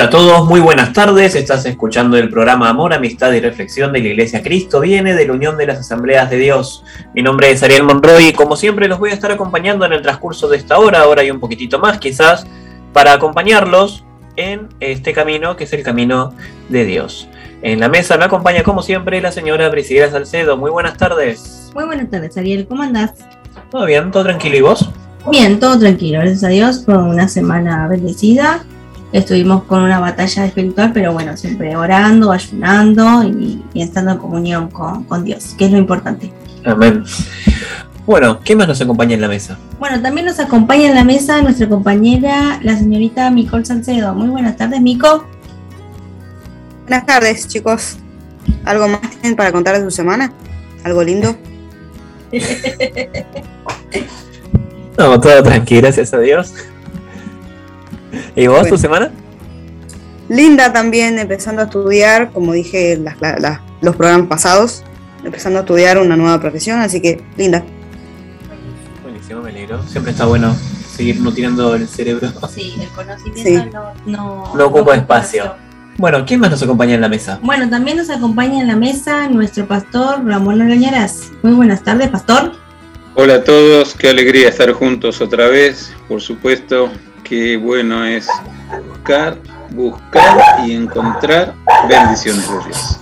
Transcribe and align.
Hola 0.00 0.08
a 0.08 0.10
todos, 0.12 0.48
muy 0.48 0.60
buenas 0.60 0.94
tardes. 0.94 1.34
Estás 1.34 1.66
escuchando 1.66 2.16
el 2.16 2.30
programa 2.30 2.70
Amor, 2.70 2.94
Amistad 2.94 3.32
y 3.32 3.40
Reflexión 3.40 3.92
de 3.92 4.00
la 4.00 4.08
Iglesia 4.08 4.42
Cristo 4.42 4.80
viene 4.80 5.14
de 5.14 5.26
la 5.26 5.34
Unión 5.34 5.58
de 5.58 5.66
las 5.66 5.80
Asambleas 5.80 6.30
de 6.30 6.38
Dios. 6.38 6.82
Mi 7.14 7.20
nombre 7.20 7.50
es 7.50 7.62
Ariel 7.62 7.82
Monroy 7.82 8.28
y 8.28 8.32
como 8.32 8.56
siempre 8.56 8.88
los 8.88 8.98
voy 8.98 9.10
a 9.10 9.12
estar 9.12 9.30
acompañando 9.30 9.84
en 9.84 9.92
el 9.92 10.00
transcurso 10.00 10.48
de 10.48 10.56
esta 10.56 10.78
hora, 10.78 11.02
ahora 11.02 11.22
y 11.22 11.30
un 11.30 11.38
poquitito 11.38 11.78
más 11.78 11.98
quizás, 11.98 12.46
para 12.94 13.12
acompañarlos 13.12 14.02
en 14.36 14.68
este 14.80 15.12
camino 15.12 15.54
que 15.54 15.64
es 15.64 15.72
el 15.74 15.82
camino 15.82 16.32
de 16.70 16.86
Dios. 16.86 17.28
En 17.60 17.78
la 17.78 17.90
mesa 17.90 18.16
me 18.16 18.24
acompaña 18.24 18.62
como 18.62 18.80
siempre 18.80 19.20
la 19.20 19.32
señora 19.32 19.70
Priscila 19.70 20.10
Salcedo. 20.10 20.56
Muy 20.56 20.70
buenas 20.70 20.96
tardes. 20.96 21.70
Muy 21.74 21.84
buenas 21.84 22.08
tardes, 22.08 22.38
Ariel. 22.38 22.66
¿Cómo 22.66 22.84
andás? 22.84 23.12
Todo 23.70 23.84
bien, 23.84 24.10
todo 24.10 24.22
tranquilo. 24.22 24.56
¿Y 24.56 24.62
vos? 24.62 24.88
Bien, 25.30 25.60
todo 25.60 25.78
tranquilo. 25.78 26.20
Gracias 26.20 26.44
a 26.44 26.48
Dios. 26.48 26.86
Fue 26.86 26.96
una 26.96 27.28
semana 27.28 27.86
bendecida 27.86 28.64
estuvimos 29.12 29.64
con 29.64 29.82
una 29.82 29.98
batalla 29.98 30.46
espiritual, 30.46 30.92
pero 30.92 31.12
bueno, 31.12 31.36
siempre 31.36 31.76
orando, 31.76 32.32
ayunando 32.32 33.24
y, 33.24 33.62
estando 33.74 34.12
en 34.12 34.18
comunión 34.18 34.70
con, 34.70 35.24
Dios, 35.24 35.54
que 35.58 35.66
es 35.66 35.72
lo 35.72 35.78
importante. 35.78 36.32
Amén. 36.64 37.04
Bueno, 38.06 38.40
¿qué 38.40 38.56
más 38.56 38.68
nos 38.68 38.80
acompaña 38.80 39.14
en 39.14 39.20
la 39.20 39.28
mesa? 39.28 39.58
Bueno, 39.78 40.00
también 40.00 40.26
nos 40.26 40.40
acompaña 40.40 40.88
en 40.88 40.94
la 40.94 41.04
mesa 41.04 41.42
nuestra 41.42 41.68
compañera, 41.68 42.58
la 42.62 42.76
señorita 42.76 43.30
Micol 43.30 43.64
Salcedo. 43.64 44.14
Muy 44.14 44.28
buenas 44.28 44.56
tardes, 44.56 44.80
Mico. 44.80 45.26
Buenas 46.86 47.06
tardes, 47.06 47.46
chicos. 47.46 47.98
¿Algo 48.64 48.88
más 48.88 49.00
tienen 49.20 49.36
para 49.36 49.52
contar 49.52 49.78
de 49.78 49.84
su 49.84 49.90
semana? 49.90 50.32
¿Algo 50.82 51.02
lindo? 51.02 51.36
no, 54.98 55.20
todo 55.20 55.42
tranquilo, 55.42 55.82
gracias 55.82 56.14
a 56.14 56.18
Dios. 56.18 56.54
¿Y 58.36 58.46
vos, 58.46 58.68
tu 58.68 58.78
semana? 58.78 59.10
Linda 60.28 60.72
también, 60.72 61.18
empezando 61.18 61.62
a 61.62 61.64
estudiar, 61.64 62.30
como 62.30 62.52
dije 62.52 62.92
en 62.92 63.04
los 63.80 63.96
programas 63.96 64.28
pasados, 64.28 64.84
empezando 65.24 65.58
a 65.58 65.62
estudiar 65.62 65.98
una 65.98 66.16
nueva 66.16 66.40
profesión, 66.40 66.80
así 66.80 67.00
que 67.00 67.22
linda. 67.36 67.64
Buenísimo, 69.02 69.42
me 69.42 69.50
alegro. 69.50 69.82
Siempre 69.88 70.12
está 70.12 70.26
bueno 70.26 70.54
seguir 71.00 71.20
nutriendo 71.20 71.74
el 71.74 71.88
cerebro. 71.88 72.30
Sí, 72.54 72.74
el 72.80 72.88
conocimiento 72.88 73.92
no, 74.06 74.54
no, 74.54 74.66
ocupa 74.66 74.94
espacio. 74.94 75.54
Bueno, 75.96 76.24
¿quién 76.26 76.40
más 76.40 76.50
nos 76.50 76.62
acompaña 76.62 76.94
en 76.94 77.00
la 77.00 77.08
mesa? 77.08 77.38
Bueno, 77.42 77.68
también 77.68 77.96
nos 77.96 78.08
acompaña 78.10 78.60
en 78.60 78.68
la 78.68 78.76
mesa 78.76 79.28
nuestro 79.28 79.66
pastor 79.66 80.24
Ramón 80.24 80.62
Arañaraz. 80.62 81.30
Muy 81.42 81.54
buenas 81.54 81.82
tardes, 81.82 82.08
pastor. 82.08 82.52
Hola 83.16 83.34
a 83.34 83.44
todos, 83.44 83.94
qué 83.94 84.08
alegría 84.08 84.48
estar 84.48 84.70
juntos 84.72 85.20
otra 85.20 85.48
vez, 85.48 85.92
por 86.06 86.20
supuesto, 86.20 86.90
qué 87.24 87.56
bueno 87.56 88.04
es 88.04 88.28
buscar, 88.88 89.36
buscar 89.70 90.66
y 90.66 90.74
encontrar 90.74 91.54
bendiciones 91.88 92.48
de 92.48 92.58
Dios. 92.64 93.00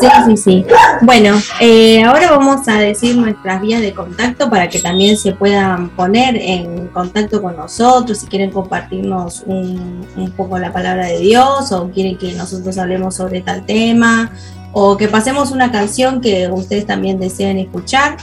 Sí, 0.00 0.08
sí, 0.26 0.36
sí. 0.36 0.66
Bueno, 1.02 1.40
eh, 1.60 2.02
ahora 2.02 2.30
vamos 2.30 2.66
a 2.68 2.78
decir 2.78 3.16
nuestras 3.16 3.60
vías 3.60 3.80
de 3.80 3.92
contacto 3.92 4.48
para 4.50 4.68
que 4.68 4.80
también 4.80 5.16
se 5.16 5.32
puedan 5.32 5.90
poner 5.90 6.36
en 6.36 6.88
contacto 6.88 7.40
con 7.40 7.56
nosotros, 7.56 8.18
si 8.18 8.26
quieren 8.26 8.50
compartirnos 8.50 9.42
un, 9.46 10.06
un 10.16 10.30
poco 10.32 10.58
la 10.58 10.72
palabra 10.72 11.06
de 11.06 11.18
Dios 11.18 11.72
o 11.72 11.90
quieren 11.90 12.18
que 12.18 12.32
nosotros 12.32 12.78
hablemos 12.78 13.16
sobre 13.16 13.42
tal 13.42 13.64
tema 13.64 14.32
o 14.72 14.96
que 14.96 15.08
pasemos 15.08 15.50
una 15.50 15.70
canción 15.70 16.20
que 16.20 16.48
ustedes 16.48 16.86
también 16.86 17.20
deseen 17.20 17.58
escuchar. 17.58 18.16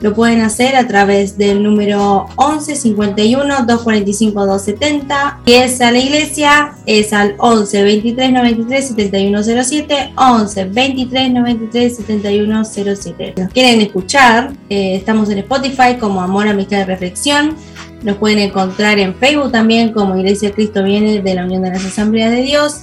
Lo 0.00 0.14
pueden 0.14 0.42
hacer 0.42 0.76
a 0.76 0.86
través 0.86 1.38
del 1.38 1.62
número 1.62 2.26
11 2.36 2.76
51 2.76 3.66
245 3.66 4.46
270. 4.46 5.40
Y 5.46 5.52
es 5.54 5.80
a 5.80 5.90
la 5.90 5.98
iglesia, 5.98 6.74
es 6.84 7.12
al 7.12 7.34
11 7.38 7.82
23 7.82 8.32
93 8.32 8.88
7107. 8.88 10.12
11 10.16 10.64
23 10.66 11.30
93 11.32 11.96
7107. 11.96 13.34
Nos 13.38 13.52
quieren 13.52 13.80
escuchar, 13.80 14.52
eh, 14.68 14.96
estamos 14.96 15.30
en 15.30 15.38
Spotify 15.38 15.96
como 15.98 16.20
Amor, 16.20 16.46
Amistad 16.46 16.80
y 16.80 16.84
Reflexión. 16.84 17.56
Nos 18.02 18.16
pueden 18.16 18.38
encontrar 18.38 18.98
en 18.98 19.14
Facebook 19.14 19.50
también 19.50 19.92
como 19.92 20.16
Iglesia 20.16 20.52
Cristo 20.52 20.82
Viene 20.82 21.22
de 21.22 21.34
la 21.34 21.44
Unión 21.44 21.62
de 21.62 21.70
las 21.70 21.84
Asambleas 21.84 22.30
de 22.30 22.42
Dios. 22.42 22.82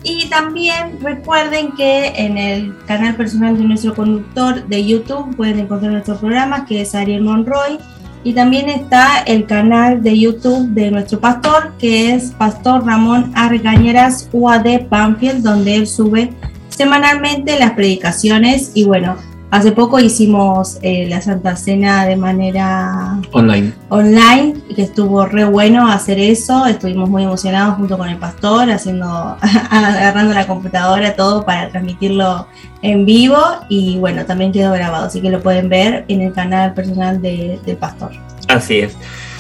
Y 0.04 0.30
también 0.30 0.98
recuerden 1.02 1.74
que 1.74 2.08
en 2.16 2.38
el 2.38 2.74
canal 2.86 3.16
personal 3.16 3.58
de 3.58 3.66
nuestro 3.66 3.94
conductor 3.94 4.66
de 4.66 4.86
YouTube 4.86 5.36
pueden 5.36 5.60
encontrar 5.60 5.92
nuestros 5.92 6.20
programas, 6.20 6.66
que 6.68 6.80
es 6.82 6.96
Ariel 6.96 7.22
Monroy 7.22 7.80
y 8.24 8.34
también 8.34 8.70
está 8.70 9.20
el 9.26 9.46
canal 9.46 10.04
de 10.04 10.20
YouTube 10.20 10.70
de 10.70 10.92
nuestro 10.92 11.20
pastor, 11.20 11.74
que 11.80 12.14
es 12.14 12.32
Pastor 12.32 12.86
Ramón 12.86 13.32
Argañeras 13.36 14.30
UAD 14.32 14.88
Banfield, 14.90 15.44
donde 15.44 15.76
él 15.76 15.88
sube 15.88 16.32
semanalmente 16.70 17.58
las 17.58 17.72
predicaciones. 17.72 18.72
Y 18.76 18.86
bueno, 18.86 19.18
hace 19.52 19.74
poco 19.74 20.00
hicimos 20.00 20.80
eh, 20.82 21.06
la 21.08 21.22
Santa 21.22 21.56
Cena 21.56 22.06
de 22.06 22.16
manera 22.16 23.20
online. 23.32 23.74
Online, 23.90 24.56
que 24.74 24.82
estuvo 24.82 25.26
re 25.26 25.44
bueno 25.44 25.88
hacer 25.92 26.18
eso. 26.20 26.66
Estuvimos 26.66 27.10
muy 27.10 27.24
emocionados 27.24 27.76
junto 27.76 27.98
con 27.98 28.08
el 28.08 28.18
pastor, 28.18 28.72
haciendo, 28.72 29.08
agarrando 29.70 30.34
la 30.34 30.48
computadora, 30.48 31.16
todo 31.16 31.46
para 31.46 31.70
transmitirlo 31.70 32.48
en 32.82 33.06
vivo 33.06 33.40
y 33.70 34.00
bueno, 34.00 34.26
también 34.26 34.52
quedó 34.52 34.72
grabado, 34.72 35.06
así 35.06 35.22
que 35.22 35.30
lo 35.30 35.42
pueden 35.42 35.70
ver 35.70 36.06
en 36.08 36.22
el 36.22 36.34
canal 36.34 36.74
personal 36.74 37.22
de, 37.22 37.60
del 37.66 37.78
pastor. 37.78 38.12
Así 38.48 38.80
es. 38.80 38.96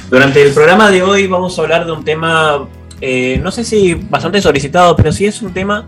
Durante 0.09 0.43
el 0.43 0.53
programa 0.53 0.91
de 0.91 1.01
hoy 1.01 1.25
vamos 1.27 1.57
a 1.57 1.61
hablar 1.61 1.85
de 1.85 1.91
un 1.93 2.03
tema, 2.03 2.67
eh, 2.99 3.39
no 3.41 3.49
sé 3.49 3.63
si 3.63 3.93
bastante 3.93 4.41
solicitado, 4.41 4.95
pero 4.95 5.11
sí 5.11 5.25
es 5.25 5.41
un 5.41 5.53
tema 5.53 5.87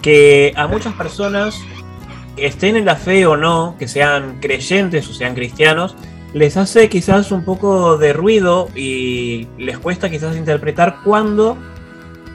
que 0.00 0.52
a 0.56 0.68
muchas 0.68 0.94
personas, 0.94 1.58
estén 2.36 2.76
en 2.76 2.84
la 2.84 2.96
fe 2.96 3.26
o 3.26 3.36
no, 3.36 3.76
que 3.78 3.88
sean 3.88 4.38
creyentes 4.40 5.08
o 5.08 5.14
sean 5.14 5.34
cristianos, 5.34 5.96
les 6.32 6.56
hace 6.56 6.88
quizás 6.88 7.32
un 7.32 7.44
poco 7.44 7.96
de 7.96 8.12
ruido 8.12 8.68
y 8.74 9.48
les 9.58 9.78
cuesta 9.78 10.10
quizás 10.10 10.36
interpretar 10.36 10.98
cuándo 11.02 11.56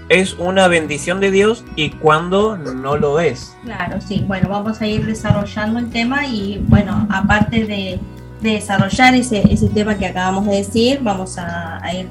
es 0.10 0.34
una 0.34 0.68
bendición 0.68 1.20
de 1.20 1.32
Dios 1.32 1.64
y 1.76 1.92
cuando 1.92 2.58
no 2.58 2.98
lo 2.98 3.20
es. 3.20 3.56
Claro, 3.64 4.02
sí. 4.02 4.24
Bueno, 4.28 4.50
vamos 4.50 4.82
a 4.82 4.88
ir 4.88 5.06
desarrollando 5.06 5.80
el 5.80 5.90
tema 5.90 6.26
y 6.26 6.62
bueno, 6.68 7.08
aparte 7.10 7.66
de, 7.66 8.00
desarrollar 8.42 9.14
ese, 9.16 9.42
ese, 9.54 9.70
tema 9.70 9.98
que 9.98 10.08
acabamos 10.08 10.48
de 10.48 10.58
decir, 10.58 11.00
vamos 11.02 11.38
a, 11.38 11.80
ir 11.94 12.10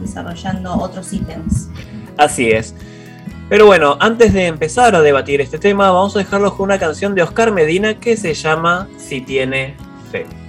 desarrollando 0.00 0.74
otros 0.74 1.12
ítems. 1.12 1.70
Así 2.16 2.50
es. 2.50 2.74
Pero 3.50 3.66
bueno, 3.66 3.96
antes 3.98 4.32
de 4.32 4.46
empezar 4.46 4.94
a 4.94 5.02
debatir 5.02 5.40
este 5.40 5.58
tema, 5.58 5.90
vamos 5.90 6.14
a 6.14 6.20
dejarlo 6.20 6.56
con 6.56 6.66
una 6.66 6.78
canción 6.78 7.16
de 7.16 7.22
Oscar 7.24 7.50
Medina 7.50 7.98
que 7.98 8.16
se 8.16 8.32
llama 8.32 8.88
Si 8.96 9.22
tiene 9.22 9.74
fe. 10.12 10.39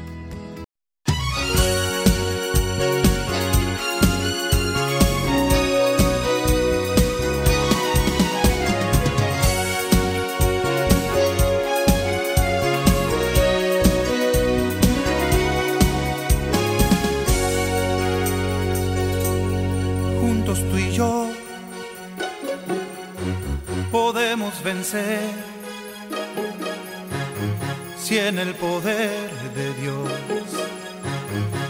El 28.41 28.55
poder 28.55 29.29
de 29.55 29.73
Dios. 29.75 30.09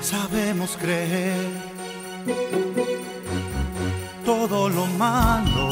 Sabemos 0.01 0.77
creer 0.79 1.35
todo 4.23 4.69
lo 4.69 4.85
malo. 4.85 5.67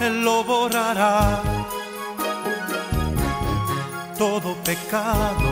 Él 0.00 0.22
lo 0.22 0.44
borrará. 0.44 1.42
Todo 4.16 4.56
pecado 4.64 5.48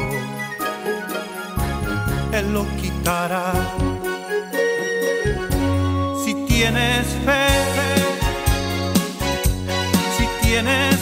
Él 2.32 2.52
lo 2.52 2.64
quitará. 2.80 3.52
Si 6.24 6.34
tienes 6.46 7.06
fe 7.24 7.66
tienes 10.46 10.95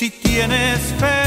Si 0.00 0.08
tienes 0.08 0.94
fe. 0.98 1.19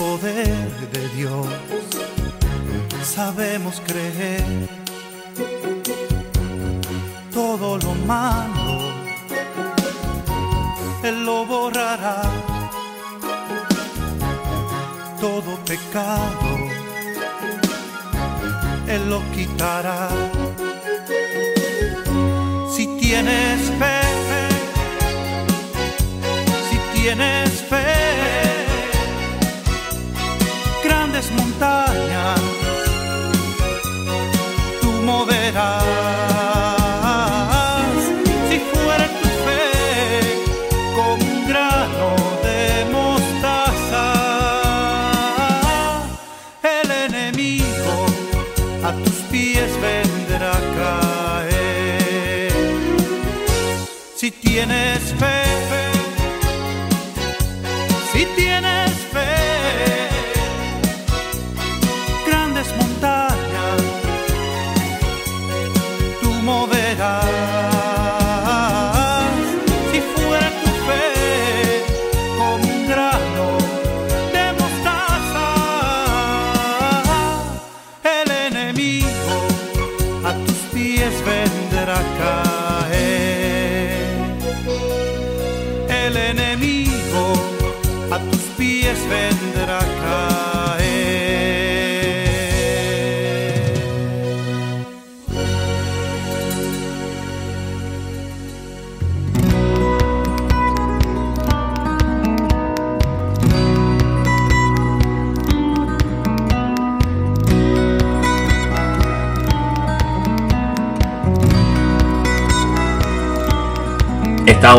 Poder 0.00 0.66
de 0.94 1.08
Dios 1.10 1.46
sabemos 3.04 3.82
creer. 3.86 4.68
Todo 7.34 7.76
lo 7.76 7.92
malo, 8.06 8.76
Él 11.02 11.16
lo 11.26 11.44
borrará. 11.44 12.22
Todo 15.20 15.50
pecado, 15.70 16.48
Él 18.88 19.02
lo 19.10 19.20
quitará. 19.34 20.08
Si 22.74 22.86
tienes 23.02 23.60
fe, 23.80 24.00
si 26.68 26.76
tienes 26.94 27.50
fe, 27.70 28.59
grandes 31.20 31.30
montañas 31.32 32.40
tú 34.80 34.90
moverás. 35.02 35.84
Si 38.48 38.58
fuera 38.72 39.06
tu 39.20 39.28
fe 39.44 39.64
como 40.94 41.24
un 41.24 41.48
grano 41.48 42.08
de 42.46 42.60
mostaza, 42.90 44.06
el 46.62 46.90
enemigo 46.90 47.94
a 48.84 48.92
tus 49.04 49.18
pies 49.30 49.70
vendrá 49.80 50.52
a 50.52 50.62
caer. 50.78 52.52
Si 54.16 54.30
tienes 54.30 55.02
fe, 55.18 55.29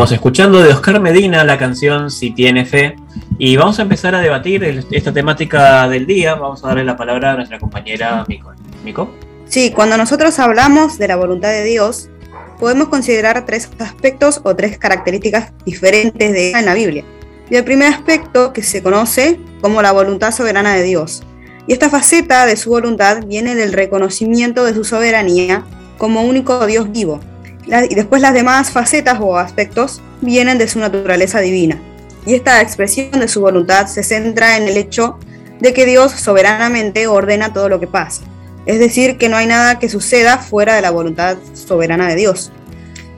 Estábamos 0.02 0.18
escuchando 0.18 0.60
de 0.60 0.72
Oscar 0.72 1.00
Medina 1.00 1.44
la 1.44 1.56
canción 1.56 2.10
Si 2.10 2.32
tiene 2.32 2.64
fe 2.64 2.96
y 3.38 3.56
vamos 3.56 3.78
a 3.78 3.82
empezar 3.82 4.16
a 4.16 4.18
debatir 4.18 4.64
el- 4.64 4.84
esta 4.90 5.12
temática 5.12 5.88
del 5.88 6.08
día. 6.08 6.34
Vamos 6.34 6.64
a 6.64 6.66
darle 6.66 6.82
la 6.82 6.96
palabra 6.96 7.30
a 7.30 7.36
nuestra 7.36 7.60
compañera 7.60 8.24
Mico. 8.26 8.52
Mico. 8.84 9.14
Sí, 9.46 9.70
cuando 9.70 9.96
nosotros 9.96 10.36
hablamos 10.40 10.98
de 10.98 11.06
la 11.06 11.14
voluntad 11.14 11.50
de 11.50 11.62
Dios, 11.62 12.10
podemos 12.58 12.88
considerar 12.88 13.46
tres 13.46 13.70
aspectos 13.78 14.40
o 14.42 14.56
tres 14.56 14.76
características 14.76 15.52
diferentes 15.64 16.32
de 16.32 16.50
en 16.50 16.66
la 16.66 16.74
Biblia. 16.74 17.04
Y 17.48 17.54
el 17.54 17.62
primer 17.62 17.92
aspecto 17.92 18.52
que 18.52 18.64
se 18.64 18.82
conoce 18.82 19.38
como 19.60 19.82
la 19.82 19.92
voluntad 19.92 20.32
soberana 20.32 20.74
de 20.74 20.82
Dios. 20.82 21.22
Y 21.68 21.74
esta 21.74 21.88
faceta 21.88 22.44
de 22.46 22.56
su 22.56 22.70
voluntad 22.70 23.24
viene 23.24 23.54
del 23.54 23.72
reconocimiento 23.72 24.64
de 24.64 24.74
su 24.74 24.82
soberanía 24.82 25.62
como 25.96 26.22
único 26.22 26.66
Dios 26.66 26.90
vivo. 26.90 27.20
Y 27.66 27.94
después 27.94 28.20
las 28.20 28.34
demás 28.34 28.70
facetas 28.70 29.18
o 29.20 29.36
aspectos 29.36 30.00
vienen 30.20 30.58
de 30.58 30.68
su 30.68 30.78
naturaleza 30.78 31.40
divina. 31.40 31.80
Y 32.26 32.34
esta 32.34 32.60
expresión 32.60 33.10
de 33.12 33.28
su 33.28 33.40
voluntad 33.40 33.86
se 33.86 34.02
centra 34.02 34.56
en 34.56 34.68
el 34.68 34.76
hecho 34.76 35.18
de 35.60 35.72
que 35.72 35.86
Dios 35.86 36.12
soberanamente 36.12 37.06
ordena 37.06 37.52
todo 37.52 37.68
lo 37.68 37.80
que 37.80 37.86
pasa. 37.86 38.22
Es 38.66 38.78
decir, 38.78 39.18
que 39.18 39.28
no 39.28 39.36
hay 39.36 39.46
nada 39.46 39.78
que 39.78 39.88
suceda 39.88 40.38
fuera 40.38 40.74
de 40.74 40.82
la 40.82 40.90
voluntad 40.90 41.36
soberana 41.54 42.08
de 42.08 42.16
Dios. 42.16 42.52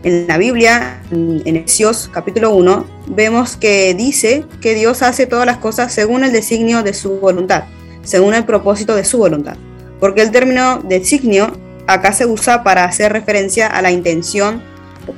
En 0.02 0.26
la 0.26 0.36
Biblia, 0.36 1.02
en 1.10 1.56
Efesios 1.56 2.10
capítulo 2.12 2.50
1, 2.50 2.86
vemos 3.06 3.56
que 3.56 3.94
dice 3.94 4.44
que 4.60 4.74
Dios 4.74 5.02
hace 5.02 5.26
todas 5.26 5.46
las 5.46 5.58
cosas 5.58 5.92
según 5.92 6.24
el 6.24 6.32
designio 6.32 6.82
de 6.82 6.92
su 6.92 7.20
voluntad, 7.20 7.64
según 8.02 8.34
el 8.34 8.44
propósito 8.44 8.94
de 8.94 9.04
su 9.04 9.18
voluntad. 9.18 9.56
Porque 10.00 10.20
el 10.20 10.30
término 10.30 10.80
designio 10.80 11.52
acá 11.86 12.12
se 12.12 12.26
usa 12.26 12.62
para 12.62 12.84
hacer 12.84 13.12
referencia 13.12 13.66
a 13.66 13.82
la 13.82 13.90
intención 13.90 14.62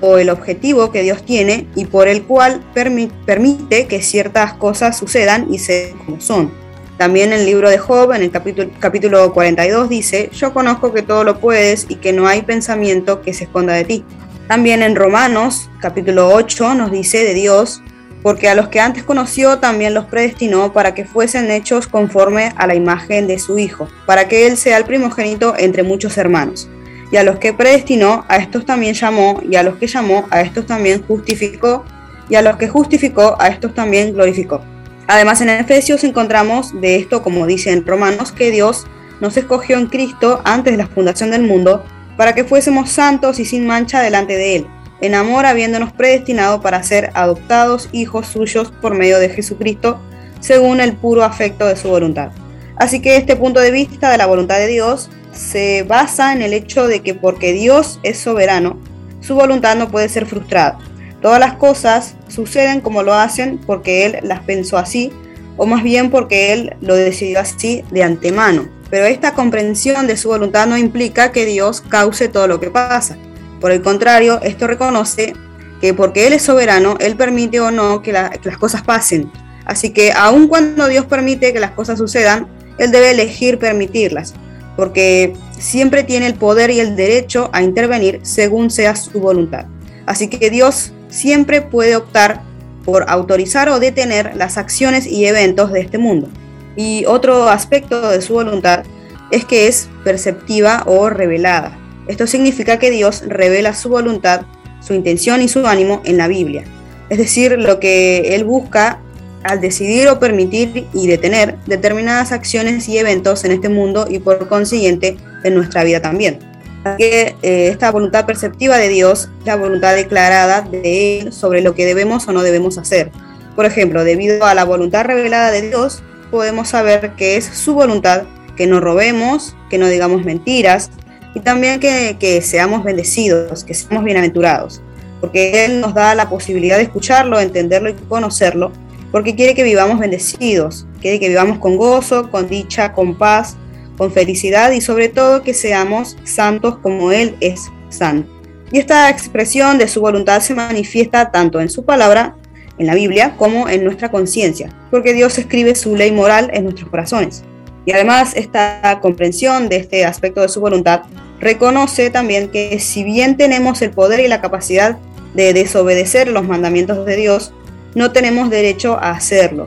o 0.00 0.18
el 0.18 0.30
objetivo 0.30 0.90
que 0.90 1.02
Dios 1.02 1.24
tiene 1.24 1.66
y 1.76 1.84
por 1.84 2.08
el 2.08 2.24
cual 2.24 2.60
permi- 2.74 3.10
permite 3.24 3.86
que 3.86 4.02
ciertas 4.02 4.54
cosas 4.54 4.98
sucedan 4.98 5.46
y 5.52 5.58
se 5.58 5.94
como 6.04 6.20
son. 6.20 6.50
También 6.98 7.32
el 7.32 7.44
libro 7.44 7.68
de 7.68 7.78
Job, 7.78 8.12
en 8.12 8.22
el 8.22 8.30
capítulo, 8.30 8.70
capítulo 8.80 9.32
42, 9.32 9.88
dice, 9.88 10.30
yo 10.32 10.54
conozco 10.54 10.92
que 10.94 11.02
todo 11.02 11.24
lo 11.24 11.38
puedes 11.38 11.86
y 11.88 11.96
que 11.96 12.12
no 12.12 12.26
hay 12.26 12.42
pensamiento 12.42 13.20
que 13.20 13.34
se 13.34 13.44
esconda 13.44 13.74
de 13.74 13.84
ti. 13.84 14.04
También 14.48 14.82
en 14.82 14.96
Romanos, 14.96 15.68
capítulo 15.80 16.30
8, 16.32 16.74
nos 16.74 16.90
dice 16.90 17.22
de 17.22 17.34
Dios, 17.34 17.82
porque 18.26 18.48
a 18.48 18.56
los 18.56 18.66
que 18.70 18.80
antes 18.80 19.04
conoció 19.04 19.60
también 19.60 19.94
los 19.94 20.06
predestinó 20.06 20.72
para 20.72 20.94
que 20.94 21.04
fuesen 21.04 21.48
hechos 21.48 21.86
conforme 21.86 22.52
a 22.56 22.66
la 22.66 22.74
imagen 22.74 23.28
de 23.28 23.38
su 23.38 23.56
Hijo, 23.56 23.86
para 24.04 24.26
que 24.26 24.48
Él 24.48 24.56
sea 24.56 24.78
el 24.78 24.84
primogénito 24.84 25.54
entre 25.56 25.84
muchos 25.84 26.18
hermanos. 26.18 26.68
Y 27.12 27.18
a 27.18 27.22
los 27.22 27.38
que 27.38 27.52
predestinó, 27.52 28.24
a 28.26 28.38
estos 28.38 28.66
también 28.66 28.94
llamó, 28.94 29.40
y 29.48 29.54
a 29.54 29.62
los 29.62 29.76
que 29.76 29.86
llamó, 29.86 30.26
a 30.30 30.40
estos 30.40 30.66
también 30.66 31.04
justificó, 31.06 31.84
y 32.28 32.34
a 32.34 32.42
los 32.42 32.56
que 32.56 32.66
justificó, 32.66 33.36
a 33.38 33.46
estos 33.46 33.72
también 33.76 34.12
glorificó. 34.12 34.60
Además, 35.06 35.40
en 35.40 35.50
Efesios 35.50 36.02
encontramos 36.02 36.72
de 36.80 36.96
esto, 36.96 37.22
como 37.22 37.46
dice 37.46 37.70
en 37.70 37.86
Romanos, 37.86 38.32
que 38.32 38.50
Dios 38.50 38.88
nos 39.20 39.36
escogió 39.36 39.78
en 39.78 39.86
Cristo 39.86 40.40
antes 40.42 40.72
de 40.72 40.78
la 40.78 40.88
fundación 40.88 41.30
del 41.30 41.42
mundo 41.42 41.84
para 42.16 42.34
que 42.34 42.42
fuésemos 42.42 42.90
santos 42.90 43.38
y 43.38 43.44
sin 43.44 43.68
mancha 43.68 44.00
delante 44.00 44.36
de 44.36 44.56
Él, 44.56 44.66
en 45.00 45.14
amor 45.14 45.46
habiéndonos 45.46 45.92
predestinado 45.92 46.60
para 46.60 46.82
ser 46.82 47.10
adoptados 47.14 47.88
hijos 47.92 48.26
suyos 48.26 48.72
por 48.80 48.94
medio 48.94 49.18
de 49.18 49.28
Jesucristo, 49.28 50.00
según 50.40 50.80
el 50.80 50.94
puro 50.94 51.24
afecto 51.24 51.66
de 51.66 51.76
su 51.76 51.88
voluntad. 51.88 52.30
Así 52.76 53.00
que 53.00 53.16
este 53.16 53.36
punto 53.36 53.60
de 53.60 53.70
vista 53.70 54.10
de 54.10 54.18
la 54.18 54.26
voluntad 54.26 54.58
de 54.58 54.66
Dios 54.66 55.08
se 55.32 55.82
basa 55.82 56.32
en 56.32 56.42
el 56.42 56.52
hecho 56.52 56.86
de 56.86 57.00
que 57.00 57.14
porque 57.14 57.52
Dios 57.52 58.00
es 58.02 58.18
soberano, 58.18 58.78
su 59.20 59.34
voluntad 59.34 59.76
no 59.76 59.88
puede 59.88 60.08
ser 60.08 60.26
frustrada. 60.26 60.78
Todas 61.22 61.40
las 61.40 61.54
cosas 61.54 62.14
suceden 62.28 62.80
como 62.80 63.02
lo 63.02 63.14
hacen 63.14 63.58
porque 63.58 64.06
Él 64.06 64.18
las 64.22 64.40
pensó 64.40 64.78
así, 64.78 65.10
o 65.56 65.66
más 65.66 65.82
bien 65.82 66.10
porque 66.10 66.52
Él 66.52 66.76
lo 66.80 66.94
decidió 66.94 67.40
así 67.40 67.82
de 67.90 68.02
antemano. 68.02 68.68
Pero 68.90 69.06
esta 69.06 69.32
comprensión 69.32 70.06
de 70.06 70.16
su 70.16 70.28
voluntad 70.28 70.66
no 70.66 70.78
implica 70.78 71.32
que 71.32 71.44
Dios 71.44 71.80
cause 71.80 72.28
todo 72.28 72.46
lo 72.46 72.60
que 72.60 72.70
pasa. 72.70 73.16
Por 73.60 73.70
el 73.72 73.82
contrario, 73.82 74.40
esto 74.42 74.66
reconoce 74.66 75.32
que 75.80 75.94
porque 75.94 76.26
Él 76.26 76.32
es 76.32 76.42
soberano, 76.42 76.96
Él 77.00 77.16
permite 77.16 77.60
o 77.60 77.70
no 77.70 78.02
que, 78.02 78.12
la- 78.12 78.30
que 78.30 78.48
las 78.48 78.58
cosas 78.58 78.82
pasen. 78.82 79.30
Así 79.64 79.90
que 79.90 80.12
aun 80.12 80.48
cuando 80.48 80.86
Dios 80.88 81.06
permite 81.06 81.52
que 81.52 81.60
las 81.60 81.72
cosas 81.72 81.98
sucedan, 81.98 82.46
Él 82.78 82.90
debe 82.92 83.10
elegir 83.10 83.58
permitirlas, 83.58 84.34
porque 84.76 85.34
siempre 85.58 86.04
tiene 86.04 86.26
el 86.26 86.34
poder 86.34 86.70
y 86.70 86.80
el 86.80 86.96
derecho 86.96 87.50
a 87.52 87.62
intervenir 87.62 88.20
según 88.22 88.70
sea 88.70 88.94
su 88.96 89.18
voluntad. 89.20 89.66
Así 90.06 90.28
que 90.28 90.50
Dios 90.50 90.92
siempre 91.08 91.62
puede 91.62 91.96
optar 91.96 92.42
por 92.84 93.06
autorizar 93.08 93.68
o 93.68 93.80
detener 93.80 94.36
las 94.36 94.58
acciones 94.58 95.06
y 95.06 95.26
eventos 95.26 95.72
de 95.72 95.80
este 95.80 95.98
mundo. 95.98 96.28
Y 96.76 97.04
otro 97.06 97.48
aspecto 97.48 98.10
de 98.10 98.20
su 98.22 98.34
voluntad 98.34 98.84
es 99.32 99.44
que 99.44 99.66
es 99.66 99.88
perceptiva 100.04 100.84
o 100.86 101.08
revelada. 101.10 101.76
Esto 102.08 102.26
significa 102.26 102.78
que 102.78 102.90
Dios 102.90 103.22
revela 103.26 103.74
su 103.74 103.88
voluntad, 103.88 104.42
su 104.80 104.94
intención 104.94 105.42
y 105.42 105.48
su 105.48 105.66
ánimo 105.66 106.02
en 106.04 106.16
la 106.16 106.28
Biblia. 106.28 106.64
Es 107.08 107.18
decir, 107.18 107.58
lo 107.58 107.80
que 107.80 108.34
Él 108.34 108.44
busca 108.44 109.00
al 109.42 109.60
decidir 109.60 110.08
o 110.08 110.18
permitir 110.18 110.86
y 110.92 111.06
detener 111.06 111.56
determinadas 111.66 112.32
acciones 112.32 112.88
y 112.88 112.98
eventos 112.98 113.44
en 113.44 113.52
este 113.52 113.68
mundo 113.68 114.06
y 114.08 114.18
por 114.18 114.48
consiguiente 114.48 115.16
en 115.44 115.54
nuestra 115.54 115.84
vida 115.84 116.00
también. 116.00 116.38
Así 116.84 116.98
que 116.98 117.36
eh, 117.42 117.68
esta 117.68 117.90
voluntad 117.90 118.26
perceptiva 118.26 118.76
de 118.76 118.88
Dios 118.88 119.28
es 119.40 119.46
la 119.46 119.56
voluntad 119.56 119.94
declarada 119.94 120.62
de 120.62 121.20
Él 121.20 121.32
sobre 121.32 121.60
lo 121.60 121.74
que 121.74 121.84
debemos 121.84 122.26
o 122.28 122.32
no 122.32 122.42
debemos 122.42 122.78
hacer. 122.78 123.10
Por 123.54 123.66
ejemplo, 123.66 124.04
debido 124.04 124.44
a 124.44 124.54
la 124.54 124.64
voluntad 124.64 125.04
revelada 125.04 125.50
de 125.50 125.62
Dios, 125.62 126.02
podemos 126.30 126.68
saber 126.68 127.12
que 127.16 127.36
es 127.36 127.44
su 127.44 127.74
voluntad 127.74 128.24
que 128.56 128.66
no 128.66 128.80
robemos, 128.80 129.56
que 129.70 129.78
no 129.78 129.86
digamos 129.88 130.24
mentiras 130.24 130.90
y 131.36 131.40
también 131.40 131.78
que, 131.80 132.40
seamos 132.40 132.82
bendecidos, 132.82 133.62
que 133.62 133.74
seamos 133.74 134.04
bienaventurados, 134.04 134.80
porque 135.20 135.66
Él 135.66 135.82
nos 135.82 135.92
da 135.92 136.14
la 136.14 136.30
posibilidad 136.30 136.78
de 136.78 136.84
escucharlo, 136.84 137.38
entenderlo 137.38 137.90
y 137.90 137.92
conocerlo, 137.92 138.72
porque 139.12 139.34
quiere 139.34 139.54
que 139.54 139.62
vivamos 139.62 139.98
bendecidos, 139.98 140.86
quiere 140.98 141.20
que 141.20 141.28
vivamos 141.28 141.58
con 141.58 141.76
gozo, 141.76 142.30
con 142.30 142.48
dicha, 142.48 142.94
con 142.94 143.18
paz, 143.18 143.58
con 143.98 144.12
felicidad 144.12 144.70
y 144.70 144.80
sobre 144.80 145.10
todo 145.10 145.42
que 145.42 145.52
seamos 145.52 146.16
santos 146.24 146.78
como 146.78 147.12
Él 147.12 147.36
es 147.40 147.70
santo. 147.90 148.32
Y 148.72 148.78
esta 148.78 149.10
expresión 149.10 149.76
de 149.76 149.88
su 149.88 150.00
voluntad 150.00 150.40
se 150.40 150.54
manifiesta 150.54 151.30
tanto 151.30 151.60
en 151.60 151.68
su 151.68 151.84
palabra, 151.84 152.34
en 152.78 152.86
la 152.86 152.94
Biblia, 152.94 153.34
como 153.36 153.68
en 153.68 153.84
nuestra 153.84 154.10
conciencia, 154.10 154.74
porque 154.90 155.12
Dios 155.12 155.36
escribe 155.36 155.74
su 155.74 155.96
ley 155.96 156.12
moral 156.12 156.48
en 156.54 156.64
nuestros 156.64 156.88
corazones. 156.88 157.44
Y 157.84 157.92
además 157.92 158.32
esta 158.34 159.00
comprensión 159.02 159.68
de 159.68 159.76
este 159.76 160.06
aspecto 160.06 160.40
de 160.40 160.48
su 160.48 160.62
voluntad 160.62 161.02
reconoce 161.40 162.10
también 162.10 162.48
que 162.48 162.78
si 162.78 163.04
bien 163.04 163.36
tenemos 163.36 163.82
el 163.82 163.90
poder 163.90 164.20
y 164.20 164.28
la 164.28 164.40
capacidad 164.40 164.98
de 165.34 165.52
desobedecer 165.52 166.28
los 166.28 166.46
mandamientos 166.46 167.04
de 167.04 167.16
Dios, 167.16 167.52
no 167.94 168.12
tenemos 168.12 168.50
derecho 168.50 168.98
a 169.00 169.10
hacerlo, 169.10 169.66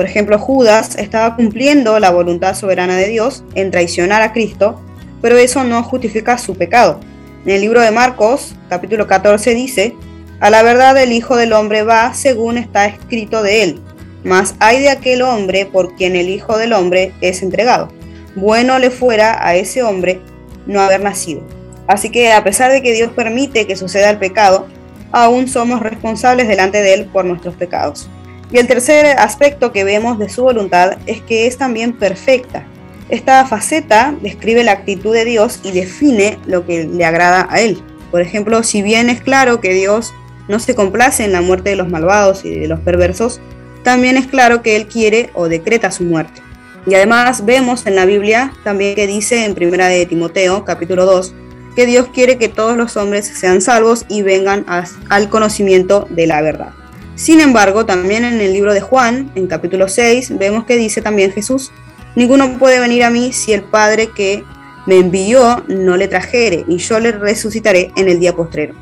por 0.00 0.06
ejemplo, 0.06 0.38
Judas 0.38 0.96
estaba 0.96 1.36
cumpliendo 1.36 1.98
la 1.98 2.08
voluntad 2.08 2.54
soberana 2.54 2.96
de 2.96 3.08
Dios 3.08 3.44
en 3.54 3.70
traicionar 3.70 4.22
a 4.22 4.32
Cristo, 4.32 4.80
pero 5.20 5.36
eso 5.36 5.62
no 5.62 5.82
justifica 5.82 6.38
su 6.38 6.54
pecado. 6.54 7.00
En 7.44 7.52
el 7.52 7.60
libro 7.60 7.82
de 7.82 7.90
Marcos, 7.90 8.54
capítulo 8.70 9.06
14, 9.06 9.54
dice, 9.54 9.94
A 10.40 10.48
la 10.48 10.62
verdad 10.62 10.96
el 10.96 11.12
Hijo 11.12 11.36
del 11.36 11.52
Hombre 11.52 11.82
va 11.82 12.14
según 12.14 12.56
está 12.56 12.86
escrito 12.86 13.42
de 13.42 13.62
él, 13.62 13.80
mas 14.24 14.54
hay 14.58 14.80
de 14.80 14.88
aquel 14.88 15.20
hombre 15.20 15.66
por 15.66 15.94
quien 15.96 16.16
el 16.16 16.30
Hijo 16.30 16.56
del 16.56 16.72
Hombre 16.72 17.12
es 17.20 17.42
entregado. 17.42 17.88
Bueno 18.36 18.78
le 18.78 18.90
fuera 18.90 19.46
a 19.46 19.54
ese 19.54 19.82
hombre 19.82 20.22
no 20.66 20.80
haber 20.80 21.00
nacido. 21.00 21.42
Así 21.86 22.10
que 22.10 22.32
a 22.32 22.44
pesar 22.44 22.70
de 22.70 22.82
que 22.82 22.92
Dios 22.92 23.10
permite 23.12 23.66
que 23.66 23.76
suceda 23.76 24.10
el 24.10 24.18
pecado, 24.18 24.66
aún 25.12 25.48
somos 25.48 25.80
responsables 25.80 26.48
delante 26.48 26.82
de 26.82 26.94
Él 26.94 27.06
por 27.06 27.24
nuestros 27.24 27.54
pecados. 27.54 28.08
Y 28.52 28.58
el 28.58 28.66
tercer 28.66 29.18
aspecto 29.18 29.72
que 29.72 29.84
vemos 29.84 30.18
de 30.18 30.28
su 30.28 30.42
voluntad 30.42 30.98
es 31.06 31.20
que 31.22 31.46
es 31.46 31.56
también 31.56 31.92
perfecta. 31.92 32.64
Esta 33.08 33.44
faceta 33.44 34.14
describe 34.22 34.62
la 34.62 34.72
actitud 34.72 35.12
de 35.12 35.24
Dios 35.24 35.60
y 35.64 35.72
define 35.72 36.38
lo 36.46 36.64
que 36.64 36.84
le 36.84 37.04
agrada 37.04 37.48
a 37.50 37.60
Él. 37.60 37.82
Por 38.10 38.20
ejemplo, 38.20 38.62
si 38.62 38.82
bien 38.82 39.08
es 39.08 39.20
claro 39.20 39.60
que 39.60 39.74
Dios 39.74 40.12
no 40.48 40.58
se 40.58 40.74
complace 40.74 41.24
en 41.24 41.32
la 41.32 41.40
muerte 41.40 41.70
de 41.70 41.76
los 41.76 41.88
malvados 41.88 42.44
y 42.44 42.50
de 42.50 42.68
los 42.68 42.80
perversos, 42.80 43.40
también 43.82 44.16
es 44.16 44.26
claro 44.26 44.62
que 44.62 44.76
Él 44.76 44.86
quiere 44.88 45.30
o 45.34 45.48
decreta 45.48 45.90
su 45.90 46.04
muerte. 46.04 46.42
Y 46.86 46.94
además 46.94 47.44
vemos 47.44 47.86
en 47.86 47.94
la 47.94 48.06
Biblia 48.06 48.52
también 48.64 48.94
que 48.94 49.06
dice 49.06 49.44
en 49.44 49.54
primera 49.54 49.88
de 49.88 50.06
Timoteo, 50.06 50.64
capítulo 50.64 51.04
2, 51.04 51.34
que 51.76 51.86
Dios 51.86 52.08
quiere 52.12 52.38
que 52.38 52.48
todos 52.48 52.76
los 52.76 52.96
hombres 52.96 53.26
sean 53.26 53.60
salvos 53.60 54.06
y 54.08 54.22
vengan 54.22 54.64
al 55.08 55.28
conocimiento 55.28 56.06
de 56.10 56.26
la 56.26 56.40
verdad. 56.42 56.72
Sin 57.14 57.40
embargo, 57.40 57.84
también 57.84 58.24
en 58.24 58.40
el 58.40 58.52
libro 58.52 58.72
de 58.72 58.80
Juan, 58.80 59.30
en 59.34 59.46
capítulo 59.46 59.88
6, 59.88 60.38
vemos 60.38 60.64
que 60.64 60.76
dice 60.76 61.02
también 61.02 61.32
Jesús, 61.32 61.70
ninguno 62.16 62.58
puede 62.58 62.80
venir 62.80 63.04
a 63.04 63.10
mí 63.10 63.32
si 63.32 63.52
el 63.52 63.62
Padre 63.62 64.08
que 64.14 64.42
me 64.86 64.96
envió 64.96 65.62
no 65.68 65.98
le 65.98 66.08
trajere, 66.08 66.64
y 66.66 66.78
yo 66.78 66.98
le 66.98 67.12
resucitaré 67.12 67.92
en 67.96 68.08
el 68.08 68.20
día 68.20 68.34
postrero. 68.34 68.74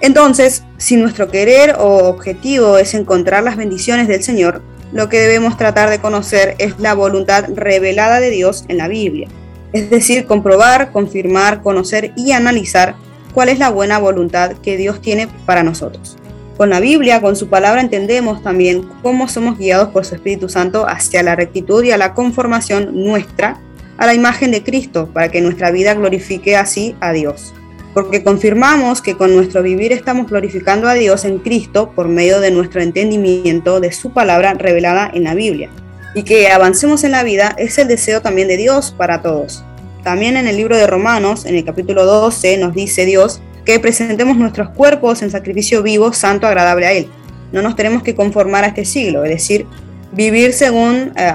Entonces, 0.00 0.62
si 0.76 0.96
nuestro 0.96 1.28
querer 1.28 1.76
o 1.78 2.08
objetivo 2.08 2.78
es 2.78 2.94
encontrar 2.94 3.42
las 3.42 3.56
bendiciones 3.56 4.06
del 4.06 4.22
Señor, 4.22 4.62
lo 4.92 5.08
que 5.08 5.20
debemos 5.20 5.56
tratar 5.56 5.90
de 5.90 6.00
conocer 6.00 6.54
es 6.58 6.78
la 6.78 6.94
voluntad 6.94 7.44
revelada 7.54 8.20
de 8.20 8.30
Dios 8.30 8.64
en 8.68 8.78
la 8.78 8.88
Biblia. 8.88 9.28
Es 9.72 9.90
decir, 9.90 10.26
comprobar, 10.26 10.92
confirmar, 10.92 11.62
conocer 11.62 12.12
y 12.16 12.32
analizar 12.32 12.94
cuál 13.34 13.50
es 13.50 13.58
la 13.58 13.70
buena 13.70 13.98
voluntad 13.98 14.52
que 14.62 14.76
Dios 14.76 15.00
tiene 15.00 15.28
para 15.46 15.62
nosotros. 15.62 16.16
Con 16.56 16.70
la 16.70 16.80
Biblia, 16.80 17.20
con 17.20 17.36
su 17.36 17.48
palabra, 17.48 17.80
entendemos 17.80 18.42
también 18.42 18.88
cómo 19.02 19.28
somos 19.28 19.58
guiados 19.58 19.90
por 19.90 20.04
su 20.04 20.16
Espíritu 20.16 20.48
Santo 20.48 20.88
hacia 20.88 21.22
la 21.22 21.36
rectitud 21.36 21.84
y 21.84 21.92
a 21.92 21.98
la 21.98 22.14
conformación 22.14 23.04
nuestra 23.04 23.60
a 23.98 24.06
la 24.06 24.14
imagen 24.14 24.52
de 24.52 24.62
Cristo, 24.62 25.08
para 25.12 25.28
que 25.28 25.40
nuestra 25.40 25.70
vida 25.70 25.92
glorifique 25.94 26.56
así 26.56 26.96
a 27.00 27.12
Dios. 27.12 27.52
Porque 27.94 28.22
confirmamos 28.22 29.02
que 29.02 29.16
con 29.16 29.34
nuestro 29.34 29.62
vivir 29.62 29.92
estamos 29.92 30.28
glorificando 30.28 30.88
a 30.88 30.94
Dios 30.94 31.24
en 31.24 31.38
Cristo 31.38 31.92
por 31.94 32.08
medio 32.08 32.40
de 32.40 32.50
nuestro 32.50 32.80
entendimiento 32.80 33.80
de 33.80 33.92
su 33.92 34.12
palabra 34.12 34.54
revelada 34.54 35.10
en 35.12 35.24
la 35.24 35.34
Biblia. 35.34 35.70
Y 36.14 36.22
que 36.22 36.48
avancemos 36.48 37.04
en 37.04 37.12
la 37.12 37.22
vida 37.22 37.54
es 37.58 37.78
el 37.78 37.88
deseo 37.88 38.22
también 38.22 38.48
de 38.48 38.56
Dios 38.56 38.94
para 38.96 39.22
todos. 39.22 39.64
También 40.04 40.36
en 40.36 40.46
el 40.46 40.56
libro 40.56 40.76
de 40.76 40.86
Romanos, 40.86 41.44
en 41.44 41.54
el 41.54 41.64
capítulo 41.64 42.04
12, 42.04 42.56
nos 42.58 42.74
dice 42.74 43.04
Dios 43.04 43.40
que 43.64 43.80
presentemos 43.80 44.36
nuestros 44.36 44.70
cuerpos 44.70 45.22
en 45.22 45.30
sacrificio 45.30 45.82
vivo, 45.82 46.12
santo, 46.12 46.46
agradable 46.46 46.86
a 46.86 46.92
Él. 46.92 47.08
No 47.52 47.62
nos 47.62 47.76
tenemos 47.76 48.02
que 48.02 48.14
conformar 48.14 48.64
a 48.64 48.68
este 48.68 48.84
siglo, 48.84 49.24
es 49.24 49.30
decir, 49.30 49.66
vivir 50.12 50.52
según 50.52 51.12
eh, 51.16 51.32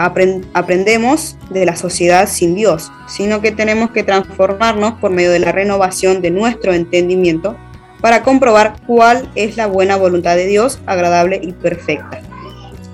aprendemos 0.54 1.38
de 1.50 1.66
la 1.66 1.76
sociedad 1.76 2.28
sin 2.28 2.56
Dios, 2.56 2.92
sino 3.08 3.42
que 3.42 3.52
tenemos 3.52 3.92
que 3.92 4.04
transformarnos 4.04 4.94
por 4.94 5.12
medio 5.12 5.32
de 5.32 5.40
la 5.40 5.52
renovación 5.52 6.22
de 6.22 6.32
nuestro 6.32 6.74
entendimiento 6.74 7.56
para 8.02 8.24
comprobar 8.24 8.76
cuál 8.86 9.30
es 9.36 9.56
la 9.56 9.68
buena 9.68 9.96
voluntad 9.96 10.36
de 10.36 10.46
Dios, 10.46 10.80
agradable 10.86 11.40
y 11.42 11.54
perfecta. 11.54 12.22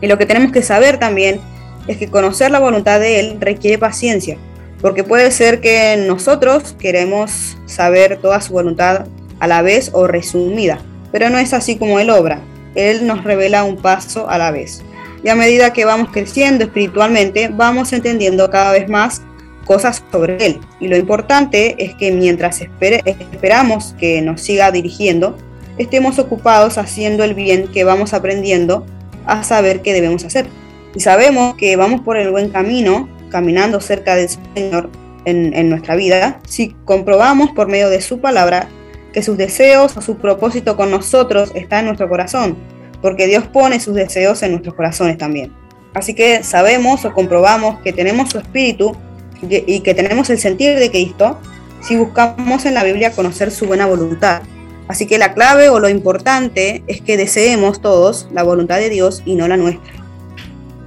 Y 0.01 0.07
lo 0.07 0.17
que 0.17 0.25
tenemos 0.25 0.51
que 0.51 0.61
saber 0.61 0.99
también 0.99 1.39
es 1.87 1.97
que 1.97 2.09
conocer 2.09 2.51
la 2.51 2.59
voluntad 2.59 2.99
de 2.99 3.19
Él 3.19 3.37
requiere 3.39 3.77
paciencia, 3.77 4.37
porque 4.81 5.03
puede 5.03 5.31
ser 5.31 5.61
que 5.61 5.97
nosotros 6.07 6.75
queremos 6.77 7.57
saber 7.65 8.17
toda 8.17 8.39
su 8.41 8.53
voluntad 8.53 9.07
a 9.39 9.47
la 9.47 9.61
vez 9.61 9.89
o 9.93 10.07
resumida, 10.07 10.79
pero 11.11 11.29
no 11.29 11.39
es 11.39 11.53
así 11.53 11.77
como 11.77 11.99
Él 11.99 12.09
obra. 12.09 12.41
Él 12.75 13.07
nos 13.07 13.23
revela 13.23 13.63
un 13.63 13.77
paso 13.77 14.29
a 14.29 14.37
la 14.37 14.51
vez. 14.51 14.83
Y 15.23 15.29
a 15.29 15.35
medida 15.35 15.73
que 15.73 15.85
vamos 15.85 16.09
creciendo 16.11 16.63
espiritualmente, 16.63 17.49
vamos 17.51 17.91
entendiendo 17.93 18.49
cada 18.49 18.71
vez 18.71 18.87
más 18.87 19.21
cosas 19.65 20.03
sobre 20.11 20.43
Él. 20.45 20.59
Y 20.79 20.87
lo 20.87 20.97
importante 20.97 21.75
es 21.83 21.93
que 21.95 22.11
mientras 22.11 22.61
esperamos 22.61 23.95
que 23.99 24.21
nos 24.21 24.41
siga 24.41 24.71
dirigiendo, 24.71 25.37
estemos 25.77 26.19
ocupados 26.19 26.77
haciendo 26.77 27.23
el 27.23 27.33
bien 27.33 27.67
que 27.67 27.83
vamos 27.83 28.13
aprendiendo 28.13 28.85
a 29.25 29.43
saber 29.43 29.81
qué 29.81 29.93
debemos 29.93 30.23
hacer. 30.23 30.47
Y 30.95 31.01
sabemos 31.01 31.55
que 31.55 31.75
vamos 31.75 32.01
por 32.01 32.17
el 32.17 32.31
buen 32.31 32.49
camino, 32.49 33.07
caminando 33.29 33.79
cerca 33.79 34.15
del 34.15 34.29
Señor 34.55 34.89
en, 35.25 35.53
en 35.53 35.69
nuestra 35.69 35.95
vida, 35.95 36.39
si 36.47 36.75
comprobamos 36.85 37.51
por 37.51 37.67
medio 37.67 37.89
de 37.89 38.01
su 38.01 38.19
palabra 38.19 38.69
que 39.13 39.21
sus 39.21 39.37
deseos 39.37 39.95
o 39.97 40.01
su 40.01 40.17
propósito 40.17 40.75
con 40.75 40.91
nosotros 40.91 41.51
está 41.53 41.79
en 41.79 41.85
nuestro 41.85 42.09
corazón, 42.09 42.57
porque 43.01 43.27
Dios 43.27 43.45
pone 43.47 43.79
sus 43.79 43.95
deseos 43.95 44.41
en 44.43 44.51
nuestros 44.51 44.75
corazones 44.75 45.17
también. 45.17 45.51
Así 45.93 46.13
que 46.13 46.43
sabemos 46.43 47.05
o 47.05 47.13
comprobamos 47.13 47.79
que 47.81 47.93
tenemos 47.93 48.29
su 48.29 48.37
espíritu 48.37 48.95
y 49.41 49.79
que 49.79 49.93
tenemos 49.93 50.29
el 50.29 50.37
sentir 50.37 50.77
de 50.77 50.89
Cristo 50.91 51.39
si 51.81 51.95
buscamos 51.95 52.65
en 52.65 52.73
la 52.73 52.83
Biblia 52.83 53.11
conocer 53.11 53.51
su 53.51 53.65
buena 53.65 53.85
voluntad. 53.85 54.41
Así 54.87 55.05
que 55.05 55.17
la 55.17 55.33
clave 55.33 55.69
o 55.69 55.79
lo 55.79 55.87
importante 55.87 56.83
es 56.87 57.01
que 57.01 57.15
deseemos 57.15 57.81
todos 57.81 58.27
la 58.33 58.43
voluntad 58.43 58.77
de 58.77 58.89
Dios 58.89 59.21
y 59.25 59.35
no 59.35 59.47
la 59.47 59.55
nuestra. 59.55 59.93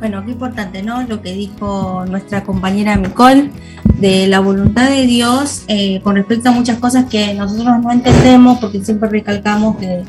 Bueno, 0.01 0.25
qué 0.25 0.33
importante, 0.33 0.83
¿no? 0.83 1.03
Lo 1.05 1.23
que 1.23 1.33
dijo 1.33 2.05
nuestra 2.07 2.43
compañera 2.43 2.97
Nicole 2.97 3.51
de 3.99 4.27
la 4.27 4.41
voluntad 4.41 4.91
de 4.91 5.07
Dios 5.07 5.63
eh, 5.69 6.01
con 6.03 6.17
respecto 6.17 6.49
a 6.49 6.53
muchas 6.53 6.79
cosas 6.79 7.05
que 7.09 7.33
nosotros 7.35 7.81
no 7.81 7.93
entendemos 7.93 8.59
porque 8.59 8.85
siempre 8.85 9.09
recalcamos 9.09 9.77
que 9.77 10.03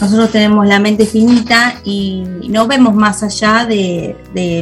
nosotros 0.00 0.30
tenemos 0.30 0.66
la 0.66 0.80
mente 0.80 1.06
finita 1.06 1.80
y 1.84 2.24
no 2.48 2.66
vemos 2.66 2.94
más 2.94 3.22
allá 3.22 3.66
de, 3.66 4.16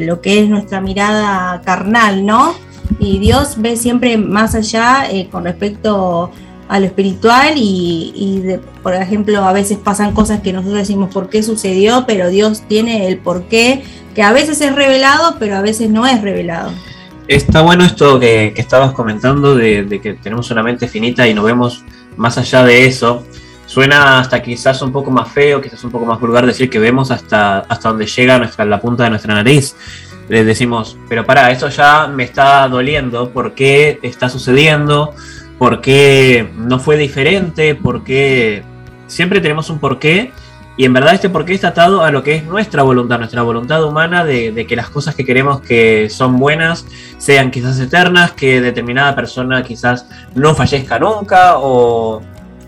lo 0.04 0.20
que 0.20 0.40
es 0.40 0.48
nuestra 0.48 0.80
mirada 0.80 1.62
carnal, 1.62 2.24
¿no? 2.26 2.54
Y 2.98 3.18
Dios 3.18 3.54
ve 3.58 3.76
siempre 3.76 4.18
más 4.18 4.54
allá 4.54 5.10
eh, 5.10 5.28
con 5.30 5.44
respecto 5.44 6.30
a 6.68 6.80
lo 6.80 6.86
espiritual 6.86 7.54
y, 7.56 8.42
por 8.82 8.94
ejemplo, 8.94 9.44
a 9.44 9.52
veces 9.52 9.78
pasan 9.78 10.14
cosas 10.14 10.40
que 10.40 10.52
nosotros 10.52 10.78
decimos 10.78 11.12
por 11.12 11.28
qué 11.28 11.42
sucedió, 11.42 12.04
pero 12.06 12.28
Dios 12.28 12.62
tiene 12.66 13.08
el 13.08 13.18
por 13.18 13.44
qué, 13.44 13.82
que 14.14 14.22
a 14.22 14.32
veces 14.32 14.60
es 14.60 14.74
revelado, 14.74 15.36
pero 15.38 15.56
a 15.56 15.60
veces 15.60 15.90
no 15.90 16.06
es 16.06 16.22
revelado. 16.22 16.72
Está 17.28 17.62
bueno 17.62 17.84
esto 17.84 18.18
que, 18.18 18.54
estabas 18.56 18.92
comentando 18.92 19.54
de, 19.54 20.00
que 20.02 20.14
tenemos 20.14 20.50
una 20.50 20.62
mente 20.62 20.88
finita 20.88 21.28
y 21.28 21.34
no 21.34 21.42
vemos 21.42 21.84
más 22.16 22.38
allá 22.38 22.64
de 22.64 22.86
eso. 22.86 23.24
Suena 23.72 24.18
hasta 24.18 24.42
quizás 24.42 24.82
un 24.82 24.92
poco 24.92 25.10
más 25.10 25.32
feo, 25.32 25.60
quizás 25.60 25.82
un 25.84 25.90
poco 25.90 26.04
más 26.04 26.20
vulgar 26.20 26.44
decir 26.44 26.68
que 26.68 26.78
vemos 26.78 27.10
hasta, 27.10 27.60
hasta 27.60 27.88
donde 27.88 28.06
llega 28.06 28.38
nuestra, 28.38 28.64
la 28.64 28.80
punta 28.80 29.04
de 29.04 29.10
nuestra 29.10 29.34
nariz. 29.34 29.74
Le 30.28 30.44
decimos, 30.44 30.98
pero 31.08 31.24
para, 31.24 31.50
eso 31.50 31.68
ya 31.68 32.06
me 32.06 32.24
está 32.24 32.68
doliendo, 32.68 33.30
¿por 33.30 33.54
qué 33.54 33.98
está 34.02 34.28
sucediendo? 34.28 35.14
por 35.62 35.80
qué 35.80 36.50
no 36.56 36.80
fue 36.80 36.96
diferente, 36.96 37.76
por 37.76 38.02
qué 38.02 38.64
siempre 39.06 39.40
tenemos 39.40 39.70
un 39.70 39.78
porqué 39.78 40.32
y 40.76 40.84
en 40.84 40.92
verdad 40.92 41.14
este 41.14 41.30
porqué 41.30 41.54
está 41.54 41.68
atado 41.68 42.02
a 42.02 42.10
lo 42.10 42.24
que 42.24 42.34
es 42.34 42.42
nuestra 42.42 42.82
voluntad, 42.82 43.18
nuestra 43.18 43.42
voluntad 43.42 43.84
humana 43.84 44.24
de, 44.24 44.66
que 44.66 44.74
las 44.74 44.90
cosas 44.90 45.14
que 45.14 45.24
queremos 45.24 45.60
que 45.60 46.10
son 46.10 46.36
buenas 46.36 46.84
sean 47.16 47.52
quizás 47.52 47.78
eternas, 47.78 48.32
que 48.32 48.60
determinada 48.60 49.14
persona 49.14 49.62
quizás 49.62 50.08
no 50.34 50.52
fallezca 50.56 50.98
nunca, 50.98 51.58
o, 51.58 52.20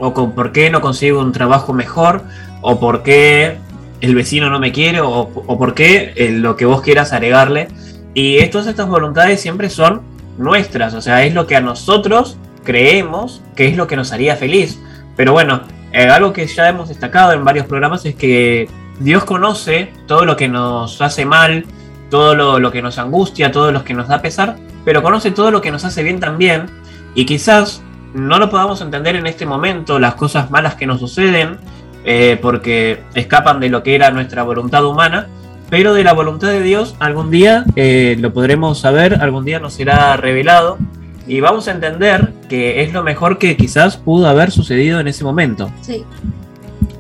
o 0.08 0.34
por 0.34 0.52
qué 0.52 0.70
no 0.70 0.80
consigo 0.80 1.20
un 1.20 1.32
trabajo 1.32 1.73
mejor, 1.73 2.23
o 2.61 2.78
por 2.80 3.02
qué 3.02 3.58
el 4.00 4.14
vecino 4.14 4.50
no 4.50 4.58
me 4.58 4.73
quiere, 4.73 5.00
o, 5.00 5.28
por 5.30 5.75
qué 5.75 6.12
eh, 6.16 6.30
lo 6.30 6.56
que 6.56 6.66
vos 6.66 6.82
quieras 6.82 7.12
agregarle. 7.12 7.68
Y 8.14 8.44
todas 8.46 8.66
estas 8.66 8.88
voluntades 8.88 9.40
siempre 9.40 9.70
son 9.70 10.02
nuestras, 10.38 10.94
o 10.94 11.00
sea, 11.00 11.25
es 11.25 11.34
lo 11.34 11.46
que 11.46 11.56
a 11.56 11.61
nosotros 11.61 12.37
creemos 12.64 13.42
que 13.54 13.68
es 13.68 13.76
lo 13.76 13.87
que 13.87 13.96
nos 13.96 14.12
haría 14.12 14.37
feliz. 14.37 14.80
Pero 15.16 15.32
bueno, 15.32 15.62
eh, 15.92 16.08
algo 16.08 16.32
que 16.32 16.46
ya 16.46 16.68
hemos 16.68 16.88
destacado 16.88 17.32
en 17.32 17.44
varios 17.44 17.66
programas 17.66 18.04
es 18.04 18.14
que 18.14 18.68
Dios 18.99 19.25
conoce 19.25 19.92
todo 20.06 20.25
lo 20.25 20.37
que 20.37 20.49
nos 20.49 21.00
hace 21.00 21.25
mal, 21.25 21.64
todo 22.11 22.35
lo, 22.35 22.70
que 22.70 22.83
nos 22.83 22.98
angustia, 22.98 23.50
todo 23.50 23.72
lo 23.72 23.85
que 23.85 23.94
nos 23.94 24.09
da 24.09 24.22
pesar, 24.22 24.57
pero 24.85 25.02
conoce 25.02 25.31
todo 25.31 25.50
lo 25.50 25.61
que 25.61 25.70
nos 25.70 25.85
hace 25.85 26.02
bien 26.02 26.20
también. 26.20 26.66
Y 27.14 27.26
quizás 27.26 27.83
no 28.14 28.38
lo 28.38 28.48
podamos 28.48 28.81
entender 28.81 29.16
en 29.16 29.27
este 29.27 29.44
momento, 29.44 29.98
las 29.98 30.14
cosas 30.14 30.50
malas 30.50 30.77
que 30.77 30.87
nos 30.87 31.00
suceden, 31.00 31.59
eh, 32.05 32.38
porque 32.40 33.03
escapan 33.14 33.61
de 33.61 33.68
lo 33.68 33.83
que 33.83 33.94
era 33.94 34.11
nuestra 34.11 34.42
voluntad 34.42 34.85
humana, 34.87 35.27
pero 35.68 35.94
de 35.94 36.05
la 36.05 36.12
voluntad 36.12 36.48
de 36.48 36.62
Dios 36.62 36.94
algún 37.00 37.31
día 37.31 37.64
eh, 37.77 38.16
lo 38.20 38.33
podremos 38.33 38.79
saber, 38.79 39.20
algún 39.20 39.44
día 39.44 39.59
nos 39.59 39.74
será 39.74 40.16
revelado 40.16 40.79
y 41.27 41.40
vamos 41.40 41.66
a 41.68 41.72
entender 41.72 42.33
que 42.48 42.83
es 42.83 42.92
lo 42.92 43.03
mejor 43.03 43.38
que 43.38 43.57
quizás 43.57 43.96
pudo 43.96 44.29
haber 44.29 44.50
sucedido 44.50 45.00
en 45.00 45.09
ese 45.09 45.24
momento. 45.24 45.70
Sí. 45.81 46.05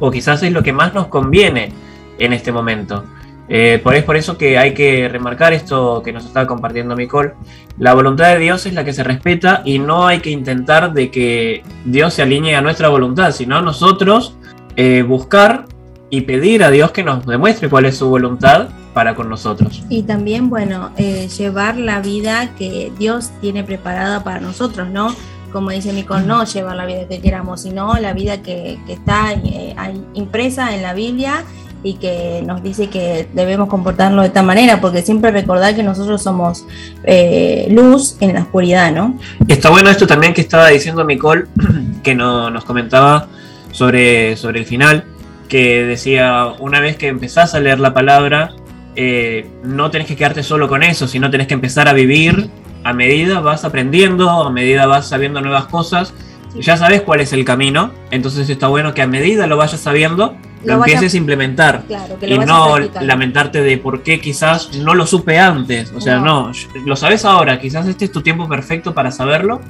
O 0.00 0.10
quizás 0.10 0.42
es 0.42 0.52
lo 0.52 0.62
que 0.62 0.72
más 0.72 0.94
nos 0.94 1.08
conviene 1.08 1.72
en 2.18 2.32
este 2.32 2.50
momento. 2.50 3.04
Eh, 3.48 3.80
por, 3.82 3.94
es 3.94 4.04
por 4.04 4.16
eso 4.16 4.38
que 4.38 4.56
hay 4.56 4.72
que 4.72 5.08
remarcar 5.08 5.52
esto 5.52 6.02
que 6.02 6.12
nos 6.12 6.24
está 6.24 6.46
compartiendo 6.46 6.94
Nicole. 6.94 7.32
La 7.78 7.94
voluntad 7.94 8.32
de 8.32 8.38
Dios 8.38 8.64
es 8.66 8.74
la 8.74 8.84
que 8.84 8.92
se 8.92 9.04
respeta 9.04 9.62
y 9.64 9.78
no 9.78 10.06
hay 10.06 10.20
que 10.20 10.30
intentar 10.30 10.92
de 10.92 11.10
que 11.10 11.62
Dios 11.84 12.14
se 12.14 12.22
alinee 12.22 12.56
a 12.56 12.62
nuestra 12.62 12.88
voluntad, 12.88 13.32
sino 13.32 13.60
nosotros 13.60 14.36
eh, 14.76 15.02
buscar 15.02 15.66
y 16.10 16.22
pedir 16.22 16.62
a 16.62 16.70
Dios 16.70 16.92
que 16.92 17.02
nos 17.02 17.26
demuestre 17.26 17.68
cuál 17.68 17.86
es 17.86 17.96
su 17.96 18.08
voluntad 18.08 18.68
para 18.94 19.14
con 19.14 19.28
nosotros. 19.28 19.82
Y 19.88 20.02
también, 20.04 20.48
bueno, 20.48 20.92
eh, 20.96 21.28
llevar 21.36 21.76
la 21.76 22.00
vida 22.00 22.54
que 22.56 22.92
Dios 22.98 23.30
tiene 23.40 23.64
preparada 23.64 24.22
para 24.22 24.40
nosotros, 24.40 24.88
¿no? 24.88 25.14
Como 25.52 25.70
dice 25.70 25.92
Nico, 25.92 26.18
no 26.20 26.44
llevar 26.44 26.76
la 26.76 26.86
vida 26.86 27.06
que 27.08 27.20
queramos, 27.20 27.62
sino 27.62 27.94
la 27.94 28.12
vida 28.12 28.42
que, 28.42 28.78
está 28.88 29.32
eh, 29.32 29.74
impresa 30.14 30.74
en 30.74 30.82
la 30.82 30.94
Biblia 30.94 31.44
y 31.84 31.94
que 31.94 32.42
nos 32.44 32.62
dice 32.62 32.88
que 32.88 33.28
debemos 33.32 33.68
comportarlo 33.68 34.22
de 34.22 34.28
esta 34.28 34.42
manera, 34.42 34.80
porque 34.80 35.02
siempre 35.02 35.30
recordar 35.30 35.76
que 35.76 35.84
nosotros 35.84 36.22
somos 36.22 36.66
eh, 37.04 37.68
luz 37.70 38.16
en 38.20 38.34
la 38.34 38.40
oscuridad, 38.40 38.90
¿no? 38.90 39.18
Está 39.46 39.70
bueno 39.70 39.90
esto 39.90 40.06
también 40.06 40.34
que 40.34 40.40
estaba 40.40 40.68
diciendo 40.68 41.04
Nicole, 41.04 41.44
que 42.02 42.14
no, 42.14 42.50
nos 42.50 42.64
comentaba 42.64 43.28
sobre, 43.70 44.36
sobre 44.36 44.60
el 44.60 44.66
final, 44.66 45.04
que 45.48 45.84
decía, 45.84 46.46
una 46.58 46.80
vez 46.80 46.96
que 46.96 47.06
empezás 47.06 47.54
a 47.54 47.60
leer 47.60 47.78
la 47.78 47.94
palabra, 47.94 48.50
eh, 48.96 49.46
no 49.62 49.90
tenés 49.90 50.08
que 50.08 50.16
quedarte 50.16 50.42
solo 50.42 50.68
con 50.68 50.82
eso, 50.82 51.06
sino 51.06 51.30
tenés 51.30 51.46
que 51.46 51.54
empezar 51.54 51.86
a 51.86 51.92
vivir 51.92 52.50
a 52.84 52.92
medida 52.92 53.40
vas 53.40 53.64
aprendiendo, 53.64 54.30
a 54.30 54.50
medida 54.50 54.86
vas 54.86 55.08
sabiendo 55.08 55.40
nuevas 55.40 55.66
cosas. 55.66 56.12
Ya 56.54 56.76
sabes 56.76 57.00
cuál 57.02 57.20
es 57.20 57.32
el 57.32 57.44
camino, 57.44 57.90
entonces 58.10 58.48
está 58.48 58.68
bueno 58.68 58.94
que 58.94 59.02
a 59.02 59.08
medida 59.08 59.48
lo 59.48 59.56
vayas 59.56 59.80
sabiendo, 59.80 60.36
lo, 60.64 60.74
empieces 60.74 61.14
a 61.14 61.16
implementar 61.16 61.84
y 62.20 62.38
no 62.38 62.78
lamentarte 62.78 63.62
de 63.62 63.78
por 63.78 64.02
qué 64.02 64.20
quizás 64.20 64.74
no 64.76 64.94
lo 64.94 65.06
supe 65.06 65.38
antes. 65.38 65.92
O 65.92 66.00
sea, 66.00 66.18
no. 66.18 66.52
lo 66.84 66.96
sabes 66.96 67.24
ahora, 67.24 67.60
quizás 67.60 67.86
este 67.86 68.06
es 68.06 68.12
tu 68.12 68.22
tiempo 68.22 68.48
perfecto 68.48 68.94
para 68.94 69.10
saberlo. 69.10 69.60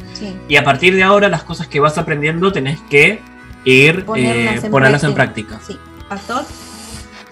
Y 0.48 0.56
a 0.56 0.64
partir 0.64 0.94
de 0.94 1.02
ahora, 1.02 1.28
las 1.28 1.42
cosas 1.42 1.66
que 1.66 1.80
vas 1.80 1.98
aprendiendo 1.98 2.52
tenés 2.52 2.80
que 2.88 3.20
ir 3.64 4.04
ponerlas, 4.04 5.04
eh, 5.04 5.06
en, 5.06 5.14
práctica. 5.14 5.60
Sí. 5.66 5.76
Pastor. 6.08 6.44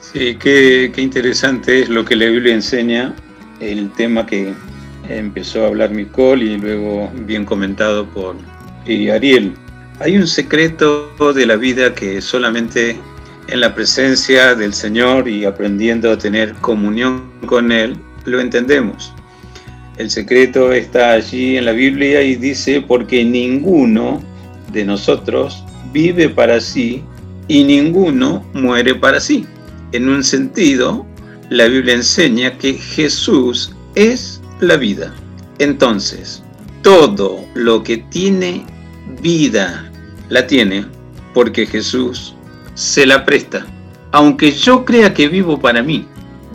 Sí, 0.01 0.37
qué, 0.39 0.93
interesante 0.97 1.83
es 1.83 1.89
lo 1.89 2.05
que 2.05 2.17
la 2.17 2.27
Biblia 2.27 2.55
enseña, 2.55 3.15
el 3.61 3.91
tema 3.93 4.27
que 4.27 4.53
empezó 5.09 5.65
a 5.65 5.69
hablar 5.69 5.91
Nicole 5.91 6.45
y 6.45 6.59
luego 6.59 7.11
bien 7.27 7.45
comentado 7.45 8.07
por 8.07 8.37
Ariel. 8.85 9.55
Hay 10.01 10.17
un 10.17 10.27
secreto 10.27 11.13
de 11.35 11.47
la 11.47 11.57
vida 11.57 11.95
que 11.95 12.21
solamente 12.21 12.99
en 13.49 13.61
la 13.61 13.75
presencia 13.75 14.55
del 14.55 14.73
Señor 14.73 15.29
y 15.29 15.45
aprendiendo 15.45 16.11
a 16.11 16.19
tener 16.19 16.55
comunión 16.55 17.31
con 17.47 17.73
Él 17.73 17.97
lo 18.25 18.41
entendemos. 18.41 19.13
El 19.99 20.11
secreto 20.11 20.73
está 20.73 21.13
allí 21.13 21.57
en 21.57 21.67
la 21.67 21.73
Biblia 21.73 22.23
y 22.23 22.37
dice, 22.37 22.81
porque 22.81 23.25
ninguno 23.25 24.23
de 24.73 24.85
nosotros 24.85 25.65
vive 25.93 26.29
para 26.29 26.61
sí 26.61 27.03
y 27.49 27.65
ninguno 27.65 28.45
muere 28.55 28.95
para 28.95 29.21
sí. 29.21 29.47
En 29.93 30.09
un 30.09 30.25
sentido, 30.25 31.07
la 31.51 31.67
Biblia 31.67 31.95
enseña 31.95 32.57
que 32.57 32.75
Jesús 32.75 33.75
es 33.95 34.41
la 34.61 34.77
vida. 34.77 35.15
Entonces, 35.59 36.43
todo 36.83 37.45
lo 37.55 37.83
que 37.83 37.99
tiene 37.99 38.65
vida, 39.21 39.91
la 40.31 40.47
tiene 40.47 40.87
porque 41.35 41.67
Jesús 41.67 42.35
se 42.75 43.07
la 43.07 43.25
presta. 43.25 43.67
Aunque 44.13 44.53
yo 44.53 44.85
crea 44.85 45.15
que 45.15 45.29
vivo 45.29 45.59
para 45.59 45.83
mí, 45.83 46.07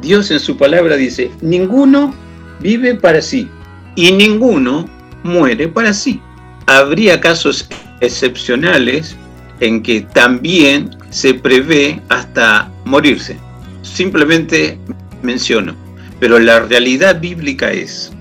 Dios 0.02 0.30
en 0.32 0.40
su 0.40 0.58
palabra 0.58 0.96
dice, 0.96 1.32
ninguno 1.42 2.14
vive 2.60 2.96
para 2.96 3.22
sí 3.22 3.50
y 3.96 4.12
ninguno 4.12 4.88
muere 5.24 5.68
para 5.68 5.94
sí. 5.94 6.22
Habría 6.68 7.20
casos 7.20 7.68
excepcionales 8.02 9.16
en 9.60 9.82
que 9.82 10.02
también 10.02 10.96
se 11.10 11.34
prevé 11.34 12.02
hasta 12.10 12.70
morirse. 12.86 13.38
Simplemente 13.82 14.78
menciono. 15.22 15.76
Pero 16.20 16.40
la 16.40 16.60
realidad 16.62 17.20
bíblica 17.20 17.72
es, 17.72 18.12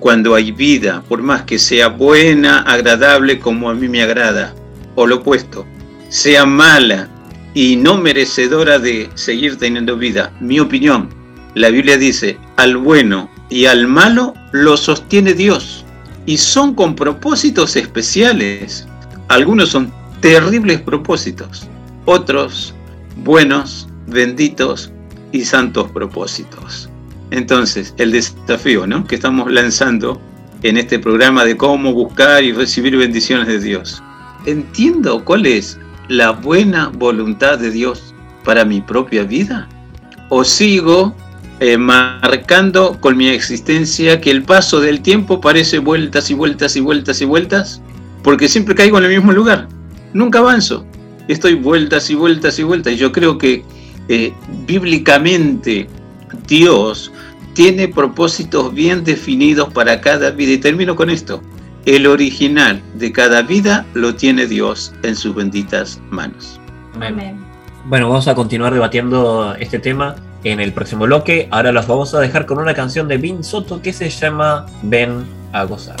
cuando 0.00 0.34
hay 0.34 0.52
vida, 0.52 1.02
por 1.08 1.22
más 1.22 1.42
que 1.42 1.58
sea 1.58 1.88
buena, 1.88 2.60
agradable 2.60 3.38
como 3.38 3.68
a 3.68 3.74
mí 3.74 3.88
me 3.88 4.02
agrada, 4.02 4.54
o 4.94 5.06
lo 5.06 5.16
opuesto, 5.16 5.66
sea 6.08 6.46
mala 6.46 7.08
y 7.56 7.74
no 7.76 7.96
merecedora 7.96 8.78
de 8.78 9.08
seguir 9.14 9.56
teniendo 9.56 9.96
vida, 9.96 10.30
mi 10.40 10.60
opinión, 10.60 11.08
la 11.54 11.70
Biblia 11.70 11.96
dice, 11.96 12.36
al 12.56 12.76
bueno 12.76 13.30
y 13.48 13.64
al 13.64 13.88
malo 13.88 14.34
lo 14.52 14.76
sostiene 14.76 15.32
Dios. 15.32 15.82
Y 16.26 16.36
son 16.36 16.74
con 16.74 16.94
propósitos 16.94 17.76
especiales. 17.76 18.86
Algunos 19.28 19.70
son 19.70 19.90
terribles 20.20 20.82
propósitos, 20.82 21.66
otros 22.04 22.74
buenos, 23.24 23.88
benditos 24.06 24.92
y 25.32 25.46
santos 25.46 25.90
propósitos. 25.92 26.90
Entonces, 27.30 27.94
el 27.96 28.12
desafío 28.12 28.86
¿no? 28.86 29.06
que 29.06 29.14
estamos 29.14 29.50
lanzando 29.50 30.20
en 30.62 30.76
este 30.76 30.98
programa 30.98 31.46
de 31.46 31.56
cómo 31.56 31.94
buscar 31.94 32.44
y 32.44 32.52
recibir 32.52 32.98
bendiciones 32.98 33.46
de 33.46 33.60
Dios. 33.60 34.02
¿Entiendo 34.44 35.24
cuál 35.24 35.46
es 35.46 35.78
la 36.08 36.30
buena 36.30 36.88
voluntad 36.88 37.58
de 37.58 37.70
Dios 37.70 38.14
para 38.44 38.64
mi 38.64 38.80
propia 38.80 39.24
vida? 39.24 39.68
¿O 40.28 40.44
sigo 40.44 41.14
eh, 41.60 41.78
marcando 41.78 42.98
con 43.00 43.16
mi 43.16 43.28
existencia 43.28 44.20
que 44.20 44.30
el 44.30 44.42
paso 44.42 44.80
del 44.80 45.00
tiempo 45.00 45.40
parece 45.40 45.78
vueltas 45.78 46.30
y 46.30 46.34
vueltas 46.34 46.76
y 46.76 46.80
vueltas 46.80 47.20
y 47.20 47.24
vueltas? 47.24 47.80
Porque 48.22 48.48
siempre 48.48 48.74
caigo 48.74 48.98
en 48.98 49.04
el 49.04 49.16
mismo 49.16 49.32
lugar 49.32 49.68
nunca 50.16 50.38
avanzo. 50.40 50.84
Estoy 51.28 51.54
vueltas 51.54 52.10
y 52.10 52.14
vueltas 52.14 52.58
y 52.58 52.62
vueltas. 52.62 52.94
Y 52.94 52.96
yo 52.96 53.12
creo 53.12 53.38
que 53.38 53.64
eh, 54.08 54.32
bíblicamente 54.66 55.88
Dios 56.46 57.12
tiene 57.54 57.88
propósitos 57.88 58.72
bien 58.72 59.04
definidos 59.04 59.72
para 59.72 60.00
cada 60.00 60.30
vida. 60.30 60.52
Y 60.52 60.58
termino 60.58 60.96
con 60.96 61.10
esto. 61.10 61.42
El 61.86 62.08
original 62.08 62.82
de 62.94 63.12
cada 63.12 63.42
vida 63.42 63.86
lo 63.94 64.16
tiene 64.16 64.48
Dios 64.48 64.92
en 65.04 65.14
sus 65.14 65.36
benditas 65.36 66.00
manos. 66.10 66.60
Amén. 66.96 67.38
Bueno, 67.84 68.08
vamos 68.08 68.26
a 68.26 68.34
continuar 68.34 68.74
debatiendo 68.74 69.54
este 69.54 69.78
tema 69.78 70.16
en 70.42 70.58
el 70.58 70.72
próximo 70.72 71.04
bloque. 71.04 71.46
Ahora 71.52 71.70
los 71.70 71.86
vamos 71.86 72.12
a 72.12 72.18
dejar 72.18 72.44
con 72.44 72.58
una 72.58 72.74
canción 72.74 73.06
de 73.06 73.18
Vin 73.18 73.44
Soto 73.44 73.80
que 73.80 73.92
se 73.92 74.10
llama 74.10 74.66
Ven 74.82 75.24
a 75.52 75.62
gozar. 75.62 75.96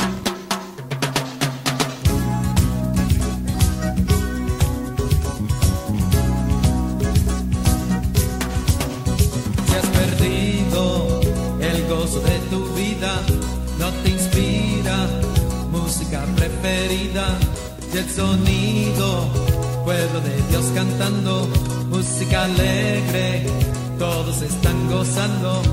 Están 25.26 25.65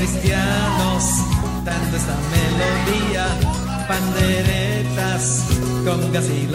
cristianos 0.00 1.04
dando 1.62 1.96
esta 1.96 2.16
melodía, 2.32 3.26
panderetas, 3.86 5.44
congas 5.84 6.24
y 6.30 6.46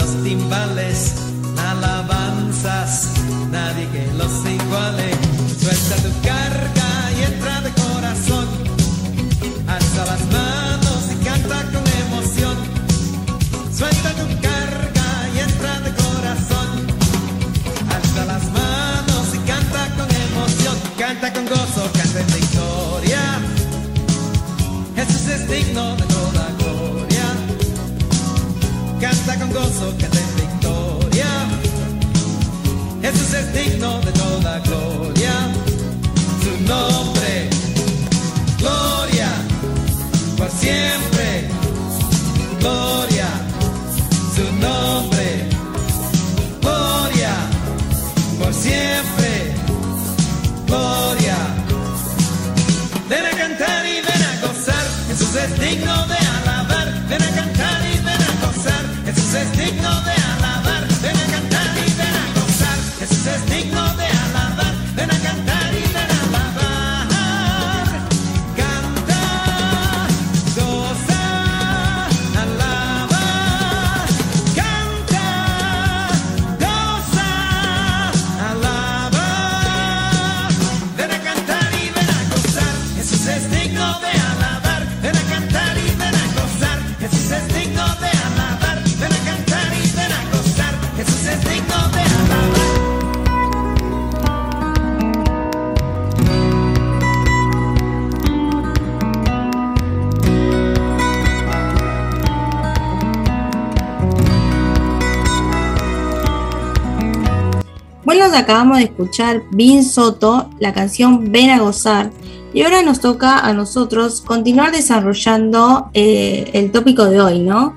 acabamos 108.36 108.78
de 108.78 108.86
escuchar 108.86 109.44
Vin 109.52 109.84
Soto, 109.84 110.50
la 110.60 110.74
canción 110.74 111.32
Ven 111.32 111.50
a 111.50 111.60
gozar. 111.60 112.12
Y 112.54 112.62
ahora 112.62 112.82
nos 112.84 113.02
toca 113.02 113.40
a 113.40 113.54
nosotros 113.54 114.22
continuar 114.22 114.72
desarrollando 114.72 115.90
eh, 115.94 116.50
el 116.54 116.72
tópico 116.72 117.06
de 117.06 117.20
hoy, 117.20 117.40
¿no? 117.40 117.76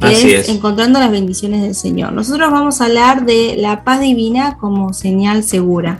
Que 0.00 0.06
Así 0.06 0.30
es, 0.30 0.48
es. 0.48 0.54
encontrando 0.54 1.00
las 1.00 1.10
bendiciones 1.10 1.62
del 1.62 1.74
Señor. 1.74 2.12
Nosotros 2.12 2.50
vamos 2.50 2.80
a 2.80 2.84
hablar 2.86 3.26
de 3.26 3.56
la 3.58 3.82
paz 3.82 4.00
divina 4.00 4.56
como 4.58 4.92
señal 4.92 5.42
segura. 5.42 5.98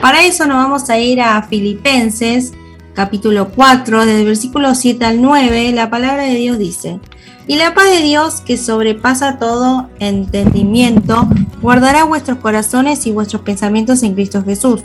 Para 0.00 0.24
eso 0.24 0.46
nos 0.46 0.56
vamos 0.56 0.88
a 0.90 0.98
ir 0.98 1.20
a 1.20 1.42
Filipenses, 1.42 2.52
capítulo 2.94 3.48
4, 3.48 4.00
desde 4.04 4.20
el 4.20 4.26
versículo 4.26 4.74
7 4.74 5.04
al 5.04 5.22
9, 5.22 5.72
la 5.72 5.90
palabra 5.90 6.24
de 6.24 6.34
Dios 6.34 6.58
dice, 6.58 7.00
y 7.46 7.56
la 7.56 7.74
paz 7.74 7.90
de 7.90 8.02
Dios 8.02 8.40
que 8.40 8.56
sobrepasa 8.56 9.38
todo 9.38 9.88
entendimiento, 9.98 11.28
guardará 11.60 12.04
vuestros 12.04 12.38
corazones 12.38 13.06
y 13.06 13.12
vuestros 13.12 13.42
pensamientos 13.42 14.02
en 14.02 14.14
Cristo 14.14 14.42
Jesús. 14.44 14.82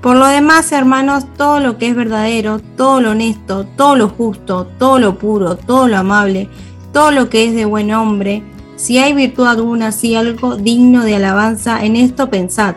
Por 0.00 0.16
lo 0.16 0.26
demás, 0.28 0.70
hermanos, 0.70 1.24
todo 1.36 1.58
lo 1.58 1.76
que 1.76 1.88
es 1.88 1.96
verdadero, 1.96 2.60
todo 2.76 3.00
lo 3.00 3.10
honesto, 3.10 3.66
todo 3.76 3.96
lo 3.96 4.08
justo, 4.08 4.66
todo 4.78 5.00
lo 5.00 5.18
puro, 5.18 5.56
todo 5.56 5.88
lo 5.88 5.98
amable, 5.98 6.48
todo 6.92 7.10
lo 7.10 7.28
que 7.28 7.46
es 7.46 7.54
de 7.54 7.64
buen 7.64 7.92
hombre, 7.92 8.44
si 8.76 8.98
hay 8.98 9.12
virtud 9.12 9.46
alguna, 9.46 9.90
si 9.90 10.14
algo 10.14 10.56
digno 10.56 11.02
de 11.02 11.16
alabanza, 11.16 11.84
en 11.84 11.96
esto 11.96 12.30
pensad. 12.30 12.76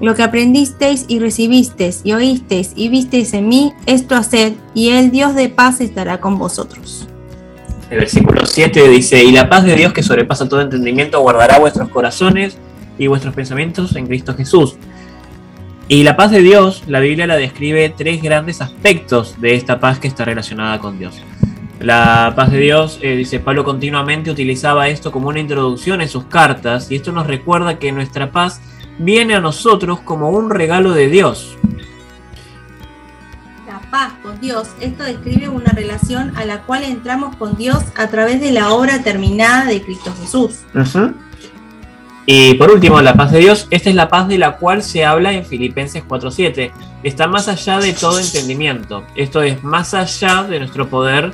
Lo 0.00 0.14
que 0.14 0.22
aprendisteis 0.22 1.04
y 1.08 1.18
recibisteis 1.18 2.00
y 2.04 2.12
oísteis 2.12 2.72
y 2.74 2.88
visteis 2.88 3.34
en 3.34 3.48
mí, 3.48 3.72
esto 3.86 4.14
haced, 4.16 4.54
y 4.74 4.90
el 4.90 5.10
Dios 5.10 5.34
de 5.34 5.48
paz 5.48 5.80
estará 5.80 6.20
con 6.20 6.38
vosotros. 6.38 7.08
El 7.90 7.98
versículo 7.98 8.46
7 8.46 8.88
dice, 8.88 9.22
y 9.22 9.32
la 9.32 9.48
paz 9.48 9.64
de 9.64 9.76
Dios 9.76 9.92
que 9.92 10.02
sobrepasa 10.02 10.48
todo 10.48 10.62
entendimiento 10.62 11.20
guardará 11.20 11.58
vuestros 11.58 11.90
corazones 11.90 12.56
y 12.98 13.06
vuestros 13.06 13.34
pensamientos 13.34 13.94
en 13.96 14.06
Cristo 14.06 14.34
Jesús. 14.34 14.76
Y 15.88 16.04
la 16.04 16.16
paz 16.16 16.30
de 16.30 16.40
Dios, 16.40 16.84
la 16.86 17.00
Biblia 17.00 17.26
la 17.26 17.36
describe 17.36 17.92
tres 17.94 18.22
grandes 18.22 18.62
aspectos 18.62 19.40
de 19.40 19.56
esta 19.56 19.78
paz 19.78 19.98
que 19.98 20.08
está 20.08 20.24
relacionada 20.24 20.78
con 20.78 20.98
Dios. 20.98 21.20
La 21.80 22.32
paz 22.36 22.50
de 22.50 22.58
Dios, 22.60 22.98
eh, 23.02 23.16
dice 23.16 23.40
Pablo, 23.40 23.64
continuamente 23.64 24.30
utilizaba 24.30 24.88
esto 24.88 25.10
como 25.10 25.28
una 25.28 25.40
introducción 25.40 26.00
en 26.00 26.08
sus 26.08 26.24
cartas 26.24 26.90
y 26.90 26.94
esto 26.94 27.12
nos 27.12 27.26
recuerda 27.26 27.78
que 27.78 27.90
nuestra 27.92 28.30
paz 28.30 28.60
viene 28.98 29.34
a 29.34 29.40
nosotros 29.40 30.00
como 30.00 30.30
un 30.30 30.50
regalo 30.50 30.92
de 30.92 31.08
Dios. 31.08 31.56
La 33.66 33.80
paz 33.90 34.12
con 34.22 34.40
Dios, 34.40 34.70
esto 34.80 35.04
describe 35.04 35.48
una 35.48 35.72
relación 35.72 36.36
a 36.36 36.44
la 36.44 36.62
cual 36.62 36.84
entramos 36.84 37.36
con 37.36 37.56
Dios 37.56 37.82
a 37.96 38.08
través 38.08 38.40
de 38.40 38.52
la 38.52 38.72
obra 38.72 39.02
terminada 39.02 39.66
de 39.66 39.82
Cristo 39.82 40.12
Jesús. 40.20 40.60
Y 42.24 42.54
por 42.54 42.70
último, 42.70 43.02
la 43.02 43.14
paz 43.14 43.32
de 43.32 43.40
Dios, 43.40 43.66
esta 43.70 43.90
es 43.90 43.96
la 43.96 44.08
paz 44.08 44.28
de 44.28 44.38
la 44.38 44.56
cual 44.56 44.82
se 44.82 45.04
habla 45.04 45.32
en 45.32 45.44
Filipenses 45.44 46.04
4.7. 46.04 46.70
Está 47.02 47.26
más 47.26 47.48
allá 47.48 47.80
de 47.80 47.92
todo 47.92 48.20
entendimiento. 48.20 49.04
Esto 49.16 49.42
es 49.42 49.64
más 49.64 49.92
allá 49.92 50.44
de 50.44 50.60
nuestro 50.60 50.88
poder 50.88 51.32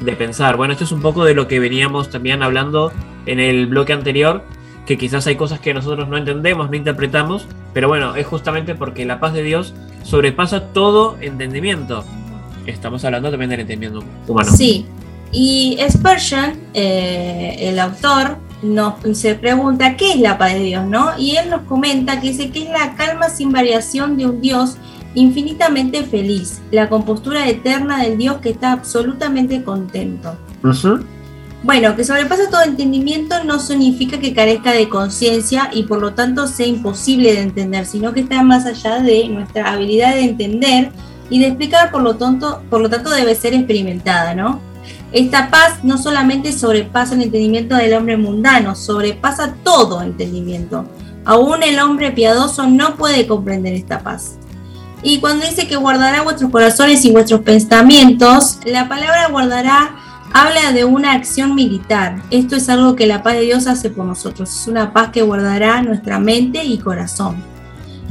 de 0.00 0.12
pensar. 0.16 0.56
Bueno, 0.56 0.72
esto 0.72 0.84
es 0.84 0.92
un 0.92 1.02
poco 1.02 1.24
de 1.24 1.34
lo 1.34 1.46
que 1.46 1.60
veníamos 1.60 2.08
también 2.08 2.42
hablando 2.42 2.90
en 3.26 3.38
el 3.38 3.66
bloque 3.66 3.92
anterior, 3.92 4.42
que 4.90 4.98
quizás 4.98 5.24
hay 5.28 5.36
cosas 5.36 5.60
que 5.60 5.72
nosotros 5.72 6.08
no 6.08 6.16
entendemos, 6.16 6.68
no 6.68 6.74
interpretamos, 6.74 7.46
pero 7.72 7.86
bueno, 7.86 8.16
es 8.16 8.26
justamente 8.26 8.74
porque 8.74 9.04
la 9.04 9.20
paz 9.20 9.32
de 9.32 9.44
Dios 9.44 9.72
sobrepasa 10.02 10.72
todo 10.72 11.16
entendimiento. 11.20 12.04
Estamos 12.66 13.04
hablando 13.04 13.30
también 13.30 13.50
del 13.50 13.60
entendimiento 13.60 14.04
humano. 14.26 14.50
Sí, 14.50 14.86
y 15.30 15.78
Spurgeon, 15.88 16.54
eh, 16.74 17.54
el 17.60 17.78
autor, 17.78 18.38
nos 18.64 18.94
se 19.16 19.36
pregunta 19.36 19.96
qué 19.96 20.14
es 20.14 20.20
la 20.20 20.36
paz 20.36 20.54
de 20.54 20.58
Dios, 20.64 20.84
¿no? 20.84 21.16
Y 21.16 21.36
él 21.36 21.50
nos 21.50 21.60
comenta 21.62 22.20
que 22.20 22.30
dice 22.30 22.50
que 22.50 22.64
es 22.64 22.70
la 22.70 22.96
calma 22.96 23.28
sin 23.28 23.52
variación 23.52 24.16
de 24.16 24.26
un 24.26 24.40
Dios 24.40 24.76
infinitamente 25.14 26.02
feliz, 26.02 26.62
la 26.72 26.88
compostura 26.88 27.48
eterna 27.48 28.02
del 28.02 28.18
Dios 28.18 28.38
que 28.38 28.50
está 28.50 28.72
absolutamente 28.72 29.62
contento. 29.62 30.36
Bueno, 31.62 31.94
que 31.94 32.04
sobrepasa 32.04 32.48
todo 32.48 32.62
entendimiento 32.62 33.44
no 33.44 33.58
significa 33.58 34.18
que 34.18 34.32
carezca 34.32 34.72
de 34.72 34.88
conciencia 34.88 35.68
y 35.72 35.82
por 35.82 36.00
lo 36.00 36.14
tanto 36.14 36.46
sea 36.46 36.66
imposible 36.66 37.34
de 37.34 37.40
entender, 37.40 37.84
sino 37.84 38.14
que 38.14 38.20
está 38.20 38.42
más 38.42 38.64
allá 38.64 39.00
de 39.00 39.28
nuestra 39.28 39.70
habilidad 39.70 40.14
de 40.14 40.22
entender 40.22 40.90
y 41.28 41.38
de 41.38 41.48
explicar, 41.48 41.90
por 41.90 42.00
lo 42.00 42.16
tanto, 42.16 42.62
por 42.70 42.80
lo 42.80 42.88
tanto 42.88 43.10
debe 43.10 43.34
ser 43.34 43.52
experimentada, 43.52 44.34
¿no? 44.34 44.60
Esta 45.12 45.50
paz 45.50 45.84
no 45.84 45.98
solamente 45.98 46.52
sobrepasa 46.52 47.14
el 47.14 47.22
entendimiento 47.22 47.76
del 47.76 47.94
hombre 47.94 48.16
mundano, 48.16 48.74
sobrepasa 48.74 49.54
todo 49.62 50.00
entendimiento. 50.00 50.86
Aún 51.26 51.62
el 51.62 51.78
hombre 51.78 52.10
piadoso 52.10 52.66
no 52.68 52.96
puede 52.96 53.26
comprender 53.26 53.74
esta 53.74 54.00
paz. 54.00 54.38
Y 55.02 55.20
cuando 55.20 55.46
dice 55.46 55.68
que 55.68 55.76
guardará 55.76 56.22
vuestros 56.22 56.50
corazones 56.50 57.04
y 57.04 57.12
vuestros 57.12 57.40
pensamientos, 57.40 58.58
la 58.64 58.88
palabra 58.88 59.28
guardará 59.28 59.94
habla 60.32 60.72
de 60.72 60.84
una 60.84 61.12
acción 61.12 61.54
militar. 61.54 62.22
Esto 62.30 62.56
es 62.56 62.68
algo 62.68 62.96
que 62.96 63.06
la 63.06 63.22
paz 63.22 63.34
de 63.34 63.42
Dios 63.42 63.66
hace 63.66 63.90
por 63.90 64.04
nosotros. 64.04 64.50
Es 64.50 64.66
una 64.66 64.92
paz 64.92 65.10
que 65.10 65.22
guardará 65.22 65.82
nuestra 65.82 66.18
mente 66.18 66.64
y 66.64 66.78
corazón. 66.78 67.36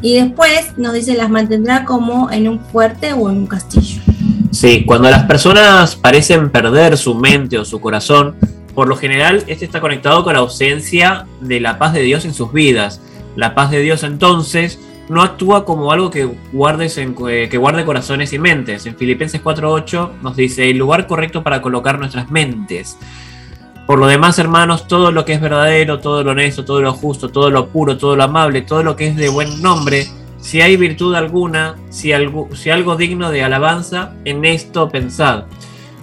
Y 0.02 0.16
después 0.16 0.78
nos 0.78 0.94
dice 0.94 1.16
las 1.16 1.30
mantendrá 1.30 1.86
como 1.86 2.32
en 2.32 2.48
un 2.48 2.60
fuerte 2.60 3.14
o 3.14 3.30
en 3.30 3.38
un 3.38 3.48
castillo. 3.48 4.02
Sí, 4.52 4.86
cuando 4.86 5.10
las 5.10 5.26
personas 5.26 5.96
parecen 5.96 6.50
perder 6.50 6.98
su 6.98 7.16
mente 7.16 7.58
o 7.58 7.66
su 7.66 7.80
corazón, 7.80 8.36
por 8.74 8.88
lo 8.88 8.96
general 8.96 9.44
este 9.48 9.66
está 9.66 9.82
conectado 9.82 10.24
con 10.24 10.34
la 10.34 10.40
ausencia 10.40 11.26
de 11.42 11.60
la 11.60 11.78
paz 11.78 11.94
de 11.94 12.02
Dios 12.02 12.26
en 12.26 12.34
sus 12.34 12.52
vidas. 12.54 13.02
La 13.36 13.54
paz 13.56 13.72
de 13.72 13.82
Dios 13.82 14.04
entonces 14.04 14.80
no 15.10 15.22
actúa 15.24 15.66
como 15.66 15.92
algo 15.92 16.10
que, 16.12 16.30
guardes 16.54 16.98
en- 16.98 17.16
eh, 17.30 17.48
que 17.50 17.58
guarde 17.58 17.84
corazones 17.86 18.32
y 18.34 18.40
mentes. 18.40 18.86
En 18.86 18.96
Filipenses 18.96 19.42
4.8 19.42 20.12
nos 20.22 20.36
dice 20.36 20.70
el 20.70 20.78
lugar 20.78 21.08
correcto 21.08 21.44
para 21.44 21.62
colocar 21.62 21.98
nuestras 22.00 22.30
mentes. 22.32 22.98
Por 23.88 23.98
lo 23.98 24.06
demás, 24.06 24.38
hermanos, 24.38 24.88
todo 24.88 25.12
lo 25.12 25.26
que 25.26 25.34
es 25.34 25.42
verdadero, 25.42 26.00
todo 26.00 26.24
lo 26.24 26.32
honesto, 26.32 26.64
todo 26.64 26.80
lo 26.82 26.94
justo, 26.94 27.30
todo 27.30 27.50
lo 27.50 27.70
puro, 27.70 27.98
todo 27.98 28.16
lo 28.16 28.24
amable, 28.24 28.62
todo 28.62 28.84
lo 28.84 28.96
que 28.96 29.08
es 29.08 29.16
de 29.16 29.30
buen 29.30 29.62
nombre, 29.64 30.06
si 30.40 30.62
hay 30.62 30.78
virtud 30.78 31.16
alguna, 31.16 31.76
si 31.90 32.14
algo, 32.14 32.48
algo 32.72 32.96
digno 32.96 33.32
de 33.32 33.44
alabanza, 33.44 34.14
en 34.26 34.46
esto 34.46 34.90
pensad. 34.90 35.46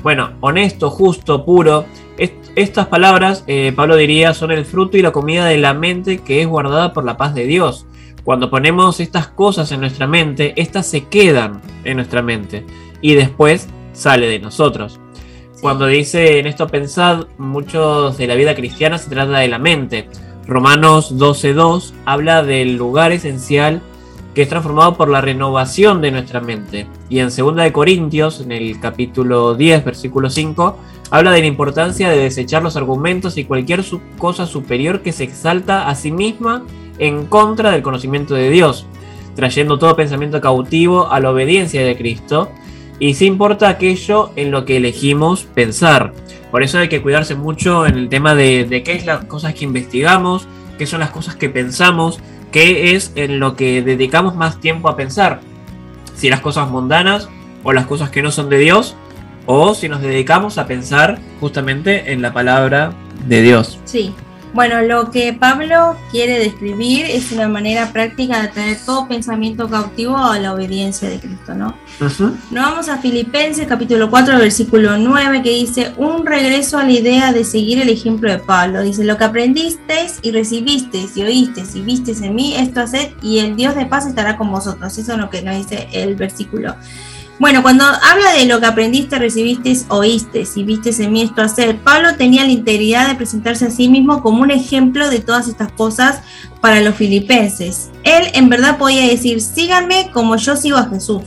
Bueno, 0.02 0.30
honesto, 0.40 0.90
justo, 0.90 1.44
puro, 1.44 1.84
est- 2.18 2.34
estas 2.56 2.86
palabras, 2.88 3.44
eh, 3.46 3.72
Pablo 3.74 3.94
diría, 3.94 4.34
son 4.34 4.50
el 4.50 4.64
fruto 4.64 4.96
y 4.96 5.02
la 5.02 5.12
comida 5.12 5.44
de 5.46 5.58
la 5.58 5.72
mente 5.72 6.18
que 6.18 6.40
es 6.42 6.48
guardada 6.48 6.92
por 6.92 7.04
la 7.04 7.16
paz 7.16 7.34
de 7.36 7.46
Dios. 7.46 7.86
Cuando 8.26 8.50
ponemos 8.50 8.98
estas 8.98 9.28
cosas 9.28 9.70
en 9.70 9.78
nuestra 9.78 10.08
mente, 10.08 10.52
estas 10.56 10.88
se 10.88 11.04
quedan 11.04 11.60
en 11.84 11.98
nuestra 11.98 12.22
mente 12.22 12.66
y 13.00 13.14
después 13.14 13.68
sale 13.92 14.26
de 14.26 14.40
nosotros. 14.40 14.98
Cuando 15.60 15.86
dice 15.86 16.40
en 16.40 16.48
esto 16.48 16.66
pensad, 16.66 17.26
muchos 17.38 18.18
de 18.18 18.26
la 18.26 18.34
vida 18.34 18.56
cristiana 18.56 18.98
se 18.98 19.10
trata 19.10 19.38
de 19.38 19.46
la 19.46 19.60
mente. 19.60 20.08
Romanos 20.44 21.16
12.2 21.16 21.92
habla 22.04 22.42
del 22.42 22.74
lugar 22.74 23.12
esencial 23.12 23.80
que 24.34 24.42
es 24.42 24.48
transformado 24.48 24.96
por 24.96 25.08
la 25.08 25.20
renovación 25.20 26.02
de 26.02 26.10
nuestra 26.10 26.40
mente. 26.40 26.88
Y 27.08 27.20
en 27.20 27.28
2 27.28 27.54
de 27.54 27.72
Corintios, 27.72 28.40
en 28.40 28.50
el 28.50 28.80
capítulo 28.80 29.54
10, 29.54 29.84
versículo 29.84 30.30
5, 30.30 30.76
habla 31.12 31.30
de 31.30 31.42
la 31.42 31.46
importancia 31.46 32.10
de 32.10 32.18
desechar 32.18 32.64
los 32.64 32.76
argumentos 32.76 33.38
y 33.38 33.44
cualquier 33.44 33.84
cosa 34.18 34.48
superior 34.48 35.02
que 35.02 35.12
se 35.12 35.22
exalta 35.22 35.88
a 35.88 35.94
sí 35.94 36.10
misma 36.10 36.64
en 36.98 37.26
contra 37.26 37.70
del 37.70 37.82
conocimiento 37.82 38.34
de 38.34 38.50
Dios, 38.50 38.86
trayendo 39.34 39.78
todo 39.78 39.96
pensamiento 39.96 40.40
cautivo 40.40 41.10
a 41.10 41.20
la 41.20 41.30
obediencia 41.30 41.84
de 41.84 41.96
Cristo, 41.96 42.50
y 42.98 43.14
se 43.14 43.26
importa 43.26 43.68
aquello 43.68 44.30
en 44.36 44.50
lo 44.50 44.64
que 44.64 44.78
elegimos 44.78 45.44
pensar. 45.44 46.12
Por 46.50 46.62
eso 46.62 46.78
hay 46.78 46.88
que 46.88 47.02
cuidarse 47.02 47.34
mucho 47.34 47.86
en 47.86 47.96
el 47.98 48.08
tema 48.08 48.34
de, 48.34 48.64
de 48.64 48.82
qué 48.82 48.92
es 48.92 49.04
las 49.04 49.24
cosas 49.26 49.54
que 49.54 49.64
investigamos, 49.64 50.48
qué 50.78 50.86
son 50.86 51.00
las 51.00 51.10
cosas 51.10 51.36
que 51.36 51.50
pensamos, 51.50 52.20
qué 52.52 52.94
es 52.94 53.12
en 53.16 53.38
lo 53.38 53.56
que 53.56 53.82
dedicamos 53.82 54.34
más 54.34 54.60
tiempo 54.60 54.88
a 54.88 54.96
pensar. 54.96 55.40
Si 56.14 56.30
las 56.30 56.40
cosas 56.40 56.70
mundanas 56.70 57.28
o 57.62 57.72
las 57.72 57.86
cosas 57.86 58.10
que 58.10 58.22
no 58.22 58.30
son 58.30 58.48
de 58.48 58.58
Dios, 58.58 58.96
o 59.46 59.74
si 59.74 59.88
nos 59.88 60.00
dedicamos 60.00 60.58
a 60.58 60.66
pensar 60.66 61.18
justamente 61.40 62.12
en 62.12 62.22
la 62.22 62.32
palabra 62.32 62.92
de 63.26 63.42
Dios. 63.42 63.78
Sí. 63.84 64.14
Bueno, 64.56 64.80
lo 64.80 65.10
que 65.10 65.34
Pablo 65.34 65.98
quiere 66.10 66.38
describir 66.38 67.04
es 67.04 67.30
una 67.30 67.46
manera 67.46 67.92
práctica 67.92 68.40
de 68.40 68.48
traer 68.48 68.78
todo 68.86 69.06
pensamiento 69.06 69.68
cautivo 69.68 70.16
a 70.16 70.38
la 70.38 70.54
obediencia 70.54 71.10
de 71.10 71.20
Cristo, 71.20 71.54
¿no? 71.54 71.76
Ujú. 72.00 72.34
Nos 72.50 72.64
vamos 72.64 72.88
a 72.88 72.96
Filipenses 72.96 73.66
capítulo 73.66 74.08
4, 74.08 74.38
versículo 74.38 74.96
9, 74.96 75.42
que 75.42 75.50
dice, 75.50 75.92
un 75.98 76.24
regreso 76.24 76.78
a 76.78 76.84
la 76.84 76.92
idea 76.92 77.34
de 77.34 77.44
seguir 77.44 77.82
el 77.82 77.90
ejemplo 77.90 78.30
de 78.30 78.38
Pablo. 78.38 78.80
Dice, 78.80 79.04
lo 79.04 79.18
que 79.18 79.24
aprendisteis 79.24 80.20
y 80.22 80.30
recibisteis 80.30 81.14
y 81.18 81.22
oísteis 81.22 81.76
y 81.76 81.82
visteis 81.82 82.22
en 82.22 82.34
mí, 82.34 82.56
esto 82.56 82.80
haced 82.80 83.10
y 83.20 83.40
el 83.40 83.56
Dios 83.56 83.74
de 83.74 83.84
paz 83.84 84.06
estará 84.06 84.38
con 84.38 84.50
vosotros. 84.50 84.96
Eso 84.96 85.12
es 85.12 85.18
lo 85.18 85.28
que 85.28 85.42
nos 85.42 85.54
dice 85.54 85.86
el 85.92 86.14
versículo. 86.14 86.74
Bueno, 87.38 87.62
cuando 87.62 87.84
habla 87.84 88.32
de 88.32 88.46
lo 88.46 88.60
que 88.60 88.66
aprendiste, 88.66 89.18
recibisteis, 89.18 89.84
oísteis 89.88 90.56
y 90.56 90.64
visteis 90.64 91.00
en 91.00 91.12
mí, 91.12 91.20
esto 91.20 91.42
hacer, 91.42 91.76
Pablo 91.78 92.16
tenía 92.16 92.44
la 92.44 92.50
integridad 92.50 93.08
de 93.08 93.14
presentarse 93.14 93.66
a 93.66 93.70
sí 93.70 93.90
mismo 93.90 94.22
como 94.22 94.42
un 94.42 94.50
ejemplo 94.50 95.10
de 95.10 95.18
todas 95.18 95.46
estas 95.46 95.70
cosas 95.72 96.22
para 96.62 96.80
los 96.80 96.94
filipenses. 96.94 97.90
Él 98.04 98.24
en 98.32 98.48
verdad 98.48 98.78
podía 98.78 99.06
decir, 99.06 99.42
síganme 99.42 100.10
como 100.12 100.36
yo 100.36 100.56
sigo 100.56 100.78
a 100.78 100.88
Jesús. 100.88 101.22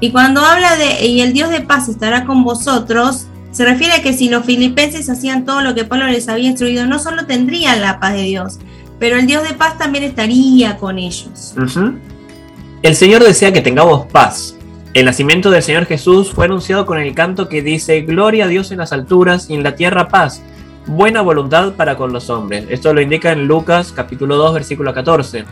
Y 0.00 0.12
cuando 0.12 0.40
habla 0.40 0.76
de 0.76 1.06
y 1.06 1.20
el 1.20 1.34
Dios 1.34 1.50
de 1.50 1.60
paz 1.60 1.88
estará 1.88 2.24
con 2.24 2.42
vosotros, 2.42 3.26
se 3.50 3.64
refiere 3.64 3.94
a 3.94 4.02
que 4.02 4.14
si 4.14 4.30
los 4.30 4.46
filipenses 4.46 5.10
hacían 5.10 5.44
todo 5.44 5.60
lo 5.60 5.74
que 5.74 5.84
Pablo 5.84 6.06
les 6.06 6.28
había 6.28 6.48
instruido, 6.48 6.86
no 6.86 6.98
solo 6.98 7.26
tendrían 7.26 7.82
la 7.82 8.00
paz 8.00 8.14
de 8.14 8.22
Dios, 8.22 8.58
pero 8.98 9.16
el 9.16 9.26
Dios 9.26 9.46
de 9.46 9.54
paz 9.54 9.76
también 9.76 10.04
estaría 10.04 10.78
con 10.78 10.98
ellos. 10.98 11.54
El 12.82 12.96
Señor 12.96 13.24
desea 13.24 13.52
que 13.52 13.60
tengamos 13.60 14.06
paz. 14.06 14.57
El 14.94 15.04
nacimiento 15.04 15.50
del 15.50 15.62
Señor 15.62 15.84
Jesús 15.84 16.32
fue 16.32 16.46
anunciado 16.46 16.86
con 16.86 16.98
el 16.98 17.14
canto 17.14 17.48
que 17.48 17.62
dice, 17.62 18.00
Gloria 18.02 18.46
a 18.46 18.48
Dios 18.48 18.72
en 18.72 18.78
las 18.78 18.92
alturas 18.92 19.50
y 19.50 19.54
en 19.54 19.62
la 19.62 19.74
tierra 19.74 20.08
paz, 20.08 20.42
buena 20.86 21.20
voluntad 21.20 21.74
para 21.74 21.96
con 21.96 22.12
los 22.12 22.30
hombres. 22.30 22.64
Esto 22.70 22.94
lo 22.94 23.02
indica 23.02 23.30
en 23.30 23.46
Lucas 23.46 23.92
capítulo 23.94 24.36
2 24.36 24.54
versículo 24.54 24.94
14. 24.94 25.44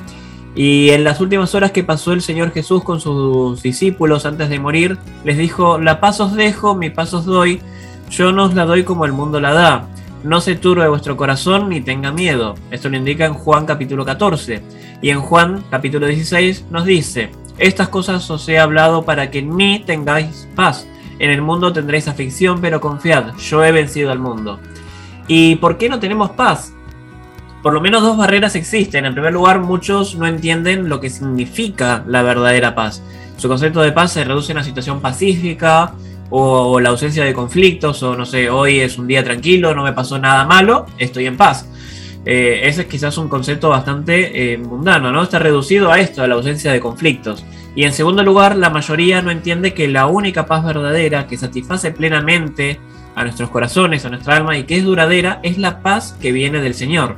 Y 0.55 0.89
en 0.89 1.05
las 1.05 1.21
últimas 1.21 1.55
horas 1.55 1.71
que 1.71 1.85
pasó 1.85 2.15
el 2.15 2.23
Señor 2.23 2.51
Jesús 2.51 2.83
con 2.83 2.99
sus 2.99 3.63
discípulos 3.63 4.25
antes 4.25 4.49
de 4.49 4.59
morir, 4.59 4.97
les 5.23 5.37
dijo, 5.37 5.79
la 5.79 6.01
paz 6.01 6.19
os 6.21 6.35
dejo, 6.35 6.75
mi 6.75 6.89
paz 6.89 7.13
os 7.13 7.27
doy, 7.27 7.61
yo 8.09 8.33
no 8.33 8.45
os 8.45 8.55
la 8.55 8.65
doy 8.65 8.85
como 8.85 9.05
el 9.05 9.13
mundo 9.13 9.39
la 9.39 9.53
da. 9.53 9.87
No 10.25 10.41
se 10.41 10.57
turbe 10.57 10.89
vuestro 10.89 11.19
corazón 11.19 11.69
ni 11.69 11.83
tenga 11.83 12.11
miedo. 12.11 12.55
Esto 12.71 12.89
lo 12.89 12.97
indica 12.97 13.27
en 13.27 13.35
Juan 13.35 13.67
capítulo 13.67 14.07
14. 14.07 14.63
Y 15.03 15.11
en 15.11 15.21
Juan 15.21 15.63
capítulo 15.71 16.07
16 16.07 16.65
nos 16.71 16.87
dice, 16.87 17.31
estas 17.59 17.89
cosas 17.89 18.29
os 18.31 18.49
he 18.49 18.59
hablado 18.59 19.05
para 19.05 19.31
que 19.31 19.41
en 19.41 19.55
mí 19.55 19.83
tengáis 19.85 20.49
paz. 20.55 20.87
En 21.19 21.31
el 21.31 21.41
mundo 21.41 21.73
tendréis 21.73 22.09
aflicción, 22.09 22.61
pero 22.61 22.81
confiad, 22.81 23.35
yo 23.37 23.65
he 23.65 23.73
vencido 23.73 24.13
al 24.13 24.19
mundo. 24.19 24.61
¿Y 25.29 25.57
por 25.57 25.79
qué 25.79 25.89
no 25.89 25.99
tenemos 25.99 26.31
paz? 26.31 26.75
Por 27.63 27.73
lo 27.73 27.81
menos 27.81 28.03
dos 28.03 28.17
barreras 28.17 28.55
existen. 28.55 29.07
En 29.07 29.15
primer 29.15 29.33
lugar, 29.33 29.61
muchos 29.61 30.15
no 30.15 30.27
entienden 30.27 30.89
lo 30.89 31.01
que 31.01 31.11
significa 31.11 32.05
la 32.07 32.23
verdadera 32.23 32.75
paz. 32.75 33.03
Su 33.37 33.49
concepto 33.49 33.81
de 33.81 33.93
paz 33.93 34.13
se 34.13 34.25
reduce 34.25 34.53
a 34.53 34.55
una 34.55 34.65
situación 34.65 35.01
pacífica 35.01 35.95
o 36.31 36.81
la 36.81 36.91
ausencia 36.91 37.25
de 37.25 37.33
conflictos 37.33 38.03
o 38.03 38.17
no 38.17 38.27
sé, 38.27 38.51
hoy 38.51 38.81
es 38.81 38.99
un 38.99 39.07
día 39.07 39.23
tranquilo, 39.23 39.75
no 39.75 39.85
me 39.85 39.93
pasó 39.93 40.19
nada 40.19 40.45
malo, 40.45 40.87
estoy 40.99 41.27
en 41.27 41.37
paz. 41.37 41.69
Eh, 42.29 42.63
ese 42.65 42.83
es 42.83 42.87
quizás 42.89 43.17
un 43.19 43.29
concepto 43.29 43.69
bastante 43.69 44.53
eh, 44.53 44.59
mundano, 44.59 45.13
¿no? 45.13 45.23
Está 45.23 45.39
reducido 45.39 45.93
a 45.93 46.01
esto, 46.01 46.23
a 46.23 46.27
la 46.27 46.35
ausencia 46.35 46.73
de 46.73 46.81
conflictos. 46.81 47.45
Y 47.77 47.85
en 47.85 47.93
segundo 47.93 48.25
lugar, 48.25 48.57
la 48.57 48.69
mayoría 48.69 49.23
no 49.23 49.31
entiende 49.31 49.75
que 49.75 49.87
la 49.87 50.07
única 50.07 50.45
paz 50.47 50.65
verdadera 50.65 51.29
que 51.29 51.37
satisface 51.37 51.93
plenamente 51.93 52.81
a 53.15 53.23
nuestros 53.23 53.49
corazones, 53.51 54.05
a 54.05 54.11
nuestra 54.11 54.37
alma 54.37 54.59
y 54.59 54.65
que 54.65 54.77
es 54.77 54.85
duradera, 54.85 55.39
es 55.45 55.57
la 55.57 55.83
paz 55.83 56.17
que 56.21 56.33
viene 56.33 56.61
del 56.61 56.75
Señor. 56.75 57.17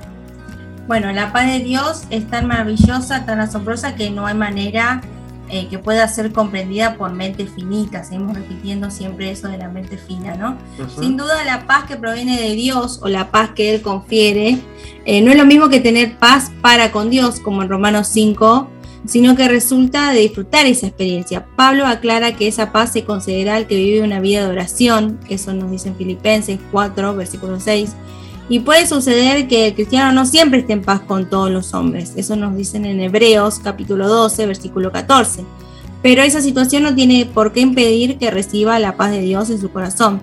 Bueno, 0.87 1.11
la 1.13 1.33
paz 1.33 1.47
de 1.47 1.61
Dios 1.61 2.05
es 2.11 2.29
tan 2.29 2.47
maravillosa, 2.47 3.25
tan 3.25 3.41
asombrosa 3.41 3.95
que 3.95 4.11
no 4.11 4.27
hay 4.27 4.35
manera 4.35 5.01
eh, 5.51 5.69
que 5.69 5.79
pueda 5.79 6.07
ser 6.09 6.33
comprendida 6.33 6.97
por 6.97 7.13
mentes 7.13 7.51
finitas. 7.51 8.09
Seguimos 8.09 8.37
repitiendo 8.37 8.91
siempre 8.91 9.31
eso 9.31 9.49
de 9.49 9.59
la 9.59 9.69
mente 9.69 9.97
fina, 9.97 10.35
¿no? 10.35 10.59
Sin 11.01 11.17
duda 11.17 11.45
la 11.45 11.67
paz 11.67 11.85
que 11.87 11.97
proviene 11.97 12.41
de 12.41 12.55
Dios 12.55 13.01
o 13.03 13.09
la 13.09 13.31
paz 13.31 13.51
que 13.55 13.75
Él 13.75 13.83
confiere 13.83 14.59
eh, 15.05 15.23
no 15.23 15.31
es 15.31 15.39
lo 15.39 15.47
mismo 15.47 15.69
que 15.69 15.81
tener 15.81 16.19
paz 16.19 16.53
para 16.61 16.93
con 16.93 17.09
Dios, 17.09 17.41
como 17.41 17.63
en 17.63 17.69
Romanos 17.71 18.09
5, 18.09 18.69
sino 19.07 19.37
que 19.37 19.49
resulta 19.49 20.13
de 20.13 20.21
disfrutar 20.21 20.67
esa 20.67 20.87
experiencia. 20.87 21.47
Pablo 21.57 21.87
aclara 21.87 22.37
que 22.37 22.47
esa 22.47 22.73
paz 22.73 22.93
se 22.93 23.05
considera 23.05 23.57
al 23.57 23.67
que 23.67 23.77
vive 23.77 24.03
una 24.03 24.21
vida 24.21 24.45
de 24.45 24.51
oración, 24.51 25.19
eso 25.29 25.55
nos 25.55 25.71
dice 25.71 25.89
en 25.89 25.97
Filipenses 25.97 26.59
4, 26.73 27.17
versículo 27.17 27.59
6. 27.59 27.95
Y 28.49 28.61
puede 28.61 28.87
suceder 28.87 29.47
que 29.47 29.69
el 29.69 29.75
cristiano 29.75 30.13
no 30.13 30.25
siempre 30.25 30.61
esté 30.61 30.73
en 30.73 30.83
paz 30.83 31.01
con 31.01 31.29
todos 31.29 31.51
los 31.51 31.75
hombres. 31.75 32.15
Eso 32.17 32.35
nos 32.35 32.57
dicen 32.57 32.87
en 32.87 33.01
Hebreos 33.01 33.61
capítulo 33.63 34.09
12, 34.09 34.47
versículo 34.47 34.91
14. 34.91 35.45
Pero 36.03 36.23
esa 36.23 36.41
situación 36.41 36.85
no 36.85 36.95
tiene 36.95 37.27
por 37.27 37.53
qué 37.53 37.61
impedir 37.61 38.19
que 38.19 38.31
reciba 38.31 38.79
la 38.79 38.97
paz 38.97 39.11
de 39.11 39.21
Dios 39.21 39.51
en 39.51 39.61
su 39.61 39.71
corazón. 39.71 40.21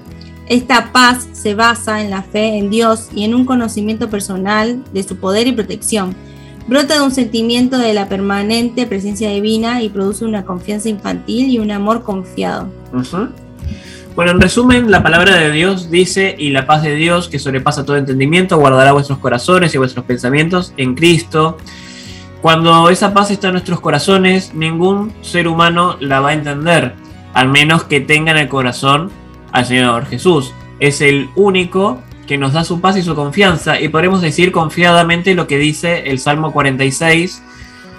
Esta 0.47 0.91
paz 0.91 1.27
se 1.33 1.53
basa 1.53 2.01
en 2.01 2.09
la 2.09 2.23
fe 2.23 2.57
en 2.57 2.69
Dios 2.69 3.09
y 3.13 3.25
en 3.25 3.35
un 3.35 3.45
conocimiento 3.45 4.09
personal 4.09 4.83
de 4.93 5.03
su 5.03 5.17
poder 5.17 5.47
y 5.47 5.51
protección. 5.51 6.15
Brota 6.67 6.95
de 6.95 7.01
un 7.01 7.11
sentimiento 7.11 7.77
de 7.77 7.93
la 7.93 8.09
permanente 8.09 8.87
presencia 8.87 9.29
divina 9.29 9.83
y 9.83 9.89
produce 9.89 10.25
una 10.25 10.45
confianza 10.45 10.89
infantil 10.89 11.49
y 11.49 11.59
un 11.59 11.69
amor 11.69 12.01
confiado. 12.01 12.69
Ujú. 12.91 13.27
Bueno, 14.15 14.31
en 14.31 14.39
resumen, 14.39 14.89
la 14.89 15.03
palabra 15.03 15.35
de 15.35 15.51
Dios 15.51 15.91
dice, 15.91 16.35
y 16.39 16.51
la 16.51 16.65
paz 16.65 16.83
de 16.83 16.95
Dios, 16.95 17.27
que 17.27 17.37
sobrepasa 17.37 17.83
todo 17.83 17.97
entendimiento, 17.97 18.57
guardará 18.57 18.93
vuestros 18.93 19.19
corazones 19.19 19.75
y 19.75 19.77
vuestros 19.77 20.05
pensamientos 20.05 20.73
en 20.77 20.95
Cristo. 20.95 21.57
Cuando 22.41 22.89
esa 22.89 23.13
paz 23.13 23.29
está 23.29 23.47
en 23.47 23.53
nuestros 23.55 23.81
corazones, 23.81 24.53
ningún 24.53 25.13
ser 25.21 25.49
humano 25.49 25.97
la 25.99 26.21
va 26.21 26.29
a 26.29 26.33
entender, 26.33 26.93
al 27.33 27.49
menos 27.49 27.83
que 27.83 27.99
tenga 27.99 28.31
en 28.31 28.37
el 28.37 28.47
corazón 28.47 29.11
al 29.51 29.65
Señor 29.65 30.05
Jesús. 30.05 30.53
Es 30.79 31.01
el 31.01 31.29
único 31.35 32.01
que 32.25 32.37
nos 32.37 32.53
da 32.53 32.63
su 32.63 32.79
paz 32.79 32.95
y 32.95 33.01
su 33.01 33.15
confianza, 33.15 33.81
y 33.81 33.89
podemos 33.89 34.21
decir 34.21 34.53
confiadamente 34.53 35.35
lo 35.35 35.45
que 35.45 35.57
dice 35.57 36.09
el 36.09 36.19
Salmo 36.19 36.53
46, 36.53 37.43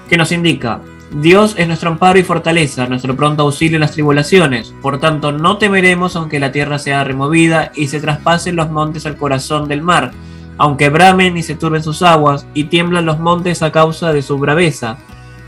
que 0.09 0.17
nos 0.17 0.33
indica, 0.33 0.81
Dios 1.13 1.55
es 1.57 1.67
nuestro 1.69 1.91
amparo 1.91 2.19
y 2.19 2.25
fortaleza, 2.25 2.87
nuestro 2.89 3.15
pronto 3.17 3.45
auxilio 3.45 3.77
en 3.77 3.83
las 3.83 3.93
tribulaciones. 3.93 4.75
Por 4.83 4.99
tanto, 4.99 5.33
no 5.33 5.57
temeremos 5.57 6.17
aunque 6.17 6.41
la 6.41 6.53
tierra 6.53 6.79
sea 6.79 7.05
removida 7.05 7.71
y 7.75 7.87
se 7.89 8.01
traspasen 8.01 8.57
los 8.57 8.71
montes 8.71 9.07
al 9.07 9.17
corazón 9.17 9.69
del 9.69 9.83
mar, 9.83 10.11
aunque 10.59 10.89
bramen 10.89 11.37
y 11.37 11.43
se 11.43 11.55
turben 11.55 11.83
sus 11.83 12.03
aguas 12.03 12.47
y 12.55 12.65
tiemblan 12.65 13.07
los 13.07 13.21
montes 13.21 13.63
a 13.63 13.71
causa 13.73 14.13
de 14.13 14.23
su 14.23 14.37
braveza. 14.39 14.99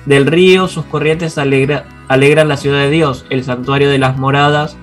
Del 0.07 0.27
río 0.27 0.69
sus 0.69 0.85
corrientes 0.85 1.37
alegra- 1.39 1.85
alegran 2.07 2.49
la 2.49 2.57
ciudad 2.57 2.79
de 2.79 2.91
Dios, 2.91 3.27
el 3.29 3.43
santuario 3.45 3.91
de 3.91 3.99
las 3.99 4.17
moradas 4.17 4.77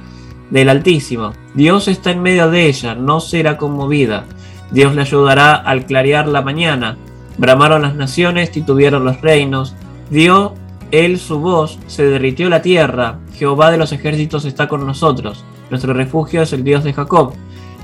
del 0.51 0.69
Altísimo. 0.69 1.31
Dios 1.55 1.87
está 1.87 2.11
en 2.11 2.21
medio 2.21 2.51
de 2.51 2.67
ella, 2.67 2.95
no 2.95 3.21
será 3.21 3.57
conmovida. 3.57 4.25
Dios 4.71 4.93
le 4.93 5.01
ayudará 5.01 5.55
al 5.55 5.85
clarear 5.85 6.27
la 6.27 6.41
mañana. 6.41 6.97
Bramaron 7.37 7.83
las 7.83 7.95
naciones, 7.95 8.51
titubieron 8.51 9.05
los 9.05 9.21
reinos. 9.21 9.73
Dio 10.11 10.53
él 11.03 11.19
su 11.19 11.39
voz, 11.39 11.79
se 11.87 12.05
derritió 12.05 12.47
la 12.49 12.61
tierra. 12.61 13.19
Jehová 13.33 13.71
de 13.71 13.77
los 13.77 13.91
ejércitos 13.91 14.45
está 14.45 14.67
con 14.67 14.85
nosotros. 14.85 15.43
Nuestro 15.69 15.93
refugio 15.93 16.43
es 16.43 16.53
el 16.53 16.63
Dios 16.63 16.83
de 16.83 16.93
Jacob. 16.93 17.33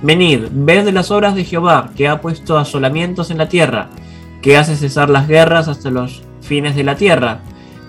Venid, 0.01 0.45
ved 0.51 0.87
las 0.89 1.11
obras 1.11 1.35
de 1.35 1.43
Jehová, 1.43 1.91
que 1.95 2.07
ha 2.07 2.21
puesto 2.21 2.57
asolamientos 2.57 3.31
en 3.31 3.37
la 3.37 3.49
tierra, 3.49 3.89
que 4.41 4.57
hace 4.57 4.75
cesar 4.75 5.09
las 5.09 5.27
guerras 5.27 5.67
hasta 5.67 5.89
los 5.91 6.23
fines 6.41 6.75
de 6.75 6.83
la 6.83 6.95
tierra, 6.95 7.39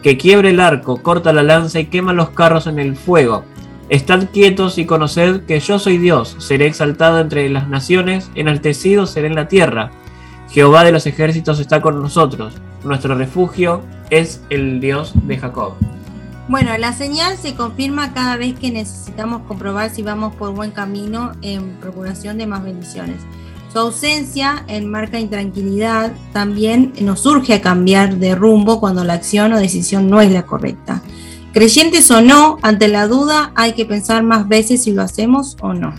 que 0.03 0.19
quiebre 0.19 0.51
el 0.51 0.61
arco, 0.61 1.03
corta 1.03 1.33
la 1.33 1.43
lanza 1.43 1.81
y 1.81 1.87
quema 1.87 2.13
los 2.13 2.31
carros 2.31 2.67
en 2.67 2.79
el 2.79 2.97
fuego. 2.97 3.45
Estad 3.89 4.29
quietos 4.33 4.79
y 4.79 4.85
conoced 4.85 5.45
que 5.47 5.61
yo 5.61 5.79
soy 5.79 5.99
Dios, 5.99 6.37
seré 6.39 6.67
exaltado 6.67 7.21
entre 7.21 7.49
las 7.49 7.69
naciones, 7.69 8.31
enaltecido 8.35 9.07
seré 9.07 9.29
en 9.29 9.35
la 9.35 9.49
tierra. 9.49 9.91
Jehová 10.53 10.85
de 10.85 10.93
los 10.93 11.07
ejércitos 11.07 11.61
está 11.61 11.81
con 11.81 12.03
nosotros, 12.03 12.53
nuestro 12.85 13.15
refugio 13.15 13.81
es 14.11 14.43
el 14.51 14.81
Dios 14.81 15.15
de 15.27 15.39
Jacob. 15.39 15.73
Bueno, 16.47 16.77
la 16.77 16.93
señal 16.93 17.39
se 17.39 17.55
confirma 17.55 18.13
cada 18.13 18.37
vez 18.37 18.59
que 18.59 18.71
necesitamos 18.71 19.43
comprobar 19.49 19.89
si 19.89 20.03
vamos 20.03 20.35
por 20.35 20.55
buen 20.55 20.71
camino 20.71 21.33
en 21.41 21.77
procuración 21.81 22.37
de 22.37 22.47
más 22.47 22.63
bendiciones. 22.63 23.23
Su 23.73 23.79
ausencia 23.79 24.65
enmarca 24.69 25.19
intranquilidad, 25.19 26.13
también 26.35 26.93
nos 27.01 27.25
urge 27.25 27.55
a 27.55 27.63
cambiar 27.63 28.17
de 28.17 28.35
rumbo 28.35 28.79
cuando 28.79 29.05
la 29.05 29.15
acción 29.15 29.55
o 29.55 29.59
decisión 29.59 30.11
no 30.11 30.21
es 30.21 30.31
la 30.31 30.43
correcta. 30.43 31.01
Creyentes 31.55 32.11
o 32.11 32.21
no, 32.21 32.59
ante 32.61 32.89
la 32.89 33.09
duda 33.09 33.53
hay 33.55 33.73
que 33.73 33.87
pensar 33.87 34.23
más 34.23 34.47
veces 34.47 34.83
si 34.83 34.93
lo 34.93 35.01
hacemos 35.01 35.57
o 35.63 35.73
no. 35.73 35.95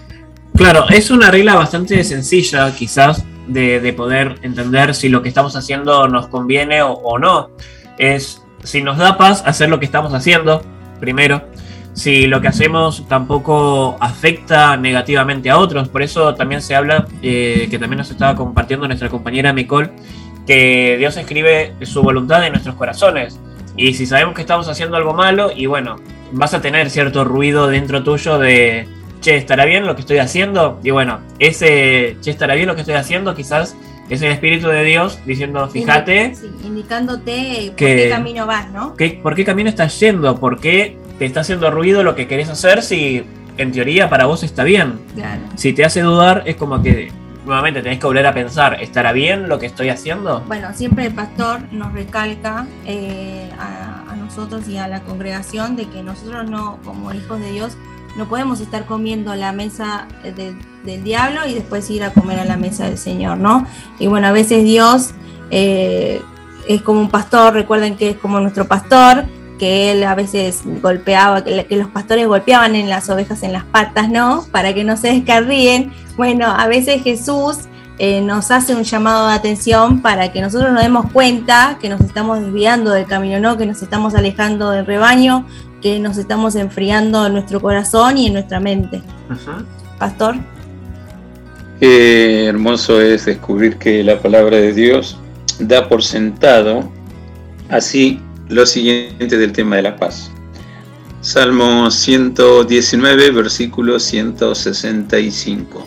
Claro, 0.55 0.87
es 0.89 1.09
una 1.09 1.31
regla 1.31 1.55
bastante 1.55 2.03
sencilla 2.03 2.75
quizás 2.75 3.23
de, 3.47 3.79
de 3.79 3.93
poder 3.93 4.37
entender 4.41 4.95
si 4.95 5.09
lo 5.09 5.21
que 5.21 5.29
estamos 5.29 5.55
haciendo 5.55 6.07
nos 6.07 6.27
conviene 6.27 6.81
o, 6.81 6.91
o 6.91 7.19
no. 7.19 7.49
Es 7.97 8.43
si 8.63 8.81
nos 8.81 8.97
da 8.97 9.17
paz 9.17 9.43
hacer 9.45 9.69
lo 9.69 9.79
que 9.79 9.85
estamos 9.85 10.13
haciendo, 10.13 10.63
primero. 10.99 11.43
Si 11.93 12.25
lo 12.25 12.41
que 12.41 12.47
hacemos 12.47 13.07
tampoco 13.07 13.97
afecta 13.99 14.75
negativamente 14.77 15.49
a 15.49 15.57
otros. 15.57 15.89
Por 15.89 16.01
eso 16.01 16.33
también 16.33 16.61
se 16.61 16.75
habla, 16.75 17.07
eh, 17.21 17.67
que 17.69 17.77
también 17.77 17.99
nos 17.99 18.09
estaba 18.09 18.35
compartiendo 18.35 18.87
nuestra 18.87 19.09
compañera 19.09 19.53
Nicole, 19.53 19.91
que 20.47 20.95
Dios 20.97 21.15
escribe 21.17 21.73
su 21.83 22.01
voluntad 22.01 22.45
en 22.45 22.53
nuestros 22.53 22.75
corazones. 22.75 23.39
Y 23.77 23.93
si 23.93 24.05
sabemos 24.05 24.33
que 24.33 24.41
estamos 24.41 24.67
haciendo 24.69 24.97
algo 24.97 25.13
malo, 25.13 25.51
y 25.55 25.67
bueno, 25.67 25.97
vas 26.31 26.53
a 26.53 26.61
tener 26.61 26.89
cierto 26.89 27.25
ruido 27.25 27.67
dentro 27.67 28.03
tuyo 28.03 28.39
de, 28.39 28.87
che, 29.23 29.37
¿estará 29.37 29.65
bien 29.65 29.87
lo 29.87 29.95
que 29.95 30.01
estoy 30.01 30.17
haciendo? 30.19 30.79
Y 30.83 30.91
bueno, 30.91 31.19
ese, 31.39 32.17
che, 32.21 32.29
¿estará 32.31 32.53
bien 32.55 32.67
lo 32.67 32.75
que 32.75 32.81
estoy 32.81 32.95
haciendo? 32.95 33.33
Quizás 33.33 33.75
es 34.09 34.21
el 34.21 34.31
Espíritu 34.31 34.67
de 34.67 34.83
Dios 34.83 35.17
diciendo, 35.25 35.67
fíjate, 35.69 36.35
Sí, 36.35 36.51
indicándote 36.63 37.67
por 37.69 37.75
Que- 37.77 37.95
qué 37.95 38.09
camino 38.09 38.45
vas, 38.45 38.69
¿no? 38.71 38.95
¿qué- 38.95 39.19
¿por 39.23 39.33
qué 39.35 39.45
camino 39.45 39.69
estás 39.69 39.97
yendo? 39.99 40.39
¿Por 40.39 40.59
qué 40.59 40.97
te 41.17 41.25
está 41.25 41.39
haciendo 41.39 41.71
ruido 41.71 42.03
lo 42.03 42.13
que 42.15 42.27
querés 42.27 42.49
hacer 42.49 42.81
si 42.83 43.23
en 43.57 43.71
teoría 43.71 44.09
para 44.09 44.25
vos 44.25 44.43
está 44.43 44.63
bien? 44.63 44.99
Claro. 45.15 45.41
Si 45.55 45.73
te 45.73 45.85
hace 45.85 46.01
dudar, 46.01 46.43
es 46.45 46.55
como 46.57 46.81
que 46.83 47.11
nuevamente 47.45 47.81
tenés 47.81 47.99
que 47.99 48.05
volver 48.07 48.25
a 48.27 48.33
pensar, 48.33 48.81
¿estará 48.81 49.11
bien 49.13 49.47
lo 49.49 49.57
que 49.59 49.65
estoy 49.67 49.89
haciendo? 49.89 50.41
Bueno, 50.47 50.69
siempre 50.73 51.05
el 51.05 51.13
pastor 51.13 51.61
nos 51.71 51.93
recalca 51.93 52.67
eh, 52.85 53.49
a, 53.57 54.11
a 54.11 54.15
nosotros 54.15 54.67
y 54.67 54.77
a 54.77 54.87
la 54.87 55.01
congregación 55.01 55.75
de 55.75 55.85
que 55.87 56.03
nosotros 56.03 56.49
no, 56.49 56.77
como 56.83 57.13
hijos 57.13 57.39
de 57.39 57.51
Dios, 57.51 57.77
no 58.17 58.27
podemos 58.27 58.59
estar 58.61 58.85
comiendo 58.85 59.31
a 59.31 59.35
la 59.35 59.51
mesa 59.51 60.07
de- 60.23 60.55
del 60.83 61.03
diablo 61.03 61.47
y 61.47 61.53
después 61.53 61.89
ir 61.89 62.03
a 62.03 62.11
comer 62.11 62.39
a 62.39 62.45
la 62.45 62.57
mesa 62.57 62.85
del 62.85 62.97
Señor, 62.97 63.37
¿no? 63.37 63.65
Y 63.99 64.07
bueno, 64.07 64.27
a 64.27 64.31
veces 64.31 64.63
Dios 64.63 65.11
eh, 65.51 66.21
es 66.67 66.81
como 66.81 66.99
un 66.99 67.09
pastor, 67.09 67.53
recuerden 67.53 67.95
que 67.95 68.09
es 68.11 68.17
como 68.17 68.39
nuestro 68.39 68.67
pastor, 68.67 69.25
que 69.59 69.91
él 69.91 70.03
a 70.03 70.15
veces 70.15 70.61
golpeaba, 70.81 71.43
que, 71.43 71.65
que 71.65 71.77
los 71.77 71.87
pastores 71.89 72.27
golpeaban 72.27 72.75
en 72.75 72.89
las 72.89 73.09
ovejas 73.09 73.43
en 73.43 73.53
las 73.53 73.63
patas, 73.63 74.09
¿no? 74.09 74.45
Para 74.51 74.73
que 74.73 74.83
no 74.83 74.97
se 74.97 75.09
descarríen. 75.13 75.93
Bueno, 76.17 76.47
a 76.47 76.67
veces 76.67 77.03
Jesús 77.03 77.59
eh, 77.99 78.21
nos 78.21 78.49
hace 78.49 78.75
un 78.75 78.83
llamado 78.83 79.27
de 79.27 79.35
atención 79.35 80.01
para 80.01 80.31
que 80.31 80.41
nosotros 80.41 80.71
nos 80.73 80.81
demos 80.81 81.11
cuenta 81.11 81.77
que 81.79 81.87
nos 81.89 82.01
estamos 82.01 82.39
desviando 82.41 82.91
del 82.91 83.05
camino, 83.05 83.39
¿no? 83.39 83.55
Que 83.57 83.65
nos 83.67 83.81
estamos 83.83 84.15
alejando 84.15 84.71
del 84.71 84.85
rebaño, 84.85 85.45
que 85.83 85.99
nos 85.99 86.17
estamos 86.17 86.55
enfriando 86.55 87.27
en 87.27 87.33
nuestro 87.33 87.61
corazón 87.61 88.17
y 88.17 88.27
en 88.27 88.33
nuestra 88.33 88.61
mente. 88.61 89.01
Pastor. 89.99 90.35
Qué 91.81 92.45
hermoso 92.45 93.01
es 93.01 93.25
descubrir 93.25 93.77
que 93.77 94.01
la 94.01 94.21
palabra 94.21 94.55
de 94.55 94.71
Dios 94.71 95.17
da 95.59 95.89
por 95.89 96.01
sentado 96.01 96.89
así 97.69 98.21
lo 98.47 98.65
siguiente 98.65 99.37
del 99.37 99.51
tema 99.51 99.75
de 99.75 99.81
la 99.81 99.97
paz. 99.97 100.31
Salmo 101.19 101.91
119, 101.91 103.31
versículo 103.31 103.99
165. 103.99 105.85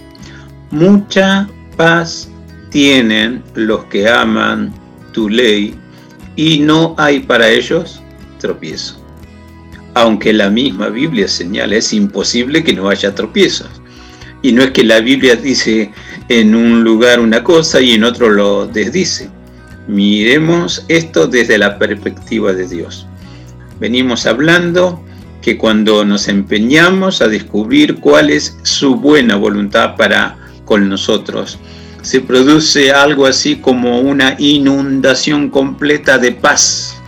Mucha 0.73 1.49
paz 1.77 2.29
tienen 2.71 3.43
los 3.55 3.85
que 3.85 4.09
aman 4.09 4.75
tu 5.13 5.31
ley 5.31 5.75
y 6.37 6.59
no 6.59 6.95
hay 6.99 7.21
para 7.21 7.49
ellos 7.49 8.03
tropiezo. 8.39 9.06
Aunque 9.97 10.35
la 10.35 10.51
misma 10.51 10.91
Biblia 10.91 11.27
señala, 11.27 11.77
es 11.77 11.95
imposible 11.95 12.63
que 12.63 12.75
no 12.75 12.91
haya 12.91 13.15
tropiezos. 13.15 13.71
Y 14.43 14.53
no 14.53 14.63
es 14.63 14.73
que 14.73 14.85
la 14.85 15.01
Biblia 15.01 15.37
dice 15.37 15.91
en 16.29 16.55
un 16.55 16.85
lugar 16.85 17.19
una 17.19 17.43
cosa 17.43 17.81
y 17.81 17.93
en 17.93 18.05
otro 18.05 18.29
lo 18.29 18.67
desdice. 18.67 19.31
Miremos 19.89 20.85
esto 20.89 21.27
desde 21.27 21.57
la 21.57 21.79
perspectiva 21.79 22.53
de 22.53 22.69
Dios. 22.69 23.07
Venimos 23.81 24.27
hablando 24.27 25.03
que 25.41 25.57
cuando 25.57 26.05
nos 26.05 26.29
empeñamos 26.29 27.23
a 27.23 27.29
descubrir 27.29 27.95
cuál 27.95 28.29
es 28.29 28.59
su 28.65 28.97
buena 28.97 29.37
voluntad 29.37 29.97
para 29.97 30.37
con 30.67 30.91
nosotros, 30.91 31.59
se 32.03 32.21
produce 32.21 32.93
algo 32.93 33.25
así 33.25 33.57
como 33.57 34.01
una 34.01 34.37
inundación 34.39 35.49
completa 35.49 36.19
de 36.19 36.33
paz. 36.33 37.01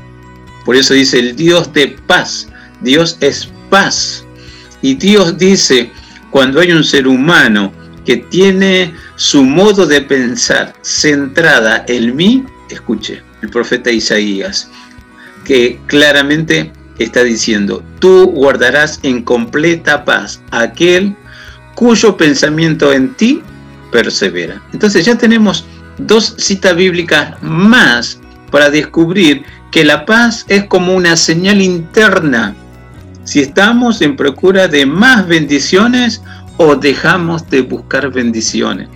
Por 0.64 0.74
eso 0.74 0.94
dice 0.94 1.18
el 1.18 1.36
Dios 1.36 1.70
de 1.74 1.88
paz. 2.06 2.47
Dios 2.80 3.16
es 3.20 3.48
paz. 3.70 4.24
Y 4.82 4.94
Dios 4.94 5.36
dice, 5.38 5.90
cuando 6.30 6.60
hay 6.60 6.72
un 6.72 6.84
ser 6.84 7.06
humano 7.06 7.72
que 8.04 8.16
tiene 8.16 8.94
su 9.16 9.44
modo 9.44 9.86
de 9.86 10.00
pensar 10.00 10.72
centrada 10.82 11.84
en 11.88 12.14
mí, 12.16 12.44
escuche, 12.70 13.22
el 13.42 13.50
profeta 13.50 13.90
Isaías, 13.90 14.70
que 15.44 15.78
claramente 15.86 16.72
está 16.98 17.22
diciendo, 17.22 17.82
tú 17.98 18.26
guardarás 18.26 19.00
en 19.02 19.22
completa 19.22 20.04
paz 20.04 20.40
aquel 20.50 21.14
cuyo 21.74 22.16
pensamiento 22.16 22.92
en 22.92 23.14
ti 23.14 23.42
persevera. 23.92 24.62
Entonces 24.72 25.04
ya 25.04 25.16
tenemos 25.16 25.64
dos 25.98 26.34
citas 26.38 26.74
bíblicas 26.76 27.40
más 27.42 28.18
para 28.50 28.70
descubrir 28.70 29.44
que 29.70 29.84
la 29.84 30.06
paz 30.06 30.44
es 30.48 30.64
como 30.64 30.94
una 30.94 31.16
señal 31.16 31.60
interna. 31.60 32.54
Si 33.28 33.40
estamos 33.40 34.00
en 34.00 34.16
procura 34.16 34.68
de 34.68 34.86
más 34.86 35.28
bendiciones 35.28 36.22
o 36.56 36.76
dejamos 36.76 37.46
de 37.50 37.60
buscar 37.60 38.10
bendiciones. 38.10 38.88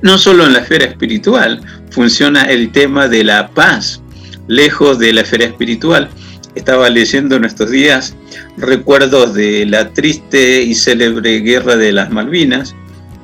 No 0.00 0.16
solo 0.16 0.46
en 0.46 0.52
la 0.52 0.60
esfera 0.60 0.84
espiritual 0.84 1.60
funciona 1.90 2.44
el 2.44 2.70
tema 2.70 3.08
de 3.08 3.24
la 3.24 3.48
paz, 3.48 4.00
lejos 4.46 5.00
de 5.00 5.12
la 5.12 5.22
esfera 5.22 5.46
espiritual. 5.46 6.08
Estaba 6.54 6.88
leyendo 6.88 7.34
en 7.34 7.44
estos 7.44 7.72
días 7.72 8.14
recuerdos 8.58 9.34
de 9.34 9.66
la 9.66 9.92
triste 9.92 10.62
y 10.62 10.76
célebre 10.76 11.40
guerra 11.40 11.76
de 11.76 11.90
las 11.90 12.12
Malvinas, 12.12 12.76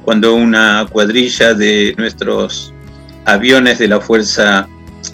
cuando 0.05 0.35
una 0.35 0.85
cuadrilla 0.91 1.55
de 1.55 1.95
nuestros 1.97 2.75
aviones 3.25 3.79
de 3.79 3.87
la 3.87 4.01
Fuerza 4.01 4.69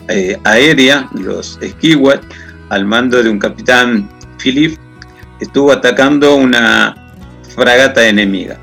eh, 0.09 0.39
Aérea, 0.45 1.11
los 1.13 1.59
Esquiwat, 1.61 2.23
al 2.71 2.87
mando 2.87 3.23
de 3.23 3.29
un 3.29 3.39
capitán 3.39 4.09
Philip, 4.39 4.79
estuvo 5.41 5.73
atacando 5.73 6.37
una 6.37 6.95
fragata 7.55 8.07
enemiga. 8.07 8.59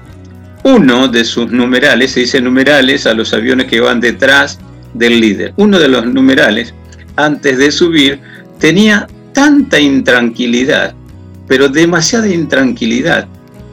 Uno 0.64 1.08
de 1.08 1.26
sus 1.26 1.52
numerales, 1.52 2.12
se 2.12 2.22
dice 2.22 2.42
numerales 2.42 3.08
a 3.08 3.14
los 3.14 3.34
aviones 3.34 3.68
que 3.68 3.80
van 3.80 4.00
detrás 4.00 4.60
del 4.94 5.20
líder. 5.20 5.54
Uno 5.58 5.80
de 5.80 5.88
los 5.88 6.06
numerales, 6.06 6.74
antes 7.16 7.58
de 7.58 7.72
subir, 7.72 8.20
tenía 8.60 9.08
tanta 9.34 9.80
intranquilidad, 9.80 10.94
pero 11.48 11.68
demasiada 11.68 12.28
intranquilidad, 12.28 13.28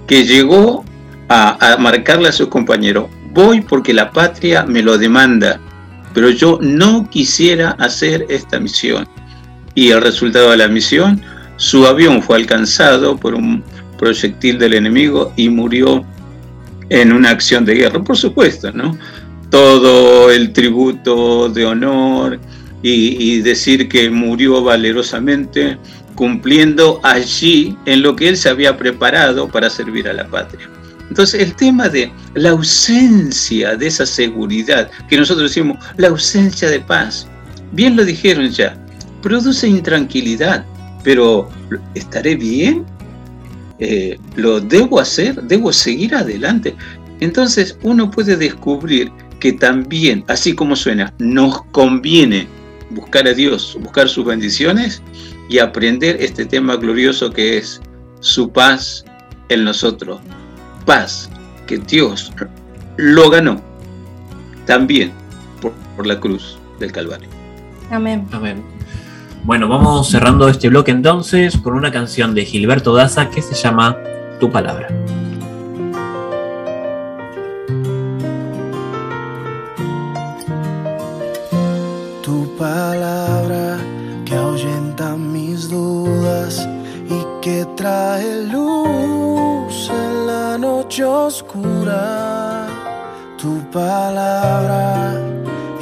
que 0.06 0.24
llegó 0.24 0.84
a, 1.28 1.76
marcarle 1.78 2.28
a 2.28 2.32
sus 2.32 2.48
compañeros, 2.48 3.08
voy 3.32 3.60
porque 3.60 3.92
la 3.92 4.10
patria 4.10 4.64
me 4.64 4.82
lo 4.82 4.96
demanda, 4.96 5.60
pero 6.14 6.30
yo 6.30 6.58
no 6.62 7.08
quisiera 7.10 7.72
hacer 7.72 8.24
esta 8.28 8.58
misión. 8.58 9.06
Y 9.74 9.90
el 9.90 10.00
resultado 10.00 10.50
de 10.50 10.56
la 10.56 10.68
misión, 10.68 11.22
su 11.58 11.86
avión 11.86 12.22
fue 12.22 12.36
alcanzado 12.36 13.16
por 13.16 13.34
un 13.34 13.62
proyectil 13.98 14.58
del 14.58 14.74
enemigo 14.74 15.32
y 15.36 15.48
murió 15.48 16.04
en 16.88 17.12
una 17.12 17.30
acción 17.30 17.64
de 17.64 17.74
guerra, 17.74 18.02
por 18.02 18.16
supuesto, 18.16 18.72
¿no? 18.72 18.96
Todo 19.50 20.30
el 20.30 20.52
tributo 20.52 21.48
de 21.48 21.66
honor 21.66 22.40
y, 22.80 23.40
decir 23.40 23.88
que 23.88 24.08
murió 24.08 24.62
valerosamente 24.62 25.76
cumpliendo 26.14 27.00
allí 27.02 27.76
en 27.86 28.02
lo 28.02 28.14
que 28.14 28.28
él 28.28 28.36
se 28.36 28.48
había 28.48 28.76
preparado 28.76 29.48
para 29.48 29.68
servir 29.68 30.08
a 30.08 30.12
la 30.12 30.28
patria. 30.28 30.68
Entonces 31.08 31.40
el 31.40 31.54
tema 31.54 31.88
de 31.88 32.12
la 32.34 32.50
ausencia 32.50 33.74
de 33.74 33.88
esa 33.88 34.06
seguridad, 34.06 34.90
que 35.08 35.16
nosotros 35.16 35.50
decimos, 35.50 35.78
la 35.96 36.08
ausencia 36.08 36.70
de 36.70 36.80
paz, 36.80 37.26
bien 37.72 37.96
lo 37.96 38.04
dijeron 38.04 38.48
ya, 38.50 38.76
produce 39.22 39.66
intranquilidad, 39.66 40.64
pero 41.02 41.48
¿estaré 41.94 42.36
bien? 42.36 42.84
Eh, 43.78 44.18
¿Lo 44.36 44.60
debo 44.60 45.00
hacer? 45.00 45.42
¿Debo 45.42 45.72
seguir 45.72 46.14
adelante? 46.14 46.74
Entonces 47.20 47.78
uno 47.82 48.10
puede 48.10 48.36
descubrir 48.36 49.10
que 49.40 49.52
también, 49.52 50.24
así 50.28 50.54
como 50.54 50.74
suena, 50.76 51.12
nos 51.18 51.62
conviene 51.66 52.48
buscar 52.90 53.26
a 53.26 53.34
Dios, 53.34 53.76
buscar 53.80 54.08
sus 54.08 54.24
bendiciones 54.24 55.02
y 55.48 55.58
aprender 55.58 56.16
este 56.20 56.44
tema 56.44 56.76
glorioso 56.76 57.30
que 57.30 57.58
es 57.58 57.80
su 58.20 58.50
paz 58.50 59.04
en 59.48 59.64
nosotros, 59.64 60.20
paz 60.84 61.30
que 61.66 61.78
Dios 61.78 62.32
lo 62.96 63.30
ganó 63.30 63.62
también 64.66 65.12
por, 65.60 66.06
la 66.06 66.18
cruz 66.20 66.58
del 66.78 66.92
Calvario. 66.92 67.28
Amén. 67.90 68.26
Amén. 68.32 68.62
Bueno, 69.48 69.66
vamos 69.66 70.10
cerrando 70.10 70.46
este 70.46 70.68
bloque 70.68 70.90
entonces 70.90 71.56
con 71.56 71.72
una 71.72 71.90
canción 71.90 72.34
de 72.34 72.44
Gilberto 72.44 72.92
Daza 72.94 73.30
que 73.30 73.40
se 73.40 73.54
llama 73.54 73.96
Tu 74.38 74.50
Palabra. 74.52 74.88
Tu 82.22 82.56
palabra 82.58 83.78
que 84.26 84.34
ahuyenta 84.34 85.16
mis 85.16 85.70
dudas 85.70 86.68
y 87.08 87.40
que 87.40 87.66
trae 87.74 88.44
luz 88.52 89.90
noche 90.58 91.04
oscura, 91.04 92.66
tu 93.38 93.62
palabra 93.70 95.14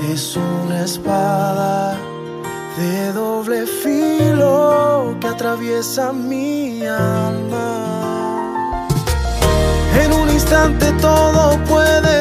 es 0.08 0.36
una 0.36 0.84
espada 0.84 2.05
de 2.76 3.12
doble 3.12 3.66
filo 3.66 5.16
que 5.20 5.28
atraviesa 5.28 6.12
mi 6.12 6.84
alma. 6.84 7.68
En 10.02 10.12
un 10.12 10.28
instante 10.28 10.92
todo 11.00 11.58
puede 11.64 12.20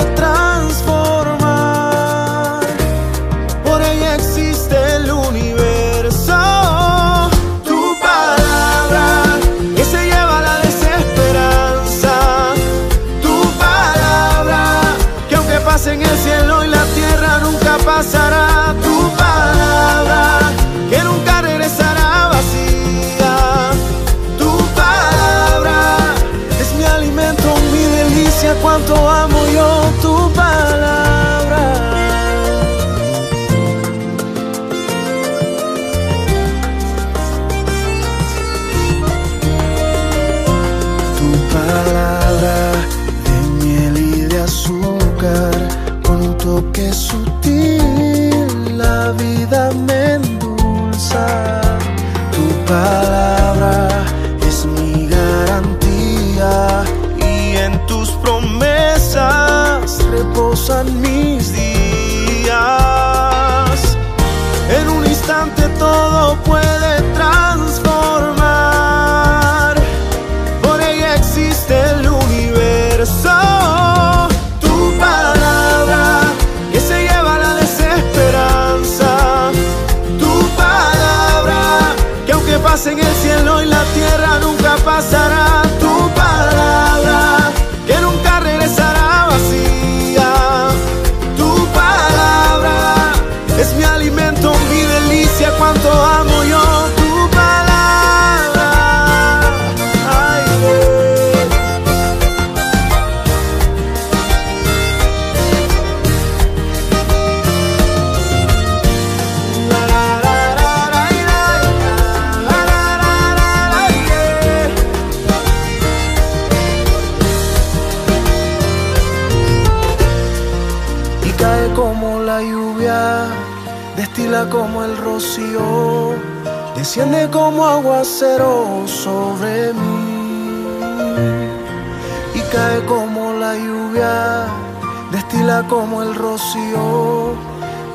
como 135.86 136.02
el 136.02 136.16
rocío, 136.16 137.36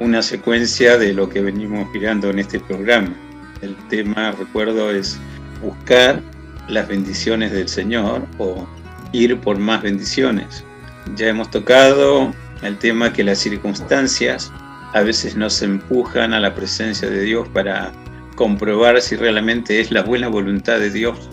una 0.00 0.22
secuencia 0.22 0.98
de 0.98 1.12
lo 1.12 1.28
que 1.28 1.40
venimos 1.40 1.88
mirando 1.92 2.30
en 2.30 2.38
este 2.38 2.60
programa. 2.60 3.14
El 3.62 3.74
tema, 3.88 4.32
recuerdo, 4.32 4.90
es 4.90 5.18
buscar 5.62 6.20
las 6.68 6.88
bendiciones 6.88 7.52
del 7.52 7.68
Señor 7.68 8.26
o 8.38 8.66
ir 9.12 9.38
por 9.38 9.58
más 9.58 9.82
bendiciones. 9.82 10.64
Ya 11.16 11.28
hemos 11.28 11.50
tocado 11.50 12.32
el 12.62 12.78
tema 12.78 13.12
que 13.12 13.24
las 13.24 13.38
circunstancias 13.38 14.50
a 14.92 15.02
veces 15.02 15.36
nos 15.36 15.60
empujan 15.62 16.32
a 16.32 16.40
la 16.40 16.54
presencia 16.54 17.08
de 17.08 17.22
Dios 17.22 17.48
para 17.48 17.92
comprobar 18.36 19.00
si 19.00 19.16
realmente 19.16 19.80
es 19.80 19.90
la 19.90 20.02
buena 20.02 20.28
voluntad 20.28 20.78
de 20.78 20.90
Dios 20.90 21.28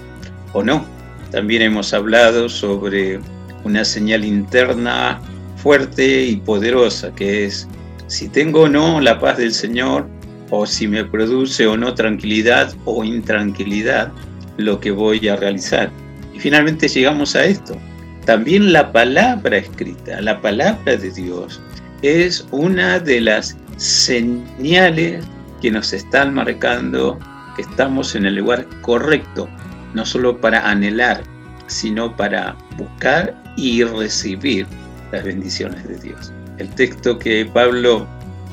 o 0.53 0.63
no. 0.63 0.85
También 1.31 1.61
hemos 1.61 1.93
hablado 1.93 2.49
sobre 2.49 3.19
una 3.63 3.85
señal 3.85 4.25
interna 4.25 5.19
fuerte 5.57 6.23
y 6.23 6.37
poderosa 6.37 7.13
que 7.13 7.45
es 7.45 7.67
si 8.11 8.27
tengo 8.27 8.63
o 8.63 8.69
no 8.69 8.99
la 8.99 9.19
paz 9.19 9.37
del 9.37 9.53
Señor 9.53 10.05
o 10.49 10.65
si 10.65 10.85
me 10.85 11.05
produce 11.05 11.65
o 11.65 11.77
no 11.77 11.93
tranquilidad 11.93 12.73
o 12.83 13.05
intranquilidad 13.05 14.11
lo 14.57 14.81
que 14.81 14.91
voy 14.91 15.29
a 15.29 15.37
realizar. 15.37 15.89
Y 16.33 16.39
finalmente 16.39 16.89
llegamos 16.89 17.37
a 17.37 17.45
esto. 17.45 17.77
También 18.25 18.73
la 18.73 18.91
palabra 18.91 19.55
escrita, 19.55 20.19
la 20.19 20.41
palabra 20.41 20.97
de 20.97 21.09
Dios, 21.09 21.61
es 22.01 22.45
una 22.51 22.99
de 22.99 23.21
las 23.21 23.55
señales 23.77 25.23
que 25.61 25.71
nos 25.71 25.93
están 25.93 26.33
marcando 26.33 27.17
que 27.55 27.61
estamos 27.61 28.13
en 28.15 28.25
el 28.25 28.35
lugar 28.35 28.67
correcto, 28.81 29.47
no 29.93 30.05
solo 30.05 30.37
para 30.37 30.69
anhelar, 30.69 31.23
sino 31.67 32.13
para 32.17 32.57
buscar 32.77 33.41
y 33.55 33.85
recibir 33.85 34.67
las 35.13 35.23
bendiciones 35.23 35.87
de 35.87 35.97
Dios. 35.97 36.33
El 36.61 36.69
texto 36.75 37.17
que 37.17 37.43
Pablo 37.43 38.05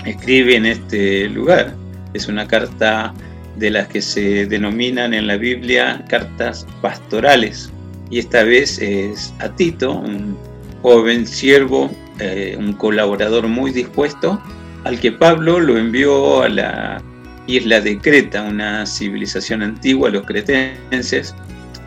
escribe 0.06 0.56
en 0.56 0.64
este 0.64 1.28
lugar 1.28 1.74
es 2.14 2.26
una 2.26 2.48
carta 2.48 3.12
de 3.56 3.70
las 3.70 3.88
que 3.88 4.00
se 4.00 4.46
denominan 4.46 5.12
en 5.12 5.26
la 5.26 5.36
Biblia 5.36 6.02
cartas 6.08 6.66
pastorales. 6.80 7.70
Y 8.10 8.20
esta 8.20 8.44
vez 8.44 8.78
es 8.78 9.34
a 9.40 9.50
Tito, 9.50 9.92
un 9.92 10.38
joven 10.80 11.26
siervo, 11.26 11.90
eh, 12.18 12.56
un 12.58 12.72
colaborador 12.72 13.46
muy 13.46 13.72
dispuesto, 13.72 14.40
al 14.84 14.98
que 14.98 15.12
Pablo 15.12 15.60
lo 15.60 15.76
envió 15.76 16.40
a 16.44 16.48
la 16.48 17.02
isla 17.46 17.78
de 17.82 17.98
Creta, 17.98 18.42
una 18.42 18.86
civilización 18.86 19.62
antigua, 19.62 20.08
los 20.08 20.24
cretenses, 20.24 21.34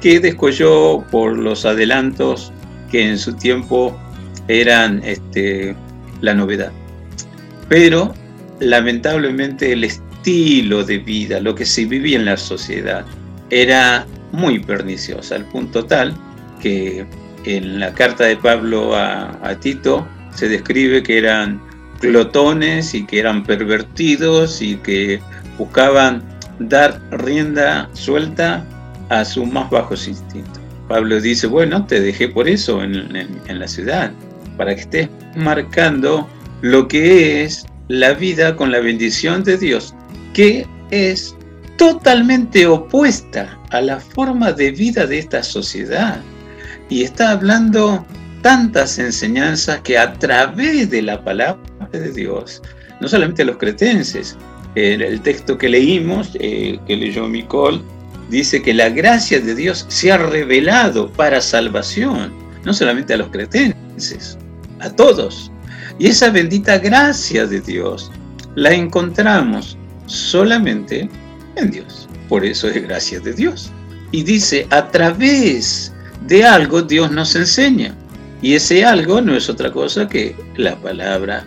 que 0.02 0.20
descolló 0.20 1.04
por 1.10 1.36
los 1.36 1.66
adelantos 1.66 2.54
que 2.92 3.10
en 3.10 3.18
su 3.18 3.34
tiempo 3.34 4.00
eran 4.48 5.02
este, 5.04 5.76
la 6.22 6.34
novedad. 6.34 6.72
Pero 7.70 8.14
lamentablemente 8.60 9.74
el 9.74 9.84
estilo 9.84 10.84
de 10.84 11.00
vida, 11.00 11.40
lo 11.40 11.56
que 11.56 11.66
se 11.66 11.86
vivía 11.86 12.18
en 12.18 12.26
la 12.26 12.38
sociedad, 12.38 13.06
era 13.50 14.06
muy 14.32 14.60
perniciosa, 14.60 15.36
al 15.36 15.46
punto 15.46 15.86
tal 15.86 16.14
que 16.62 17.06
en 17.46 17.80
la 17.80 17.94
carta 17.94 18.26
de 18.26 18.38
Pablo 18.38 18.96
a, 18.96 19.32
a 19.42 19.56
Tito 19.60 20.08
se 20.36 20.48
describe 20.48 21.02
que 21.04 21.18
eran 21.18 21.60
glotones 22.00 22.94
y 22.94 23.06
que 23.06 23.20
eran 23.20 23.44
pervertidos 23.44 24.62
y 24.62 24.76
que 24.78 25.20
buscaban 25.58 26.24
dar 26.60 27.02
rienda 27.12 27.90
suelta 27.94 28.66
a 29.10 29.26
sus 29.26 29.48
más 29.52 29.70
bajos 29.70 30.08
instintos. 30.08 30.60
Pablo 30.88 31.20
dice, 31.20 31.48
bueno, 31.48 31.86
te 31.86 32.00
dejé 32.00 32.28
por 32.30 32.48
eso 32.48 32.84
en, 32.84 33.16
en- 33.16 33.42
en 33.48 33.60
la 33.60 33.68
ciudad, 33.68 34.12
para 34.62 34.76
que 34.76 34.82
estés 34.82 35.10
marcando 35.36 36.30
lo 36.62 36.88
que 36.88 37.44
es 37.44 37.66
la 37.88 38.14
vida 38.14 38.56
con 38.56 38.72
la 38.72 38.80
bendición 38.80 39.44
de 39.44 39.58
Dios, 39.58 39.96
que 40.36 40.68
es 40.92 41.36
totalmente 41.80 42.68
opuesta 42.68 43.58
a 43.72 43.82
la 43.82 44.00
forma 44.00 44.52
de 44.52 44.70
vida 44.70 45.08
de 45.08 45.18
esta 45.18 45.42
sociedad. 45.42 46.22
Y 46.90 47.02
está 47.02 47.32
hablando 47.32 48.06
tantas 48.44 49.00
enseñanzas 49.00 49.82
que 49.82 49.98
a 49.98 50.14
través 50.14 50.92
de 50.92 51.02
la 51.02 51.24
palabra 51.24 51.60
de 51.92 52.12
Dios, 52.12 52.62
no 53.00 53.08
solamente 53.08 53.42
a 53.42 53.46
los 53.46 53.58
cretenses, 53.58 54.38
el, 54.76 55.02
el 55.02 55.22
texto 55.22 55.58
que 55.58 55.70
leímos, 55.70 56.38
eh, 56.40 56.78
que 56.86 56.98
leyó 56.98 57.28
Micol, 57.28 57.84
dice 58.30 58.62
que 58.62 58.76
la 58.76 58.90
gracia 58.90 59.40
de 59.40 59.56
Dios 59.56 59.88
se 59.90 60.12
ha 60.12 60.20
revelado 60.20 61.12
para 61.14 61.42
salvación, 61.42 62.32
no 62.64 62.76
solamente 62.76 63.16
a 63.16 63.18
los 63.18 63.30
cretenses, 63.30 64.38
a 64.82 64.90
todos. 64.90 65.52
Y 66.00 66.08
esa 66.08 66.30
bendita 66.30 66.78
gracia 66.78 67.46
de 67.46 67.62
Dios 67.62 68.12
la 68.56 68.74
encontramos 68.74 69.78
solamente 70.08 71.10
en 71.56 71.72
Dios. 71.72 72.08
Por 72.28 72.46
eso 72.46 72.68
es 72.68 72.82
gracia 72.84 73.20
de 73.20 73.34
Dios. 73.34 73.72
Y 74.12 74.24
dice, 74.24 74.68
a 74.72 74.90
través 74.90 75.94
de 76.28 76.44
algo 76.44 76.82
Dios 76.82 77.12
nos 77.12 77.36
enseña. 77.36 77.96
Y 78.42 78.56
ese 78.56 78.84
algo 78.84 79.22
no 79.22 79.36
es 79.36 79.50
otra 79.50 79.72
cosa 79.72 80.08
que 80.08 80.36
la 80.56 80.76
palabra 80.78 81.46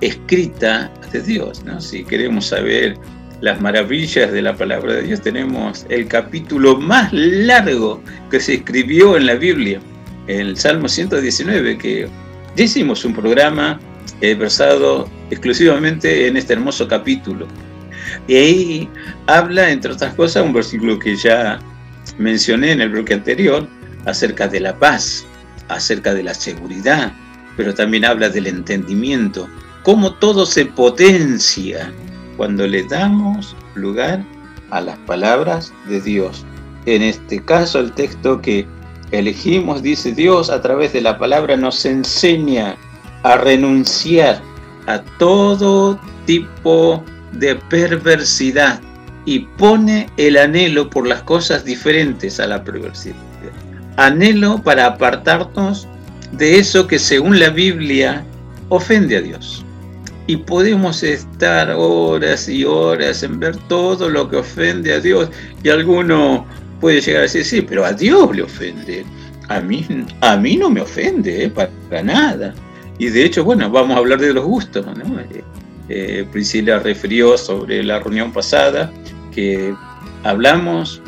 escrita 0.00 0.92
de 1.12 1.22
Dios. 1.22 1.62
¿no? 1.64 1.80
Si 1.80 2.04
queremos 2.04 2.46
saber 2.46 2.96
las 3.40 3.60
maravillas 3.60 4.32
de 4.32 4.42
la 4.42 4.56
palabra 4.56 4.94
de 4.94 5.02
Dios, 5.02 5.20
tenemos 5.20 5.86
el 5.88 6.06
capítulo 6.06 6.78
más 6.78 7.12
largo 7.12 8.02
que 8.30 8.40
se 8.40 8.54
escribió 8.54 9.16
en 9.16 9.26
la 9.26 9.34
Biblia, 9.34 9.80
el 10.26 10.56
Salmo 10.56 10.88
119, 10.88 11.78
que 11.78 12.08
ya 12.56 13.04
un 13.04 13.14
programa 13.14 13.80
eh, 14.20 14.34
versado 14.34 15.08
exclusivamente 15.30 16.28
en 16.28 16.36
este 16.36 16.52
hermoso 16.52 16.86
capítulo. 16.86 17.46
Y 18.28 18.36
ahí 18.36 18.88
habla, 19.26 19.70
entre 19.70 19.92
otras 19.92 20.14
cosas, 20.14 20.44
un 20.44 20.52
versículo 20.52 20.98
que 20.98 21.16
ya 21.16 21.58
mencioné 22.18 22.72
en 22.72 22.80
el 22.80 22.90
bloque 22.90 23.14
anterior, 23.14 23.68
acerca 24.06 24.48
de 24.48 24.60
la 24.60 24.78
paz, 24.78 25.24
acerca 25.68 26.14
de 26.14 26.22
la 26.22 26.34
seguridad, 26.34 27.12
pero 27.56 27.74
también 27.74 28.04
habla 28.04 28.28
del 28.28 28.46
entendimiento, 28.46 29.48
cómo 29.82 30.14
todo 30.14 30.46
se 30.46 30.66
potencia 30.66 31.92
cuando 32.36 32.66
le 32.66 32.82
damos 32.84 33.56
lugar 33.74 34.24
a 34.70 34.80
las 34.80 34.98
palabras 35.00 35.72
de 35.88 36.00
Dios. 36.00 36.44
En 36.86 37.02
este 37.02 37.42
caso, 37.44 37.80
el 37.80 37.92
texto 37.92 38.40
que 38.40 38.66
elegimos 39.10 39.82
dice, 39.82 40.12
Dios 40.12 40.50
a 40.50 40.60
través 40.60 40.92
de 40.92 41.00
la 41.00 41.18
palabra 41.18 41.56
nos 41.56 41.84
enseña 41.84 42.76
a 43.22 43.36
renunciar 43.36 44.40
a 44.86 45.00
todo 45.18 45.98
tipo 46.26 47.02
de 47.32 47.56
perversidad 47.56 48.80
y 49.24 49.40
pone 49.40 50.10
el 50.16 50.36
anhelo 50.36 50.90
por 50.90 51.06
las 51.06 51.22
cosas 51.22 51.64
diferentes 51.64 52.38
a 52.40 52.46
la 52.46 52.62
perversidad. 52.62 53.16
Anhelo 53.96 54.62
para 54.62 54.86
apartarnos 54.86 55.88
de 56.32 56.58
eso 56.58 56.86
que 56.86 56.98
según 56.98 57.38
la 57.38 57.50
Biblia 57.50 58.24
ofende 58.68 59.16
a 59.16 59.20
Dios. 59.20 59.64
Y 60.26 60.38
podemos 60.38 61.02
estar 61.02 61.70
horas 61.70 62.48
y 62.48 62.64
horas 62.64 63.22
en 63.22 63.38
ver 63.38 63.56
todo 63.68 64.08
lo 64.08 64.28
que 64.28 64.36
ofende 64.36 64.94
a 64.94 65.00
Dios. 65.00 65.28
Y 65.62 65.68
alguno 65.68 66.46
puede 66.84 67.00
llegar 67.00 67.20
a 67.20 67.22
decir, 67.22 67.46
sí, 67.46 67.62
pero 67.62 67.82
a 67.82 67.94
Dios 67.94 68.36
le 68.36 68.42
ofende. 68.42 69.06
A 69.48 69.58
mí, 69.58 69.86
a 70.20 70.36
mí 70.36 70.58
no 70.58 70.68
me 70.68 70.82
ofende, 70.82 71.44
eh, 71.44 71.48
para 71.48 72.02
nada. 72.02 72.54
Y 72.98 73.08
de 73.08 73.24
hecho, 73.24 73.42
bueno, 73.42 73.70
vamos 73.70 73.96
a 73.96 74.00
hablar 74.00 74.20
de 74.20 74.34
los 74.34 74.44
gustos. 74.44 74.84
¿no? 74.84 75.18
Eh, 75.18 75.44
eh, 75.88 76.26
Priscila 76.30 76.80
refirió 76.80 77.38
sobre 77.38 77.82
la 77.82 78.00
reunión 78.00 78.34
pasada 78.34 78.92
que 79.32 79.74
hablamos 80.24 81.00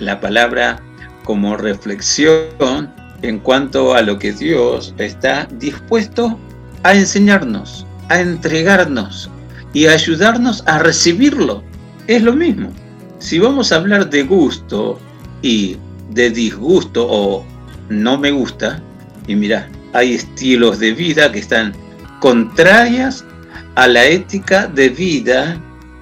la 0.00 0.20
palabra 0.20 0.82
como 1.22 1.56
reflexión 1.56 2.92
en 3.22 3.38
cuanto 3.38 3.94
a 3.94 4.02
lo 4.02 4.18
que 4.18 4.32
Dios 4.32 4.96
está 4.98 5.46
dispuesto 5.60 6.36
a 6.82 6.92
enseñarnos, 6.92 7.86
a 8.08 8.20
entregarnos 8.20 9.30
y 9.72 9.86
a 9.86 9.92
ayudarnos 9.92 10.64
a 10.66 10.80
recibirlo. 10.80 11.62
Es 12.08 12.20
lo 12.24 12.32
mismo. 12.32 12.72
Si 13.22 13.38
vamos 13.38 13.70
a 13.70 13.76
hablar 13.76 14.10
de 14.10 14.24
gusto 14.24 14.98
y 15.42 15.76
de 16.10 16.28
disgusto 16.28 17.06
o 17.08 17.46
no 17.88 18.18
me 18.18 18.32
gusta, 18.32 18.82
y 19.28 19.36
mira, 19.36 19.70
hay 19.92 20.14
estilos 20.14 20.80
de 20.80 20.92
vida 20.92 21.30
que 21.30 21.38
están 21.38 21.72
contrarias 22.18 23.24
a 23.76 23.86
la 23.86 24.04
ética 24.06 24.66
de 24.66 24.88
vida 24.88 25.56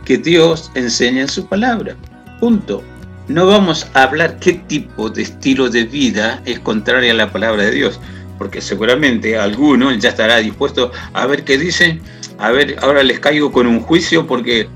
que 0.06 0.16
Dios 0.16 0.72
enseña 0.74 1.20
en 1.20 1.28
su 1.28 1.46
palabra. 1.46 1.94
Punto. 2.40 2.82
No 3.28 3.46
vamos 3.46 3.86
a 3.92 4.04
hablar 4.04 4.38
qué 4.38 4.54
tipo 4.54 5.10
de 5.10 5.20
estilo 5.20 5.68
de 5.68 5.84
vida 5.84 6.40
es 6.46 6.58
contraria 6.60 7.12
a 7.12 7.16
la 7.16 7.30
palabra 7.30 7.64
de 7.64 7.72
Dios, 7.72 8.00
porque 8.38 8.62
seguramente 8.62 9.38
alguno 9.38 9.92
ya 9.92 10.08
estará 10.08 10.38
dispuesto 10.38 10.90
a 11.12 11.26
ver 11.26 11.44
qué 11.44 11.58
dice, 11.58 12.00
a 12.38 12.50
ver, 12.50 12.76
ahora 12.80 13.02
les 13.02 13.20
caigo 13.20 13.52
con 13.52 13.66
un 13.66 13.80
juicio 13.80 14.26
porque 14.26 14.70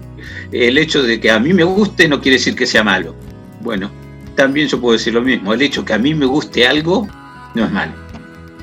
el 0.54 0.78
hecho 0.78 1.02
de 1.02 1.20
que 1.20 1.30
a 1.30 1.38
mí 1.38 1.52
me 1.52 1.64
guste 1.64 2.08
no 2.08 2.20
quiere 2.20 2.38
decir 2.38 2.54
que 2.54 2.66
sea 2.66 2.84
malo. 2.84 3.14
Bueno, 3.60 3.90
también 4.34 4.68
yo 4.68 4.80
puedo 4.80 4.92
decir 4.94 5.14
lo 5.14 5.22
mismo, 5.22 5.52
el 5.52 5.62
hecho 5.62 5.84
que 5.84 5.94
a 5.94 5.98
mí 5.98 6.14
me 6.14 6.26
guste 6.26 6.66
algo 6.66 7.08
no 7.54 7.64
es 7.64 7.70
malo. 7.70 7.92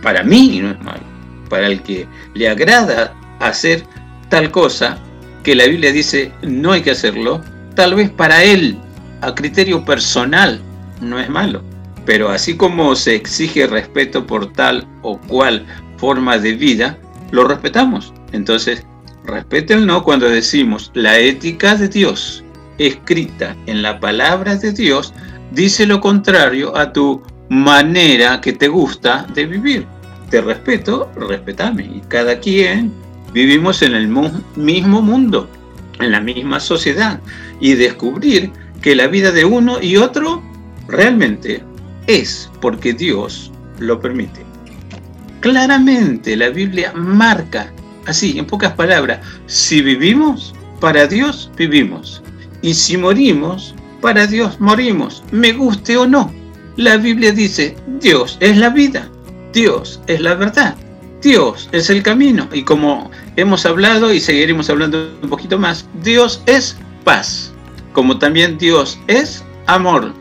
Para 0.02 0.24
mí 0.24 0.60
no 0.62 0.72
es 0.72 0.82
malo 0.82 1.12
para 1.52 1.68
el 1.68 1.84
que 1.84 2.08
le 2.34 2.48
agrada 2.50 3.14
hacer 3.42 3.84
tal 4.30 4.50
cosa 4.50 4.98
que 5.44 5.54
la 5.54 5.66
Biblia 5.66 5.92
dice 5.92 6.32
no 6.42 6.72
hay 6.72 6.82
que 6.82 6.92
hacerlo, 6.92 7.42
tal 7.76 7.94
vez 7.94 8.10
para 8.10 8.42
él, 8.42 8.80
a 9.20 9.36
criterio 9.36 9.84
personal, 9.84 10.62
no 11.02 11.20
es 11.20 11.30
malo. 11.30 11.62
Pero 12.06 12.30
así 12.30 12.56
como 12.56 12.96
se 12.96 13.16
exige 13.16 13.68
respeto 13.68 14.26
por 14.26 14.54
tal 14.54 14.88
o 15.02 15.20
cual 15.20 15.66
forma 15.98 16.38
de 16.38 16.54
vida, 16.54 16.98
lo 17.32 17.44
respetamos. 17.44 18.14
Entonces, 18.32 18.86
respétenlo 19.26 20.04
cuando 20.04 20.30
decimos 20.30 20.92
la 20.94 21.20
ética 21.20 21.76
de 21.76 21.88
Dios 21.88 22.44
escrita 22.78 23.56
en 23.68 23.82
la 23.82 24.00
palabra 24.00 24.56
de 24.56 24.72
Dios 24.72 25.14
dice 25.52 25.86
lo 25.86 26.02
contrario 26.02 26.76
a 26.76 26.92
tu 26.92 27.22
manera 27.50 28.42
que 28.42 28.54
te 28.54 28.68
gusta 28.68 29.28
de 29.34 29.46
vivir 29.46 29.86
te 30.32 30.42
respeto, 30.42 31.12
respetame. 31.16 31.84
Y 31.84 32.02
cada 32.08 32.40
quien 32.40 32.92
vivimos 33.34 33.84
en 33.84 33.94
el 33.94 34.08
mismo 34.08 35.02
mundo, 35.02 35.48
en 36.00 36.12
la 36.12 36.22
misma 36.22 36.60
sociedad. 36.60 37.20
Y 37.60 37.76
descubrir 37.76 38.50
que 38.82 38.96
la 38.96 39.08
vida 39.08 39.32
de 39.32 39.46
uno 39.46 39.80
y 39.80 39.98
otro 39.98 40.42
realmente 40.88 41.64
es 42.08 42.50
porque 42.62 42.94
Dios 42.94 43.52
lo 43.78 44.00
permite. 44.00 44.44
Claramente 45.42 46.36
la 46.36 46.50
Biblia 46.50 46.94
marca, 46.94 47.72
así, 48.06 48.38
en 48.38 48.46
pocas 48.46 48.74
palabras, 48.74 49.20
si 49.48 49.82
vivimos, 49.82 50.54
para 50.80 51.08
Dios 51.08 51.52
vivimos. 51.58 52.22
Y 52.62 52.74
si 52.74 52.98
morimos, 52.98 53.76
para 54.02 54.28
Dios 54.28 54.60
morimos, 54.60 55.24
me 55.32 55.54
guste 55.54 55.98
o 55.98 56.08
no. 56.08 56.32
La 56.78 56.98
Biblia 56.98 57.32
dice, 57.32 57.76
Dios 58.00 58.38
es 58.40 58.58
la 58.58 58.70
vida. 58.70 59.10
Dios 59.54 60.00
es 60.08 60.22
la 60.22 60.36
verdad, 60.36 60.76
Dios 61.22 61.70
es 61.72 61.90
el 61.90 62.04
camino. 62.04 62.48
Y 62.54 62.64
como 62.64 63.12
hemos 63.36 63.66
hablado 63.66 64.14
y 64.14 64.20
seguiremos 64.20 64.70
hablando 64.70 65.10
un 65.22 65.30
poquito 65.30 65.58
más, 65.58 65.86
Dios 66.02 66.42
es 66.46 66.78
paz, 67.04 67.52
como 67.94 68.18
también 68.18 68.58
Dios 68.58 69.00
es 69.08 69.44
amor, 69.68 70.14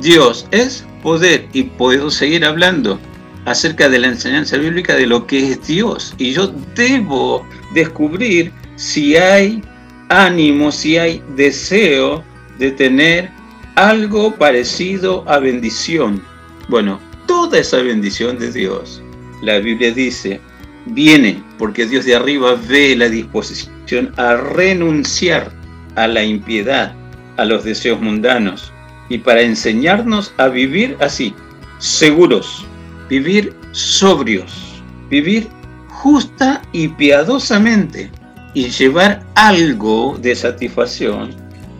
Dios 0.00 0.46
es 0.50 0.84
poder. 1.02 1.48
Y 1.52 1.64
puedo 1.64 2.10
seguir 2.10 2.44
hablando 2.44 3.00
acerca 3.46 3.88
de 3.88 3.98
la 3.98 4.08
enseñanza 4.08 4.58
bíblica 4.58 4.94
de 4.94 5.06
lo 5.06 5.26
que 5.26 5.52
es 5.52 5.66
Dios. 5.66 6.14
Y 6.18 6.32
yo 6.32 6.52
debo 6.74 7.46
descubrir 7.72 8.52
si 8.76 9.16
hay 9.16 9.62
ánimo, 10.08 10.70
si 10.70 10.98
hay 10.98 11.22
deseo 11.36 12.22
de 12.58 12.72
tener 12.72 13.30
algo 13.76 14.34
parecido 14.34 15.24
a 15.28 15.38
bendición. 15.38 16.22
Bueno, 16.68 17.00
toda 17.26 17.58
esa 17.58 17.78
bendición 17.78 18.38
de 18.38 18.50
Dios, 18.52 19.02
la 19.42 19.58
Biblia 19.58 19.92
dice, 19.92 20.40
viene 20.86 21.42
porque 21.58 21.86
Dios 21.86 22.04
de 22.04 22.16
arriba 22.16 22.56
ve 22.68 22.96
la 22.96 23.08
disposición 23.08 24.12
a 24.16 24.34
renunciar 24.34 25.52
a 25.94 26.06
la 26.08 26.24
impiedad, 26.24 26.94
a 27.36 27.44
los 27.44 27.64
deseos 27.64 28.00
mundanos, 28.00 28.72
y 29.08 29.18
para 29.18 29.42
enseñarnos 29.42 30.32
a 30.36 30.48
vivir 30.48 30.96
así, 31.00 31.34
seguros, 31.78 32.65
vivir 33.08 33.54
sobrios, 33.72 34.82
vivir 35.10 35.48
justa 35.88 36.62
y 36.72 36.88
piadosamente, 36.88 38.10
y 38.54 38.68
llevar 38.70 39.22
algo 39.34 40.16
de 40.20 40.34
satisfacción 40.34 41.30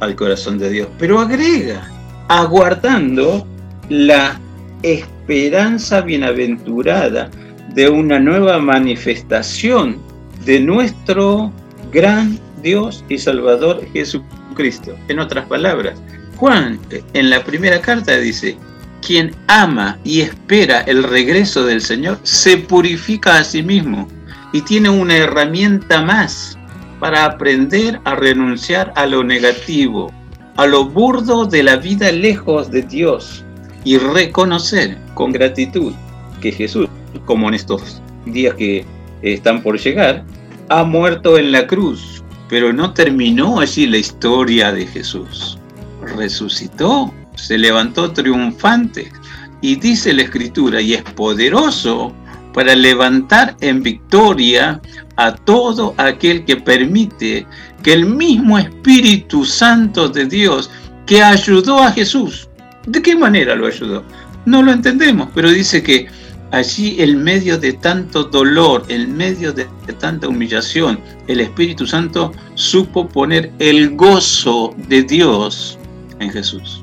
al 0.00 0.14
corazón 0.14 0.58
de 0.58 0.70
Dios. 0.70 0.88
Pero 0.98 1.20
agrega, 1.20 1.90
aguardando 2.28 3.46
la 3.88 4.38
esperanza 4.82 6.02
bienaventurada 6.02 7.30
de 7.74 7.88
una 7.88 8.18
nueva 8.18 8.58
manifestación 8.58 9.98
de 10.44 10.60
nuestro 10.60 11.50
gran 11.92 12.38
Dios 12.62 13.04
y 13.08 13.18
Salvador 13.18 13.86
Jesucristo. 13.92 14.96
En 15.08 15.18
otras 15.18 15.46
palabras, 15.46 15.98
Juan 16.36 16.78
en 17.14 17.30
la 17.30 17.42
primera 17.44 17.80
carta 17.80 18.16
dice, 18.18 18.56
quien 19.06 19.36
ama 19.46 19.98
y 20.02 20.20
espera 20.22 20.80
el 20.80 21.04
regreso 21.04 21.64
del 21.64 21.80
Señor 21.80 22.18
se 22.24 22.56
purifica 22.56 23.38
a 23.38 23.44
sí 23.44 23.62
mismo 23.62 24.08
y 24.52 24.62
tiene 24.62 24.88
una 24.90 25.16
herramienta 25.16 26.02
más 26.02 26.58
para 26.98 27.24
aprender 27.24 28.00
a 28.04 28.16
renunciar 28.16 28.92
a 28.96 29.06
lo 29.06 29.22
negativo, 29.22 30.12
a 30.56 30.66
lo 30.66 30.86
burdo 30.86 31.44
de 31.44 31.62
la 31.62 31.76
vida 31.76 32.10
lejos 32.10 32.68
de 32.72 32.82
Dios 32.82 33.44
y 33.84 33.96
reconocer 33.96 34.98
con 35.14 35.30
gratitud 35.30 35.92
que 36.40 36.50
Jesús, 36.50 36.88
como 37.26 37.46
en 37.46 37.54
estos 37.54 38.02
días 38.24 38.54
que 38.54 38.84
están 39.22 39.62
por 39.62 39.78
llegar, 39.78 40.24
ha 40.68 40.82
muerto 40.82 41.38
en 41.38 41.52
la 41.52 41.68
cruz, 41.68 42.24
pero 42.48 42.72
no 42.72 42.92
terminó 42.92 43.60
allí 43.60 43.86
la 43.86 43.98
historia 43.98 44.72
de 44.72 44.84
Jesús. 44.84 45.58
Resucitó, 46.16 47.12
se 47.36 47.56
levantó 47.56 48.10
triunfante 48.12 49.12
y 49.60 49.76
dice 49.76 50.12
la 50.12 50.22
escritura, 50.22 50.80
y 50.80 50.94
es 50.94 51.02
poderoso 51.02 52.12
para 52.52 52.74
levantar 52.74 53.56
en 53.60 53.82
victoria 53.82 54.80
a 55.16 55.34
todo 55.34 55.94
aquel 55.98 56.44
que 56.44 56.56
permite 56.56 57.46
que 57.82 57.92
el 57.92 58.06
mismo 58.06 58.58
Espíritu 58.58 59.44
Santo 59.44 60.08
de 60.08 60.26
Dios 60.26 60.70
que 61.06 61.22
ayudó 61.22 61.82
a 61.82 61.92
Jesús, 61.92 62.48
¿de 62.86 63.02
qué 63.02 63.14
manera 63.14 63.54
lo 63.54 63.66
ayudó? 63.66 64.04
No 64.44 64.62
lo 64.62 64.72
entendemos, 64.72 65.28
pero 65.34 65.50
dice 65.50 65.82
que 65.82 66.06
allí 66.50 66.96
en 66.98 67.22
medio 67.22 67.58
de 67.58 67.72
tanto 67.74 68.24
dolor, 68.24 68.84
en 68.88 69.16
medio 69.16 69.52
de, 69.52 69.66
de, 69.86 69.92
tanta 69.92 70.28
humillación, 70.28 70.98
el 71.26 71.40
Espíritu 71.40 71.86
Santo 71.86 72.32
supo 72.54 73.08
poner 73.08 73.52
el 73.58 73.96
gozo 73.96 74.74
de 74.88 75.02
Dios 75.02 75.78
en 76.20 76.30
Jesús. 76.30 76.80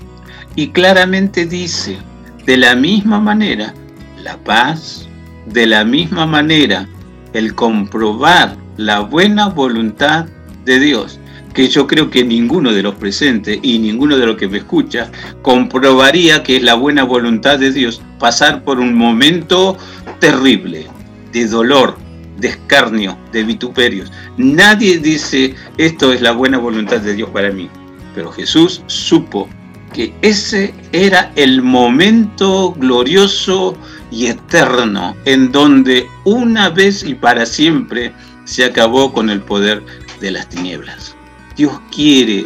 Y 0.56 0.68
claramente 0.68 1.46
dice, 1.46 1.98
de 2.46 2.58
la 2.58 2.76
misma 2.76 3.20
manera, 3.20 3.74
la 4.22 4.38
paz, 4.38 5.08
de 5.48 5.66
la 5.66 5.84
misma 5.84 6.26
manera, 6.26 6.88
el 7.34 7.56
comprobar 7.56 8.56
la 8.78 9.00
buena 9.00 9.50
voluntad 9.50 10.26
de 10.66 10.80
Dios, 10.80 11.20
que 11.54 11.68
yo 11.68 11.88
creo 11.88 12.10
que 12.10 12.24
ninguno 12.24 12.72
de 12.72 12.84
los 12.84 12.96
presentes 12.96 13.60
y 13.62 13.80
ninguno 13.80 14.18
de 14.18 14.26
los 14.26 14.38
que 14.38 14.48
me 14.48 14.60
escucha 14.60 15.12
comprobaría 15.42 16.44
que 16.44 16.58
es 16.58 16.64
la 16.64 16.74
buena 16.74 17.04
voluntad 17.04 17.60
de 17.60 17.72
Dios 17.72 18.02
pasar 18.20 18.64
por 18.64 18.80
un 18.80 18.96
momento 18.96 19.78
terrible 20.20 20.88
de 21.32 21.48
dolor, 21.48 21.98
de 22.38 22.50
escarnio, 22.50 23.18
de 23.32 23.44
vituperios. 23.44 24.12
Nadie 24.38 24.98
dice 24.98 25.56
esto 25.78 26.12
es 26.14 26.22
la 26.22 26.32
buena 26.32 26.58
voluntad 26.58 27.02
de 27.02 27.14
Dios 27.14 27.30
para 27.30 27.52
mí, 27.52 27.70
pero 28.16 28.32
Jesús 28.32 28.82
supo 28.88 29.48
que 29.94 30.14
ese 30.22 30.74
era 30.92 31.32
el 31.36 31.62
momento 31.62 32.74
glorioso 32.74 33.78
y 34.12 34.28
eterno 34.28 35.16
en 35.26 35.52
donde 35.52 36.08
una 36.26 36.70
vez 36.70 37.04
y 37.04 37.14
para 37.16 37.46
siempre 37.46 38.12
se 38.46 38.66
acabó 38.66 39.14
con 39.14 39.30
el 39.30 39.42
poder 39.42 39.84
de 40.20 40.32
las 40.32 40.50
tinieblas. 40.50 41.16
Dios 41.56 41.80
quiere 41.94 42.46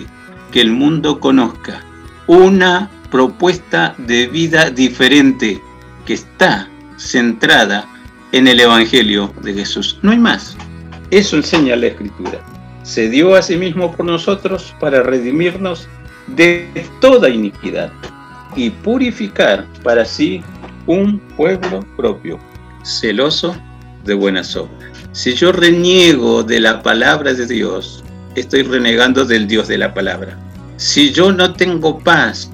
que 0.51 0.61
el 0.61 0.71
mundo 0.71 1.19
conozca 1.19 1.81
una 2.27 2.89
propuesta 3.09 3.95
de 3.97 4.27
vida 4.27 4.69
diferente 4.69 5.61
que 6.05 6.13
está 6.13 6.69
centrada 6.97 7.87
en 8.31 8.47
el 8.47 8.59
Evangelio 8.59 9.33
de 9.41 9.53
Jesús. 9.53 9.97
No 10.01 10.11
hay 10.11 10.17
más. 10.17 10.57
Eso 11.09 11.37
enseña 11.37 11.75
la 11.75 11.87
Escritura. 11.87 12.39
Se 12.83 13.09
dio 13.09 13.35
a 13.35 13.41
sí 13.41 13.57
mismo 13.57 13.93
por 13.93 14.05
nosotros 14.05 14.75
para 14.79 15.03
redimirnos 15.03 15.87
de 16.27 16.69
toda 16.99 17.29
iniquidad 17.29 17.91
y 18.55 18.69
purificar 18.69 19.65
para 19.83 20.03
sí 20.03 20.41
un 20.87 21.19
pueblo 21.35 21.85
propio, 21.95 22.39
celoso 22.83 23.55
de 24.03 24.13
buenas 24.13 24.55
obras. 24.55 24.91
Si 25.11 25.33
yo 25.33 25.51
reniego 25.51 26.43
de 26.43 26.59
la 26.59 26.81
palabra 26.81 27.33
de 27.33 27.45
Dios, 27.45 28.03
estoy 28.35 28.63
renegando 28.63 29.25
del 29.25 29.47
Dios 29.47 29.67
de 29.67 29.77
la 29.77 29.93
palabra. 29.93 30.37
Si 30.77 31.11
yo 31.11 31.31
no 31.31 31.53
tengo 31.53 31.99
paz, 31.99 32.51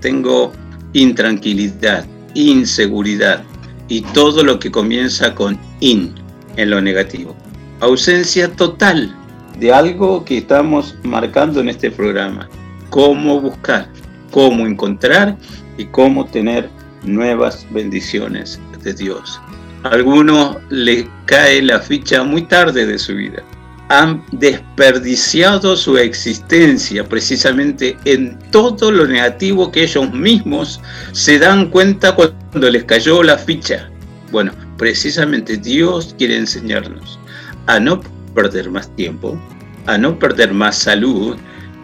tengo 0.00 0.52
intranquilidad, 0.92 2.06
inseguridad 2.34 3.42
y 3.88 4.00
todo 4.00 4.42
lo 4.42 4.58
que 4.58 4.70
comienza 4.70 5.34
con 5.34 5.58
in 5.80 6.14
en 6.56 6.70
lo 6.70 6.80
negativo. 6.80 7.36
Ausencia 7.80 8.50
total 8.50 9.14
de 9.58 9.72
algo 9.72 10.24
que 10.24 10.38
estamos 10.38 10.96
marcando 11.02 11.60
en 11.60 11.68
este 11.68 11.90
programa. 11.90 12.48
Cómo 12.90 13.40
buscar, 13.40 13.88
cómo 14.30 14.66
encontrar 14.66 15.36
y 15.78 15.86
cómo 15.86 16.26
tener 16.26 16.68
nuevas 17.02 17.66
bendiciones 17.70 18.60
de 18.82 18.94
Dios. 18.94 19.40
A 19.82 19.88
algunos 19.88 20.56
le 20.70 21.08
cae 21.26 21.62
la 21.62 21.80
ficha 21.80 22.22
muy 22.22 22.42
tarde 22.42 22.86
de 22.86 22.98
su 22.98 23.14
vida. 23.14 23.42
Han 23.88 24.24
desperdiciado 24.32 25.76
su 25.76 25.96
existencia 25.96 27.04
precisamente 27.04 27.96
en 28.04 28.36
todo 28.50 28.90
lo 28.90 29.06
negativo 29.06 29.70
que 29.70 29.84
ellos 29.84 30.12
mismos 30.12 30.80
se 31.12 31.38
dan 31.38 31.70
cuenta 31.70 32.14
cuando 32.14 32.68
les 32.68 32.84
cayó 32.84 33.22
la 33.22 33.38
ficha. 33.38 33.88
Bueno, 34.32 34.52
precisamente 34.76 35.56
Dios 35.56 36.14
quiere 36.18 36.36
enseñarnos 36.36 37.18
a 37.66 37.78
no 37.78 38.00
perder 38.34 38.70
más 38.70 38.94
tiempo, 38.96 39.40
a 39.86 39.96
no 39.96 40.18
perder 40.18 40.52
más 40.52 40.78
salud 40.78 41.36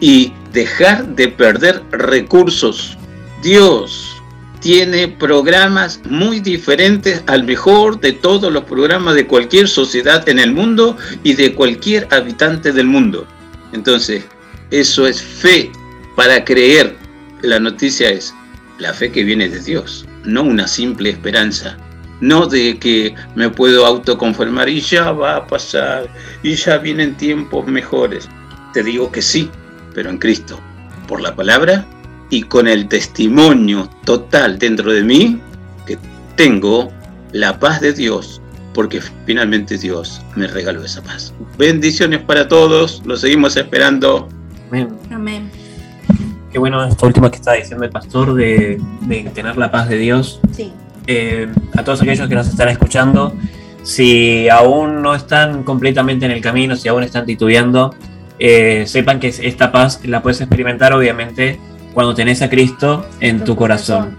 y 0.03 0.33
dejar 0.51 1.15
de 1.15 1.29
perder 1.29 1.81
recursos. 1.91 2.97
Dios 3.41 4.21
tiene 4.59 5.07
programas 5.07 6.01
muy 6.03 6.41
diferentes 6.41 7.23
al 7.27 7.45
mejor 7.45 8.01
de 8.01 8.11
todos 8.11 8.51
los 8.51 8.65
programas 8.65 9.15
de 9.15 9.25
cualquier 9.25 9.69
sociedad 9.69 10.27
en 10.27 10.39
el 10.39 10.51
mundo 10.51 10.97
y 11.23 11.35
de 11.35 11.53
cualquier 11.53 12.09
habitante 12.11 12.73
del 12.73 12.85
mundo. 12.85 13.25
Entonces, 13.71 14.25
eso 14.71 15.07
es 15.07 15.21
fe 15.21 15.71
para 16.17 16.43
creer. 16.43 16.97
La 17.41 17.61
noticia 17.61 18.09
es 18.09 18.35
la 18.79 18.91
fe 18.91 19.09
que 19.09 19.23
viene 19.23 19.47
de 19.47 19.61
Dios, 19.61 20.05
no 20.25 20.43
una 20.43 20.67
simple 20.67 21.11
esperanza. 21.11 21.77
No 22.19 22.45
de 22.47 22.77
que 22.77 23.15
me 23.35 23.49
puedo 23.49 23.85
autoconformar 23.85 24.67
y 24.67 24.81
ya 24.81 25.13
va 25.13 25.37
a 25.37 25.47
pasar 25.47 26.09
y 26.43 26.55
ya 26.55 26.77
vienen 26.77 27.15
tiempos 27.15 27.65
mejores. 27.67 28.27
Te 28.73 28.83
digo 28.83 29.09
que 29.09 29.21
sí, 29.21 29.49
pero 29.93 30.09
en 30.09 30.17
Cristo, 30.17 30.59
por 31.07 31.21
la 31.21 31.35
palabra 31.35 31.85
y 32.29 32.43
con 32.43 32.67
el 32.67 32.87
testimonio 32.87 33.89
total 34.05 34.57
dentro 34.57 34.91
de 34.91 35.03
mí 35.03 35.39
que 35.85 35.97
tengo 36.35 36.91
la 37.31 37.59
paz 37.59 37.81
de 37.81 37.93
Dios, 37.93 38.41
porque 38.73 39.01
finalmente 39.25 39.77
Dios 39.77 40.21
me 40.35 40.47
regaló 40.47 40.83
esa 40.83 41.01
paz. 41.01 41.33
Bendiciones 41.57 42.21
para 42.21 42.47
todos, 42.47 43.01
lo 43.05 43.17
seguimos 43.17 43.55
esperando. 43.55 44.29
Amén. 44.69 44.89
Amén. 45.11 45.51
Qué 46.51 46.59
bueno 46.59 46.83
esto 46.85 47.07
último 47.07 47.29
que 47.31 47.37
está 47.37 47.53
diciendo 47.53 47.83
el 47.83 47.91
pastor 47.91 48.35
de, 48.35 48.79
de 49.01 49.23
tener 49.33 49.57
la 49.57 49.71
paz 49.71 49.89
de 49.89 49.97
Dios. 49.97 50.39
Sí. 50.51 50.71
Eh, 51.07 51.51
a 51.75 51.83
todos 51.83 52.01
aquellos 52.01 52.29
que 52.29 52.35
nos 52.35 52.47
están 52.47 52.69
escuchando, 52.69 53.33
si 53.83 54.47
aún 54.49 55.01
no 55.01 55.15
están 55.15 55.63
completamente 55.63 56.25
en 56.25 56.31
el 56.31 56.41
camino, 56.41 56.75
si 56.75 56.87
aún 56.87 57.03
están 57.03 57.25
titubeando, 57.25 57.93
eh, 58.45 58.83
sepan 58.87 59.21
que 59.21 59.29
esta 59.29 59.71
paz 59.71 60.01
la 60.03 60.21
puedes 60.21 60.41
experimentar 60.41 60.91
obviamente 60.91 61.61
cuando 61.93 62.13
tenés 62.13 62.41
a 62.41 62.49
Cristo 62.49 63.05
en 63.21 63.45
tu 63.45 63.55
corazón. 63.55 64.17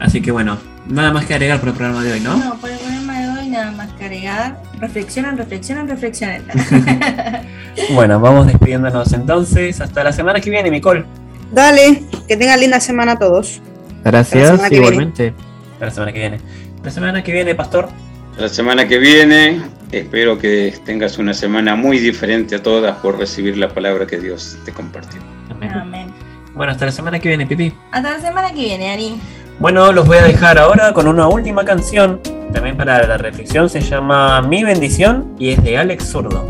Así 0.00 0.20
que 0.20 0.32
bueno, 0.32 0.58
nada 0.88 1.12
más 1.12 1.26
que 1.26 1.34
agregar 1.34 1.60
por 1.60 1.68
el 1.68 1.76
programa 1.76 2.02
de 2.02 2.14
hoy, 2.14 2.20
¿no? 2.20 2.36
No, 2.36 2.56
por 2.56 2.68
el 2.68 2.78
programa 2.78 3.20
de 3.20 3.28
hoy 3.28 3.48
nada 3.48 3.70
más 3.70 3.92
que 3.92 4.06
agregar. 4.06 4.60
Reflexionan, 4.80 5.38
reflexionan, 5.38 5.86
reflexionan. 5.86 6.42
Bueno, 7.94 8.18
vamos 8.18 8.48
despidiéndonos 8.48 9.12
entonces. 9.12 9.80
Hasta 9.80 10.02
la 10.02 10.12
semana 10.12 10.40
que 10.40 10.50
viene, 10.50 10.68
Nicole. 10.68 11.04
Dale, 11.52 12.02
que 12.26 12.36
tengan 12.36 12.58
linda 12.58 12.80
semana 12.80 13.16
todos. 13.16 13.62
Gracias, 14.04 14.60
igualmente. 14.72 15.34
Hasta 15.74 15.84
la 15.84 15.90
semana 15.92 16.12
que 16.12 16.18
viene. 16.18 16.40
La 16.82 16.90
semana 16.90 17.22
que 17.22 17.32
viene, 17.32 17.54
Pastor. 17.54 17.88
La 18.36 18.48
semana 18.48 18.88
que 18.88 18.98
viene, 18.98 19.60
espero 19.92 20.38
que 20.38 20.74
tengas 20.84 21.18
una 21.18 21.34
semana 21.34 21.74
muy 21.76 21.98
diferente 21.98 22.56
a 22.56 22.62
todas 22.62 22.96
por 22.98 23.18
recibir 23.18 23.56
la 23.56 23.68
palabra 23.68 24.06
que 24.06 24.18
Dios 24.18 24.58
te 24.64 24.72
compartió. 24.72 25.20
Amén. 25.50 25.70
Amén. 25.72 26.14
Bueno, 26.54 26.72
hasta 26.72 26.86
la 26.86 26.92
semana 26.92 27.18
que 27.18 27.28
viene, 27.28 27.46
Pipi. 27.46 27.72
Hasta 27.92 28.10
la 28.10 28.20
semana 28.20 28.48
que 28.50 28.60
viene, 28.60 28.92
Ari. 28.92 29.20
Bueno, 29.58 29.92
los 29.92 30.06
voy 30.06 30.18
a 30.18 30.22
dejar 30.22 30.58
ahora 30.58 30.92
con 30.92 31.06
una 31.06 31.28
última 31.28 31.64
canción. 31.64 32.20
También 32.52 32.76
para 32.76 33.06
la 33.06 33.18
reflexión 33.18 33.68
se 33.68 33.80
llama 33.80 34.42
Mi 34.42 34.64
bendición 34.64 35.36
y 35.38 35.50
es 35.50 35.62
de 35.62 35.78
Alex 35.78 36.04
Zurdo. 36.10 36.46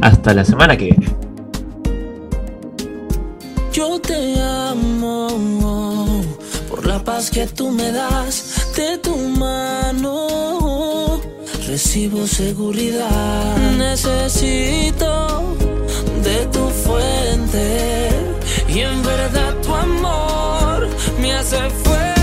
Hasta 0.00 0.34
la 0.34 0.44
semana 0.44 0.76
que 0.76 0.86
viene. 0.86 1.06
Yo 3.72 4.00
te 4.00 4.40
amo 4.40 6.22
por 6.68 6.86
la 6.86 6.98
paz 6.98 7.30
que 7.30 7.46
tú 7.46 7.70
me 7.70 7.90
das 7.92 8.72
de 8.76 8.98
tu 8.98 9.16
mano. 9.16 10.63
Recibo 11.66 12.26
seguridad. 12.26 13.56
Necesito 13.78 15.56
de 16.22 16.46
tu 16.52 16.68
fuente. 16.68 18.10
Y 18.68 18.80
en 18.80 19.02
verdad 19.02 19.54
tu 19.62 19.74
amor 19.74 20.88
me 21.20 21.32
hace 21.32 21.58
fuerte. 21.70 22.13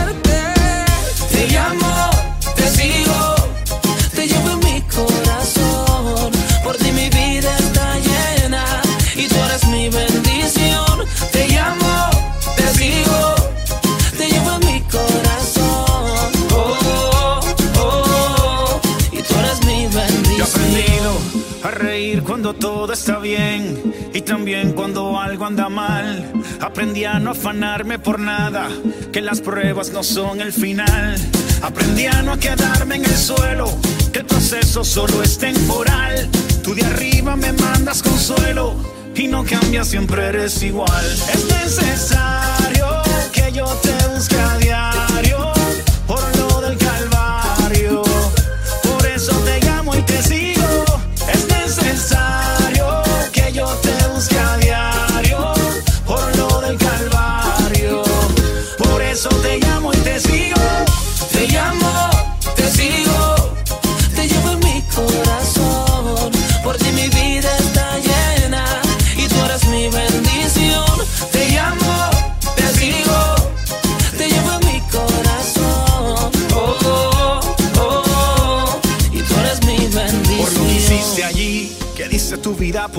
Cuando 22.42 22.60
todo 22.60 22.92
está 22.92 23.20
bien 23.20 23.94
y 24.16 24.22
también 24.22 24.74
cuando 24.74 25.20
algo 25.20 25.46
anda 25.46 25.70
mal. 25.70 26.34
Aprendí 26.60 27.06
a 27.06 27.20
no 27.20 27.32
afanarme 27.32 28.00
por 28.00 28.20
nada, 28.20 28.68
que 29.14 29.22
las 29.22 29.42
pruebas 29.42 29.92
no 29.92 30.02
son 30.02 30.42
el 30.42 30.52
final. 30.52 31.18
Aprendí 31.62 32.08
a 32.08 32.24
no 32.24 32.40
quedarme 32.40 32.96
en 32.96 33.06
el 33.06 33.16
suelo, 33.16 33.68
que 34.12 34.20
el 34.20 34.26
proceso 34.26 34.84
solo 34.84 35.22
es 35.22 35.38
temporal. 35.38 36.32
Tú 36.64 36.74
de 36.74 36.84
arriba 36.84 37.36
me 37.36 37.54
mandas 37.54 38.02
consuelo 38.02 38.74
y 39.14 39.28
no 39.28 39.46
cambias, 39.46 39.90
siempre 39.90 40.26
eres 40.26 40.64
igual. 40.64 41.06
Es 41.32 41.46
necesario 41.46 42.88
que 43.32 43.52
yo 43.52 43.66
te 43.84 44.08
busque 44.08 44.36
a 44.36 44.58
diario 44.58 45.01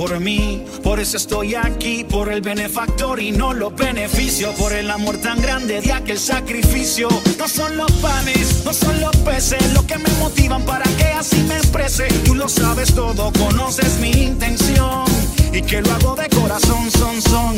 por 0.02 0.18
mí. 0.18 0.64
Por 0.82 0.98
eso 0.98 1.16
estoy 1.16 1.54
aquí, 1.54 2.02
por 2.02 2.32
el 2.32 2.40
benefactor 2.40 3.20
y 3.20 3.30
no 3.30 3.54
los 3.54 3.72
beneficios. 3.76 4.52
Por 4.56 4.72
el 4.72 4.90
amor 4.90 5.16
tan 5.18 5.40
grande 5.40 5.80
de 5.80 5.92
aquel 5.92 6.18
sacrificio. 6.18 7.08
No 7.38 7.46
son 7.46 7.76
los 7.76 7.90
panes, 7.92 8.64
no 8.64 8.72
son 8.72 9.00
los 9.00 9.16
peces, 9.18 9.72
lo 9.74 9.86
que 9.86 9.98
me 9.98 10.10
motivan 10.18 10.62
para 10.62 10.84
que 10.96 11.04
así 11.04 11.40
me 11.44 11.56
exprese. 11.56 12.08
Tú 12.24 12.34
lo 12.34 12.48
sabes 12.48 12.92
todo, 12.94 13.32
conoces 13.32 13.98
mi 14.00 14.10
intención. 14.10 15.04
Y 15.52 15.62
que 15.62 15.80
lo 15.80 15.92
hago 15.92 16.16
de 16.16 16.28
corazón, 16.30 16.90
son, 16.90 17.22
son. 17.22 17.56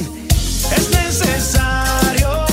Es 0.76 0.90
necesario 0.90 2.43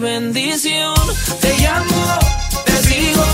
bendición. 0.00 0.94
Te 1.40 1.56
llamo, 1.58 2.18
te 2.64 2.76
sigo. 2.88 3.24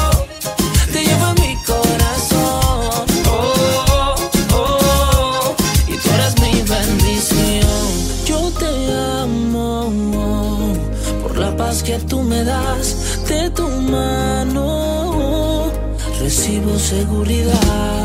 Te 0.92 1.02
llevo 1.04 1.28
en 1.28 1.34
mi 1.42 1.54
corazón. 1.64 3.06
Oh, 3.30 3.54
oh, 3.90 4.14
oh. 4.54 5.54
Y 5.88 5.96
tú 5.96 6.08
eres 6.14 6.34
mi 6.40 6.62
bendición. 6.62 7.88
Yo 8.26 8.50
te 8.58 8.66
amo 9.22 9.92
por 11.22 11.38
la 11.38 11.56
paz 11.56 11.82
que 11.82 11.98
tú 12.00 12.22
me 12.22 12.44
das 12.44 12.96
de 13.28 13.48
tu 13.50 13.66
mano. 13.68 15.70
Recibo 16.20 16.78
seguridad. 16.78 17.95